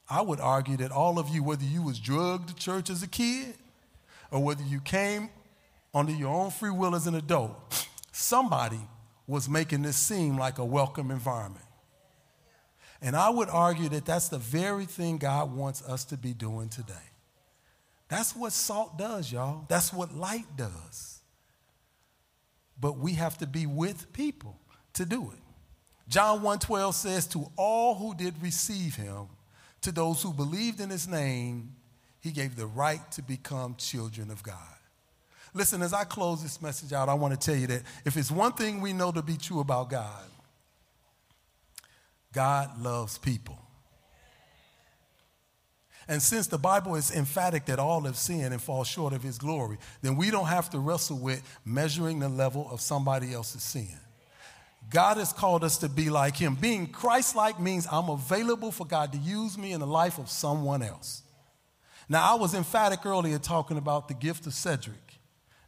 I 0.10 0.22
would 0.22 0.40
argue 0.40 0.78
that 0.78 0.94
all 0.94 1.20
of 1.20 1.28
you, 1.28 1.44
whether 1.44 1.66
you 1.66 1.82
was 1.82 2.00
drugged 2.00 2.48
to 2.48 2.56
church 2.56 2.90
as 2.90 3.04
a 3.04 3.08
kid 3.08 3.54
or 4.32 4.42
whether 4.42 4.64
you 4.64 4.80
came 4.80 5.30
under 5.94 6.14
your 6.14 6.34
own 6.34 6.52
free 6.52 6.72
will 6.72 6.96
as 6.96 7.06
an 7.06 7.16
adult, 7.16 7.86
somebody 8.14 8.80
was 9.28 9.50
making 9.50 9.82
this 9.82 9.98
seem 9.98 10.38
like 10.38 10.58
a 10.58 10.66
welcome 10.66 11.12
environment. 11.12 11.66
And 13.02 13.16
I 13.16 13.30
would 13.30 13.50
argue 13.50 13.90
that 13.90 14.06
that's 14.06 14.30
the 14.30 14.40
very 14.40 14.86
thing 14.86 15.18
God 15.18 15.56
wants 15.56 15.84
us 15.84 16.06
to 16.06 16.18
be 16.18 16.34
doing 16.34 16.70
today. 16.70 16.94
That's 18.08 18.36
what 18.36 18.54
salt 18.54 18.98
does, 18.98 19.32
y'all. 19.32 19.66
That's 19.68 19.94
what 19.94 20.16
light 20.16 20.46
does. 20.56 21.20
But 22.80 22.98
we 22.98 23.14
have 23.14 23.38
to 23.40 23.48
be 23.48 23.66
with 23.66 24.14
people 24.14 24.58
to 24.94 25.06
do 25.06 25.32
it. 25.32 25.40
John 26.08 26.42
1:12 26.42 26.94
says 26.94 27.28
to 27.28 27.52
all 27.58 27.96
who 27.96 28.16
did 28.16 28.42
receive 28.42 28.96
him, 28.96 29.28
to 29.82 29.92
those 29.92 30.22
who 30.22 30.34
believed 30.34 30.80
in 30.80 30.90
his 30.90 31.08
name, 31.08 31.76
he 32.20 32.32
gave 32.32 32.56
the 32.56 32.66
right 32.66 33.12
to 33.12 33.22
become 33.22 33.76
children 33.76 34.32
of 34.32 34.42
God. 34.42 34.77
Listen, 35.58 35.82
as 35.82 35.92
I 35.92 36.04
close 36.04 36.44
this 36.44 36.62
message 36.62 36.94
out, 36.94 37.10
I 37.10 37.16
want 37.16 37.34
to 37.34 37.40
tell 37.40 37.60
you 37.60 37.66
that 37.66 37.82
if 38.06 38.16
it's 38.16 38.30
one 38.30 38.52
thing 38.52 38.80
we 38.80 38.94
know 38.94 39.12
to 39.12 39.24
be 39.24 39.38
true 39.38 39.60
about 39.60 39.90
God, 39.90 40.24
God 42.32 42.80
loves 42.80 43.18
people. 43.18 43.58
And 46.08 46.22
since 46.22 46.46
the 46.46 46.60
Bible 46.60 46.94
is 46.94 47.10
emphatic 47.10 47.66
that 47.66 47.80
all 47.80 48.02
have 48.02 48.18
sinned 48.18 48.54
and 48.54 48.62
fall 48.62 48.84
short 48.84 49.14
of 49.14 49.24
his 49.24 49.40
glory, 49.40 49.80
then 50.04 50.16
we 50.16 50.30
don't 50.30 50.46
have 50.46 50.70
to 50.70 50.80
wrestle 50.80 51.18
with 51.18 51.42
measuring 51.66 52.20
the 52.20 52.30
level 52.30 52.68
of 52.70 52.80
somebody 52.80 53.34
else's 53.34 53.64
sin. 53.64 53.98
God 54.92 55.18
has 55.18 55.34
called 55.34 55.64
us 55.64 55.80
to 55.80 55.90
be 55.90 56.12
like 56.12 56.38
him. 56.38 56.54
Being 56.54 56.86
Christ 56.86 57.36
like 57.36 57.60
means 57.60 57.88
I'm 57.92 58.10
available 58.10 58.72
for 58.72 58.86
God 58.86 59.12
to 59.14 59.18
use 59.18 59.58
me 59.58 59.72
in 59.72 59.80
the 59.80 59.88
life 59.88 60.20
of 60.20 60.30
someone 60.30 60.84
else. 60.84 61.24
Now, 62.08 62.32
I 62.32 62.36
was 62.36 62.54
emphatic 62.54 63.08
earlier 63.08 63.40
talking 63.40 63.78
about 63.78 64.08
the 64.08 64.14
gift 64.14 64.46
of 64.46 64.54
Cedric 64.54 65.07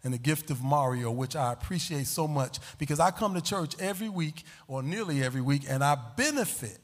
and 0.03 0.13
the 0.13 0.17
gift 0.17 0.49
of 0.49 0.63
Mario, 0.63 1.11
which 1.11 1.35
I 1.35 1.51
appreciate 1.51 2.07
so 2.07 2.27
much 2.27 2.59
because 2.77 2.99
I 2.99 3.11
come 3.11 3.33
to 3.33 3.41
church 3.41 3.75
every 3.79 4.09
week 4.09 4.43
or 4.67 4.81
nearly 4.81 5.23
every 5.23 5.41
week 5.41 5.63
and 5.67 5.83
I 5.83 5.97
benefit 6.15 6.79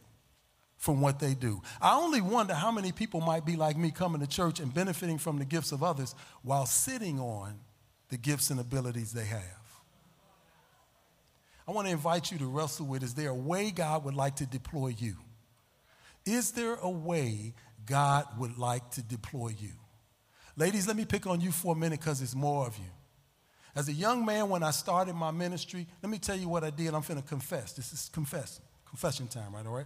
from 0.78 1.01
what 1.01 1.20
they 1.20 1.34
do. 1.34 1.61
I 1.82 1.95
only 1.95 2.22
wonder 2.22 2.53
how 2.53 2.72
many 2.72 2.91
people 2.91 3.22
might 3.22 3.45
be 3.45 3.55
like 3.55 3.78
me 3.78 3.91
coming 3.91 4.22
to 4.22 4.28
church 4.28 4.59
and 4.59 4.74
benefiting 4.74 5.18
from 5.18 5.39
the 5.39 5.45
gifts 5.45 5.72
of 5.72 5.82
others 5.82 6.13
while 6.43 6.66
sitting 6.66 7.20
on 7.20 7.59
the 8.09 8.18
gifts 8.18 8.49
and 8.49 8.59
abilities 8.59 9.11
they 9.11 9.26
have. 9.26 9.41
I 11.68 11.72
want 11.72 11.88
to 11.88 11.91
invite 11.91 12.32
you 12.32 12.38
to 12.39 12.45
wrestle 12.45 12.86
with 12.86 13.01
is 13.01 13.16
there 13.16 13.32
a 13.32 13.36
way 13.36 13.72
God 13.72 14.05
would 14.05 14.13
like 14.13 14.36
to 14.36 14.45
deploy 14.45 14.93
you? 14.97 15.16
Is 16.26 16.51
there 16.51 16.76
a 16.76 16.89
way 16.89 17.53
God 17.86 18.26
would 18.38 18.57
like 18.57 18.91
to 18.91 19.01
deploy 19.01 19.55
you? 19.59 19.72
Ladies, 20.57 20.88
let 20.88 20.95
me 20.95 21.05
pick 21.05 21.26
on 21.28 21.41
you 21.41 21.51
for 21.51 21.74
a 21.74 21.76
minute 21.76 21.99
because 21.99 22.22
it's 22.22 22.36
more 22.36 22.68
of 22.68 22.78
you. 22.78 22.86
As 23.76 23.89
a 23.89 23.93
young 23.93 24.26
man, 24.26 24.49
when 24.49 24.63
I 24.63 24.71
started 24.71 25.15
my 25.15 25.32
ministry, 25.32 25.86
let 26.01 26.09
me 26.09 26.17
tell 26.17 26.38
you 26.38 26.47
what 26.47 26.63
I 26.63 26.69
did. 26.69 26.93
I'm 26.93 27.01
finna 27.01 27.26
confess. 27.26 27.73
This 27.73 27.91
is 27.91 28.09
confess, 28.13 28.61
confession 28.88 29.28
time, 29.28 29.53
right? 29.53 29.65
All 29.65 29.73
right. 29.73 29.86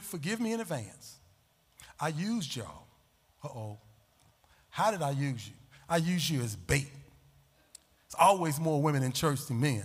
forgive 0.00 0.40
me 0.40 0.52
in 0.52 0.60
advance. 0.60 1.18
I 2.00 2.08
used 2.08 2.56
y'all. 2.56 2.86
Uh 3.44 3.48
oh. 3.48 3.78
How 4.70 4.90
did 4.90 5.02
I 5.02 5.10
use 5.10 5.46
you? 5.46 5.54
I 5.88 5.98
used 5.98 6.28
you 6.30 6.40
as 6.40 6.56
bait. 6.56 6.90
It's 8.06 8.14
always 8.18 8.58
more 8.58 8.80
women 8.80 9.02
in 9.02 9.12
church 9.12 9.44
than 9.46 9.60
men. 9.60 9.84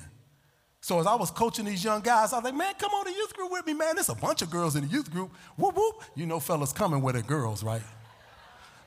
So 0.80 1.00
as 1.00 1.06
I 1.06 1.16
was 1.16 1.30
coaching 1.30 1.66
these 1.66 1.84
young 1.84 2.02
guys, 2.02 2.34
I 2.34 2.38
was 2.38 2.46
like, 2.46 2.56
man, 2.56 2.74
come 2.80 2.92
on 2.92 3.06
to 3.06 3.12
youth 3.12 3.36
group 3.36 3.52
with 3.52 3.68
me, 3.68 3.74
man. 3.74 3.96
There's 3.96 4.10
a 4.10 4.16
bunch 4.16 4.42
of 4.42 4.50
girls 4.50 4.76
in 4.76 4.86
the 4.86 4.90
youth 4.90 5.12
group. 5.12 5.32
Whoop, 5.58 5.76
whoop. 5.76 6.04
You 6.16 6.26
know 6.26 6.40
fellas 6.40 6.74
coming 6.74 7.02
with 7.02 7.14
their 7.16 7.24
girls, 7.24 7.64
right? 7.64 7.84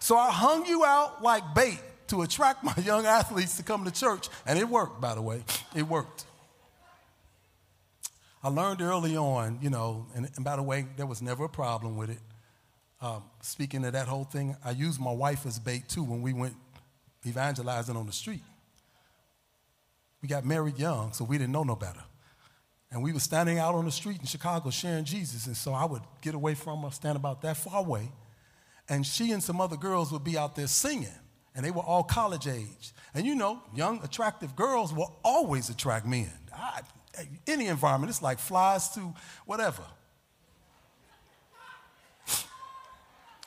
So 0.01 0.17
I 0.17 0.31
hung 0.31 0.67
you 0.67 0.85
out 0.85 1.23
like 1.23 1.55
bait 1.55 1.79
to 2.09 2.23
attract 2.23 2.63
my 2.63 2.75
young 2.85 3.07
athletes 3.07 3.57
to 3.57 3.63
come 3.63 3.85
to 3.85 3.91
church. 3.91 4.29
And 4.47 4.59
it 4.59 4.69
worked, 4.69 5.01
by 5.01 5.15
the 5.15 5.23
way. 5.23 5.45
It 5.75 5.85
worked. 5.85 6.25
I 8.43 8.49
learned 8.49 8.83
early 8.83 9.17
on, 9.17 9.59
you 9.63 9.71
know, 9.71 10.07
and, 10.15 10.29
and 10.37 10.45
by 10.45 10.57
the 10.57 10.63
way, 10.63 10.87
there 10.97 11.07
was 11.07 11.23
never 11.23 11.45
a 11.45 11.49
problem 11.49 11.97
with 11.97 12.11
it. 12.11 12.21
Um, 13.01 13.23
speaking 13.41 13.85
of 13.87 13.95
that 13.95 14.07
whole 14.07 14.25
thing, 14.25 14.57
I 14.65 14.73
used 14.73 15.01
my 15.01 15.13
wife 15.13 15.47
as 15.47 15.59
bait 15.59 15.89
too 15.89 16.03
when 16.03 16.21
we 16.21 16.33
went 16.33 16.55
evangelizing 17.27 17.97
on 17.97 18.07
the 18.07 18.13
street. 18.13 18.43
We 20.21 20.29
got 20.29 20.45
married 20.45 20.79
young, 20.79 21.13
so 21.13 21.25
we 21.25 21.39
didn't 21.39 21.53
know 21.53 21.65
no 21.65 21.77
better. 21.77 22.03
And 22.91 23.03
we 23.03 23.13
were 23.13 23.21
standing 23.21 23.59
out 23.59 23.75
on 23.75 23.87
the 23.87 23.91
street 23.91 24.21
in 24.21 24.27
Chicago 24.27 24.71
sharing 24.71 25.05
Jesus. 25.05 25.47
And 25.47 25.57
so 25.57 25.73
I 25.73 25.85
would 25.85 26.03
get 26.23 26.35
away 26.35 26.55
from 26.55 26.83
her, 26.83 26.91
stand 26.91 27.17
about 27.17 27.43
that 27.43 27.57
far 27.57 27.81
away. 27.81 28.11
And 28.89 29.05
she 29.07 29.33
and 29.33 29.43
some 29.43 29.61
other 29.61 29.77
girls 29.77 30.13
would 30.13 30.23
be 30.23 30.39
out 30.39 30.55
there 30.55 30.67
singing. 30.67 31.09
And 31.55 31.65
they 31.65 31.71
were 31.71 31.83
all 31.83 32.03
college 32.03 32.49
age. 32.49 32.93
And 33.15 33.25
you 33.25 33.35
know, 33.35 33.63
young, 33.75 34.03
attractive 34.03 34.57
girls 34.57 34.93
will 34.93 35.17
always 35.23 35.71
attract 35.71 36.07
men. 36.07 36.31
I, 36.53 36.81
any 37.47 37.67
environment, 37.67 38.11
it's 38.11 38.23
like 38.23 38.39
flies 38.39 38.89
to 38.91 39.15
whatever. 39.47 39.85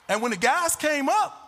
And 0.09 0.21
when 0.21 0.31
the 0.31 0.37
guys 0.37 0.75
came 0.75 1.09
up, 1.09 1.43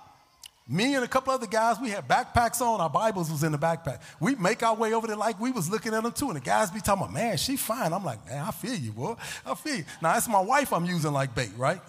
me 0.68 0.94
and 0.94 1.04
a 1.04 1.08
couple 1.08 1.34
other 1.34 1.48
guys, 1.48 1.78
we 1.82 1.90
had 1.90 2.08
backpacks 2.08 2.62
on. 2.62 2.80
Our 2.80 2.90
Bibles 2.90 3.32
was 3.32 3.42
in 3.44 3.52
the 3.52 3.58
backpack. 3.58 4.02
We 4.20 4.36
make 4.36 4.62
our 4.62 4.76
way 4.76 4.94
over 4.94 5.08
there 5.08 5.16
like 5.16 5.40
we 5.40 5.52
was 5.52 5.70
looking 5.70 5.94
at 5.94 6.04
them 6.04 6.12
too. 6.12 6.28
And 6.28 6.36
the 6.36 6.42
guys 6.42 6.70
be 6.70 6.80
talking 6.80 7.04
about, 7.04 7.14
man, 7.14 7.38
she 7.38 7.58
fine. 7.58 7.92
I'm 7.92 8.06
like, 8.06 8.24
man, 8.28 8.46
I 8.46 8.52
feel 8.52 8.76
you, 8.76 8.92
boy. 8.92 9.16
I 9.46 9.56
feel 9.56 9.78
you. 9.78 9.86
Now, 10.02 10.14
that's 10.14 10.28
my 10.28 10.42
wife 10.42 10.72
I'm 10.72 10.86
using 10.86 11.12
like 11.12 11.34
bait, 11.34 11.52
right? 11.58 11.82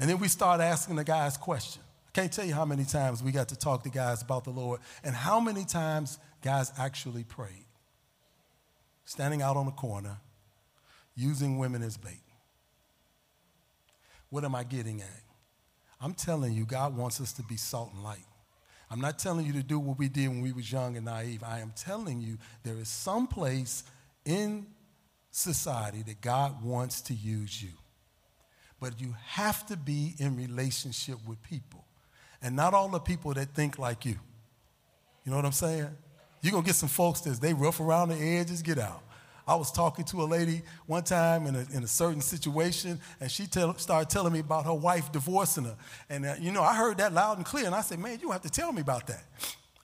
And 0.00 0.10
then 0.10 0.18
we 0.18 0.26
start 0.26 0.60
asking 0.60 0.96
the 0.96 1.04
guys 1.04 1.36
questions. 1.36 1.84
Can't 2.18 2.32
tell 2.32 2.44
you 2.44 2.54
how 2.54 2.64
many 2.64 2.84
times 2.84 3.22
we 3.22 3.30
got 3.30 3.50
to 3.50 3.56
talk 3.56 3.84
to 3.84 3.90
guys 3.90 4.22
about 4.22 4.42
the 4.42 4.50
Lord 4.50 4.80
and 5.04 5.14
how 5.14 5.38
many 5.38 5.64
times 5.64 6.18
guys 6.42 6.72
actually 6.76 7.22
prayed. 7.22 7.64
Standing 9.04 9.40
out 9.40 9.56
on 9.56 9.66
the 9.66 9.70
corner, 9.70 10.16
using 11.14 11.58
women 11.58 11.80
as 11.80 11.96
bait. 11.96 12.24
What 14.30 14.42
am 14.42 14.56
I 14.56 14.64
getting 14.64 15.00
at? 15.00 15.22
I'm 16.00 16.12
telling 16.12 16.54
you, 16.54 16.64
God 16.64 16.96
wants 16.96 17.20
us 17.20 17.32
to 17.34 17.44
be 17.44 17.56
salt 17.56 17.92
and 17.94 18.02
light. 18.02 18.26
I'm 18.90 19.00
not 19.00 19.20
telling 19.20 19.46
you 19.46 19.52
to 19.52 19.62
do 19.62 19.78
what 19.78 19.96
we 19.96 20.08
did 20.08 20.26
when 20.26 20.40
we 20.40 20.50
was 20.50 20.72
young 20.72 20.96
and 20.96 21.06
naive. 21.06 21.44
I 21.44 21.60
am 21.60 21.72
telling 21.76 22.20
you 22.20 22.36
there 22.64 22.78
is 22.78 22.88
some 22.88 23.28
place 23.28 23.84
in 24.24 24.66
society 25.30 26.02
that 26.02 26.20
God 26.20 26.64
wants 26.64 27.00
to 27.02 27.14
use 27.14 27.62
you. 27.62 27.74
But 28.80 29.00
you 29.00 29.14
have 29.24 29.64
to 29.68 29.76
be 29.76 30.16
in 30.18 30.36
relationship 30.36 31.18
with 31.24 31.40
people. 31.44 31.84
And 32.42 32.54
not 32.54 32.74
all 32.74 32.88
the 32.88 33.00
people 33.00 33.34
that 33.34 33.54
think 33.54 33.78
like 33.78 34.04
you. 34.04 34.16
You 35.24 35.30
know 35.30 35.36
what 35.36 35.44
I'm 35.44 35.52
saying? 35.52 35.88
You're 36.40 36.52
going 36.52 36.62
to 36.62 36.66
get 36.66 36.76
some 36.76 36.88
folks 36.88 37.20
that 37.22 37.40
they 37.40 37.52
rough 37.52 37.80
around 37.80 38.10
the 38.10 38.16
edges, 38.16 38.62
get 38.62 38.78
out. 38.78 39.02
I 39.46 39.54
was 39.54 39.72
talking 39.72 40.04
to 40.06 40.22
a 40.22 40.24
lady 40.24 40.60
one 40.86 41.02
time 41.02 41.46
in 41.46 41.56
a, 41.56 41.66
in 41.72 41.82
a 41.82 41.86
certain 41.86 42.20
situation, 42.20 43.00
and 43.18 43.30
she 43.30 43.46
tell, 43.46 43.74
started 43.78 44.10
telling 44.10 44.32
me 44.32 44.40
about 44.40 44.66
her 44.66 44.74
wife 44.74 45.10
divorcing 45.10 45.64
her. 45.64 45.76
And, 46.10 46.26
uh, 46.26 46.34
you 46.38 46.52
know, 46.52 46.62
I 46.62 46.74
heard 46.74 46.98
that 46.98 47.14
loud 47.14 47.38
and 47.38 47.46
clear, 47.46 47.64
and 47.64 47.74
I 47.74 47.80
said, 47.80 47.98
man, 47.98 48.18
you 48.20 48.30
have 48.30 48.42
to 48.42 48.50
tell 48.50 48.72
me 48.72 48.82
about 48.82 49.06
that. 49.06 49.24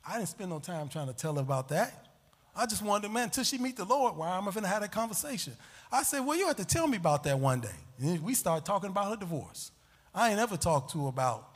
I 0.06 0.18
didn't 0.18 0.28
spend 0.28 0.50
no 0.50 0.58
time 0.58 0.88
trying 0.88 1.06
to 1.06 1.14
tell 1.14 1.34
her 1.36 1.40
about 1.40 1.70
that. 1.70 2.08
I 2.54 2.66
just 2.66 2.82
wanted, 2.82 3.10
man, 3.10 3.24
until 3.24 3.42
she 3.42 3.56
meet 3.56 3.76
the 3.76 3.86
Lord, 3.86 4.16
why 4.16 4.36
am 4.36 4.46
I 4.46 4.52
going 4.52 4.64
to 4.64 4.68
have 4.68 4.82
that 4.82 4.92
conversation? 4.92 5.54
I 5.90 6.02
said, 6.02 6.20
well, 6.20 6.36
you 6.36 6.46
have 6.46 6.56
to 6.56 6.64
tell 6.64 6.86
me 6.86 6.98
about 6.98 7.24
that 7.24 7.38
one 7.38 7.60
day. 7.60 7.68
And 8.00 8.22
we 8.22 8.34
started 8.34 8.66
talking 8.66 8.90
about 8.90 9.10
her 9.10 9.16
divorce. 9.16 9.72
I 10.14 10.30
ain't 10.30 10.38
ever 10.38 10.58
talked 10.58 10.92
to 10.92 11.04
her 11.04 11.08
about 11.08 11.53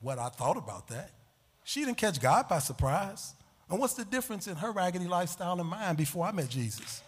what 0.00 0.18
I 0.18 0.28
thought 0.28 0.56
about 0.56 0.88
that. 0.88 1.10
She 1.64 1.84
didn't 1.84 1.98
catch 1.98 2.20
God 2.20 2.48
by 2.48 2.58
surprise. 2.58 3.34
And 3.68 3.78
what's 3.78 3.94
the 3.94 4.04
difference 4.04 4.48
in 4.48 4.56
her 4.56 4.72
raggedy 4.72 5.06
lifestyle 5.06 5.60
and 5.60 5.68
mine 5.68 5.94
before 5.94 6.26
I 6.26 6.32
met 6.32 6.48
Jesus? 6.48 7.02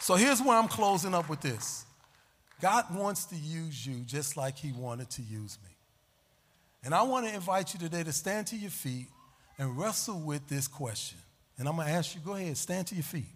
So 0.00 0.14
here's 0.14 0.40
where 0.40 0.56
I'm 0.56 0.68
closing 0.68 1.14
up 1.14 1.28
with 1.28 1.40
this 1.40 1.84
God 2.60 2.94
wants 2.94 3.26
to 3.26 3.36
use 3.36 3.86
you 3.86 4.00
just 4.04 4.36
like 4.36 4.56
He 4.56 4.72
wanted 4.72 5.10
to 5.10 5.22
use 5.22 5.58
me. 5.62 5.70
And 6.84 6.94
I 6.94 7.02
want 7.02 7.26
to 7.26 7.34
invite 7.34 7.74
you 7.74 7.80
today 7.80 8.02
to 8.02 8.12
stand 8.12 8.46
to 8.48 8.56
your 8.56 8.70
feet 8.70 9.08
and 9.58 9.78
wrestle 9.78 10.20
with 10.20 10.46
this 10.48 10.68
question. 10.68 11.18
And 11.58 11.68
I'm 11.68 11.76
going 11.76 11.88
to 11.88 11.94
ask 11.94 12.14
you, 12.14 12.20
go 12.24 12.34
ahead, 12.34 12.56
stand 12.56 12.86
to 12.88 12.94
your 12.94 13.04
feet. 13.04 13.28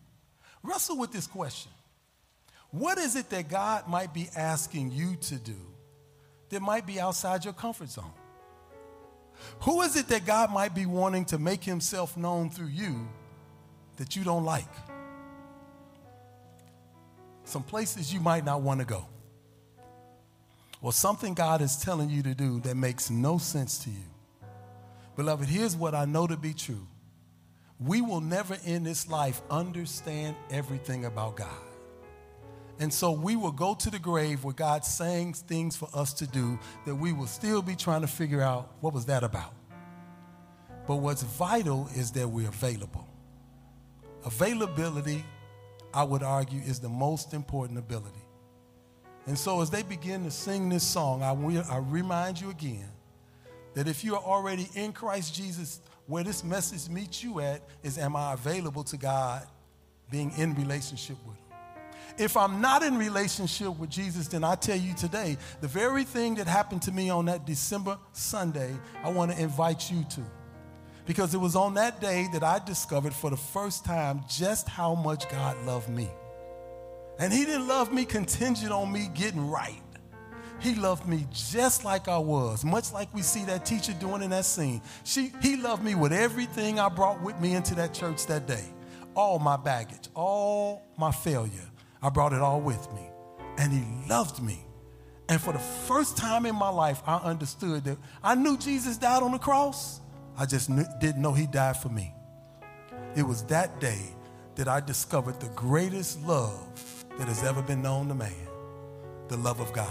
Wrestle 0.63 0.99
with 0.99 1.13
this 1.13 1.27
question. 1.27 1.73
What 2.71 2.99
is 2.99 3.17
it 3.17 3.31
that 3.31 3.49
God 3.49 3.89
might 3.89 4.13
be 4.13 4.29
asking 4.37 4.93
you 4.93 5.17
to 5.17 5.37
do 5.37 5.57
that 6.51 6.63
might 6.63 6.87
be 6.87 7.01
outside 7.01 7.45
your 7.45 7.55
comfort 7.55 7.91
zone? 7.91 8.13
Who 9.61 9.83
is 9.83 9.97
it 9.97 10.09
that 10.09 10.27
God 10.27 10.53
might 10.53 10.75
be 10.75 10.87
wanting 10.87 11.25
to 11.27 11.39
make 11.39 11.65
himself 11.65 12.17
known 12.17 12.51
through 12.51 12.69
you 12.69 13.09
that 13.97 14.17
you 14.17 14.25
don't 14.25 14.45
like? 14.45 14.69
Some 17.45 17.63
places 17.63 18.13
you 18.13 18.21
might 18.21 18.45
not 18.45 18.61
want 18.61 18.81
to 18.81 18.87
go. 18.87 19.07
Or 20.83 20.93
something 20.93 21.35
God 21.35 21.61
is 21.61 21.77
telling 21.77 22.11
you 22.11 22.23
to 22.23 22.35
do 22.35 22.61
that 22.61 22.77
makes 22.77 23.11
no 23.11 23.39
sense 23.39 23.79
to 23.85 23.91
you. 23.91 24.05
Beloved, 25.17 25.49
here's 25.49 25.75
what 25.75 25.95
I 25.95 26.05
know 26.05 26.27
to 26.27 26.37
be 26.37 26.55
true. 26.55 26.87
we 27.81 28.01
will 28.01 28.21
never 28.21 28.57
in 28.65 28.83
this 28.83 29.09
life 29.09 29.41
understand 29.51 30.37
everything 30.51 31.05
about 31.05 31.37
God. 31.37 31.68
And 32.81 32.93
so 32.93 33.11
we 33.11 33.35
will 33.35 33.53
go 33.53 33.75
to 33.75 33.91
the 33.91 33.99
grave 33.99 34.45
where 34.45 34.55
God's 34.55 34.89
saying 34.89 35.35
things 35.35 35.77
for 35.77 35.89
us 35.93 36.13
to 36.15 36.27
do 36.27 36.59
that 36.87 36.95
we 36.95 37.13
will 37.13 37.27
still 37.27 37.61
be 37.61 37.75
trying 37.75 38.03
to 38.03 38.07
figure 38.07 38.41
out 38.41 38.73
what 38.81 38.95
was 38.95 39.07
that 39.07 39.25
about. 39.25 39.53
But 40.87 40.97
what's 40.97 41.23
vital 41.23 41.89
is 41.95 42.13
that 42.13 42.29
we're 42.29 42.49
available. 42.49 43.07
Availability, 44.25 45.25
I 45.93 46.05
would 46.05 46.23
argue, 46.23 46.61
is 46.61 46.79
the 46.79 46.89
most 46.89 47.35
important 47.35 47.79
ability. 47.79 48.25
And 49.27 49.39
so 49.39 49.61
as 49.61 49.69
they 49.71 49.83
begin 49.83 50.25
to 50.25 50.31
sing 50.31 50.69
this 50.69 50.85
song, 50.85 51.23
I, 51.23 51.33
will, 51.33 51.63
I 51.69 51.79
remind 51.79 52.41
you 52.41 52.49
again 52.51 52.89
that 53.75 53.87
if 53.87 54.03
you 54.03 54.15
are 54.15 54.23
already 54.23 54.71
in 54.75 54.93
Christ 54.93 55.35
Jesus, 55.35 55.83
where 56.07 56.25
this 56.25 56.43
message 56.43 56.89
meets 56.89 57.23
you 57.23 57.41
at 57.41 57.61
is 57.83 57.99
am 57.99 58.17
I 58.17 58.33
available 58.33 58.85
to 58.85 58.97
God 58.97 59.47
being 60.11 60.33
in 60.39 60.55
relationship 60.55 61.17
with 61.27 61.37
Him? 61.37 61.48
If 62.19 62.37
I'm 62.37 62.61
not 62.61 62.83
in 62.83 62.99
relationship 62.99 63.79
with 63.79 63.91
Jesus, 63.91 64.27
then 64.27 64.43
I 64.43 64.57
tell 64.57 64.77
you 64.77 64.93
today, 64.95 65.37
the 65.61 65.69
very 65.69 66.03
thing 66.03 66.35
that 66.35 66.49
happened 66.49 66.83
to 66.83 66.93
me 66.93 67.11
on 67.11 67.27
that 67.27 67.47
December 67.47 67.97
Sunday, 68.13 68.75
I 69.05 69.11
want 69.11 69.31
to 69.31 69.41
invite 69.41 69.91
you 69.91 70.05
to. 70.11 70.23
Because 71.07 71.33
it 71.33 71.39
was 71.39 71.55
on 71.55 71.75
that 71.75 72.01
day 72.01 72.27
that 72.33 72.43
I 72.43 72.59
discovered 72.59 73.15
for 73.15 73.31
the 73.31 73.37
first 73.37 73.85
time 73.85 74.25
just 74.29 74.69
how 74.69 74.95
much 74.95 75.29
God 75.31 75.57
loved 75.65 75.89
me. 75.89 76.09
And 77.21 77.33
He 77.33 77.45
didn't 77.45 77.69
love 77.69 77.93
me 77.93 78.05
contingent 78.05 78.73
on 78.73 78.93
me 78.93 79.09
getting 79.15 79.49
right. 79.49 79.81
He 80.61 80.75
loved 80.75 81.07
me 81.07 81.25
just 81.33 81.85
like 81.85 82.09
I 82.09 82.19
was, 82.19 82.65
much 82.65 82.93
like 82.93 83.15
we 83.15 83.23
see 83.23 83.45
that 83.45 83.65
teacher 83.65 83.93
doing 83.93 84.23
in 84.23 84.31
that 84.31 84.45
scene. 84.45 84.83
She, 85.05 85.33
he 85.41 85.57
loved 85.57 85.85
me 85.85 85.95
with 85.95 86.13
everything 86.13 86.81
I 86.81 86.89
brought 86.89 87.23
with 87.23 87.41
me 87.41 87.55
into 87.55 87.77
that 87.77 87.95
church 87.95 88.27
that 88.27 88.49
day 88.49 88.65
all 89.19 89.41
my 89.41 89.57
baggage, 89.57 90.09
all 90.15 90.81
my 90.97 91.11
failure. 91.11 91.69
I 92.03 92.11
brought 92.11 92.33
it 92.33 92.41
all 92.41 92.61
with 92.61 92.93
me. 92.93 93.03
And 93.59 93.73
He 93.73 94.09
loved 94.09 94.43
me. 94.43 94.65
And 95.29 95.41
for 95.41 95.53
the 95.53 95.59
first 95.59 96.17
time 96.17 96.47
in 96.47 96.55
my 96.55 96.71
life, 96.71 97.03
I 97.07 97.17
understood 97.17 97.85
that 97.85 97.99
I 98.23 98.35
knew 98.35 98.57
Jesus 98.57 98.97
died 98.97 99.23
on 99.23 99.33
the 99.33 99.39
cross. 99.39 100.01
I 100.37 100.47
just 100.47 100.71
knew, 100.71 100.85
didn't 101.01 101.21
know 101.21 101.33
He 101.33 101.47
died 101.47 101.77
for 101.77 101.89
me. 101.89 102.13
It 103.17 103.23
was 103.23 103.43
that 103.45 103.81
day 103.81 104.03
that 104.55 104.69
I 104.69 104.81
discovered 104.81 105.41
the 105.41 105.49
greatest 105.51 106.23
love 106.27 107.05
that 107.19 107.29
has 107.29 107.45
ever 107.45 107.63
been 107.63 107.83
known 107.83 108.09
to 108.09 108.15
man 108.15 108.33
the 109.29 109.37
love 109.37 109.61
of 109.61 109.73
God. 109.73 109.89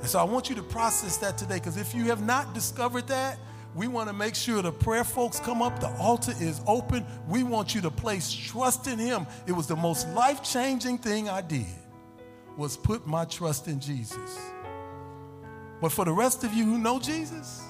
And 0.00 0.08
so 0.08 0.18
I 0.18 0.24
want 0.24 0.48
you 0.48 0.56
to 0.56 0.62
process 0.62 1.16
that 1.18 1.38
today 1.38 1.56
because 1.56 1.76
if 1.76 1.94
you 1.94 2.04
have 2.04 2.22
not 2.22 2.54
discovered 2.54 3.06
that, 3.08 3.38
we 3.76 3.88
want 3.88 4.08
to 4.08 4.14
make 4.14 4.34
sure 4.34 4.62
the 4.62 4.72
prayer 4.72 5.04
folks 5.04 5.38
come 5.38 5.60
up. 5.60 5.80
The 5.80 5.94
altar 5.98 6.32
is 6.40 6.62
open. 6.66 7.04
We 7.28 7.42
want 7.42 7.74
you 7.74 7.82
to 7.82 7.90
place 7.90 8.32
trust 8.32 8.86
in 8.86 8.98
Him. 8.98 9.26
It 9.46 9.52
was 9.52 9.66
the 9.66 9.76
most 9.76 10.08
life 10.08 10.42
changing 10.42 10.98
thing 10.98 11.28
I 11.28 11.42
did 11.42 11.66
was 12.56 12.76
put 12.76 13.06
my 13.06 13.26
trust 13.26 13.68
in 13.68 13.78
Jesus. 13.78 14.40
But 15.80 15.92
for 15.92 16.06
the 16.06 16.12
rest 16.12 16.42
of 16.42 16.54
you 16.54 16.64
who 16.64 16.78
know 16.78 16.98
Jesus, 16.98 17.62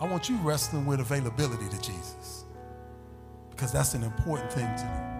I 0.00 0.06
want 0.06 0.30
you 0.30 0.36
wrestling 0.38 0.86
with 0.86 1.00
availability 1.00 1.68
to 1.68 1.76
Jesus 1.82 2.44
because 3.50 3.72
that's 3.72 3.92
an 3.92 4.02
important 4.02 4.50
thing 4.50 4.64
to 4.64 4.82
do. 4.82 5.19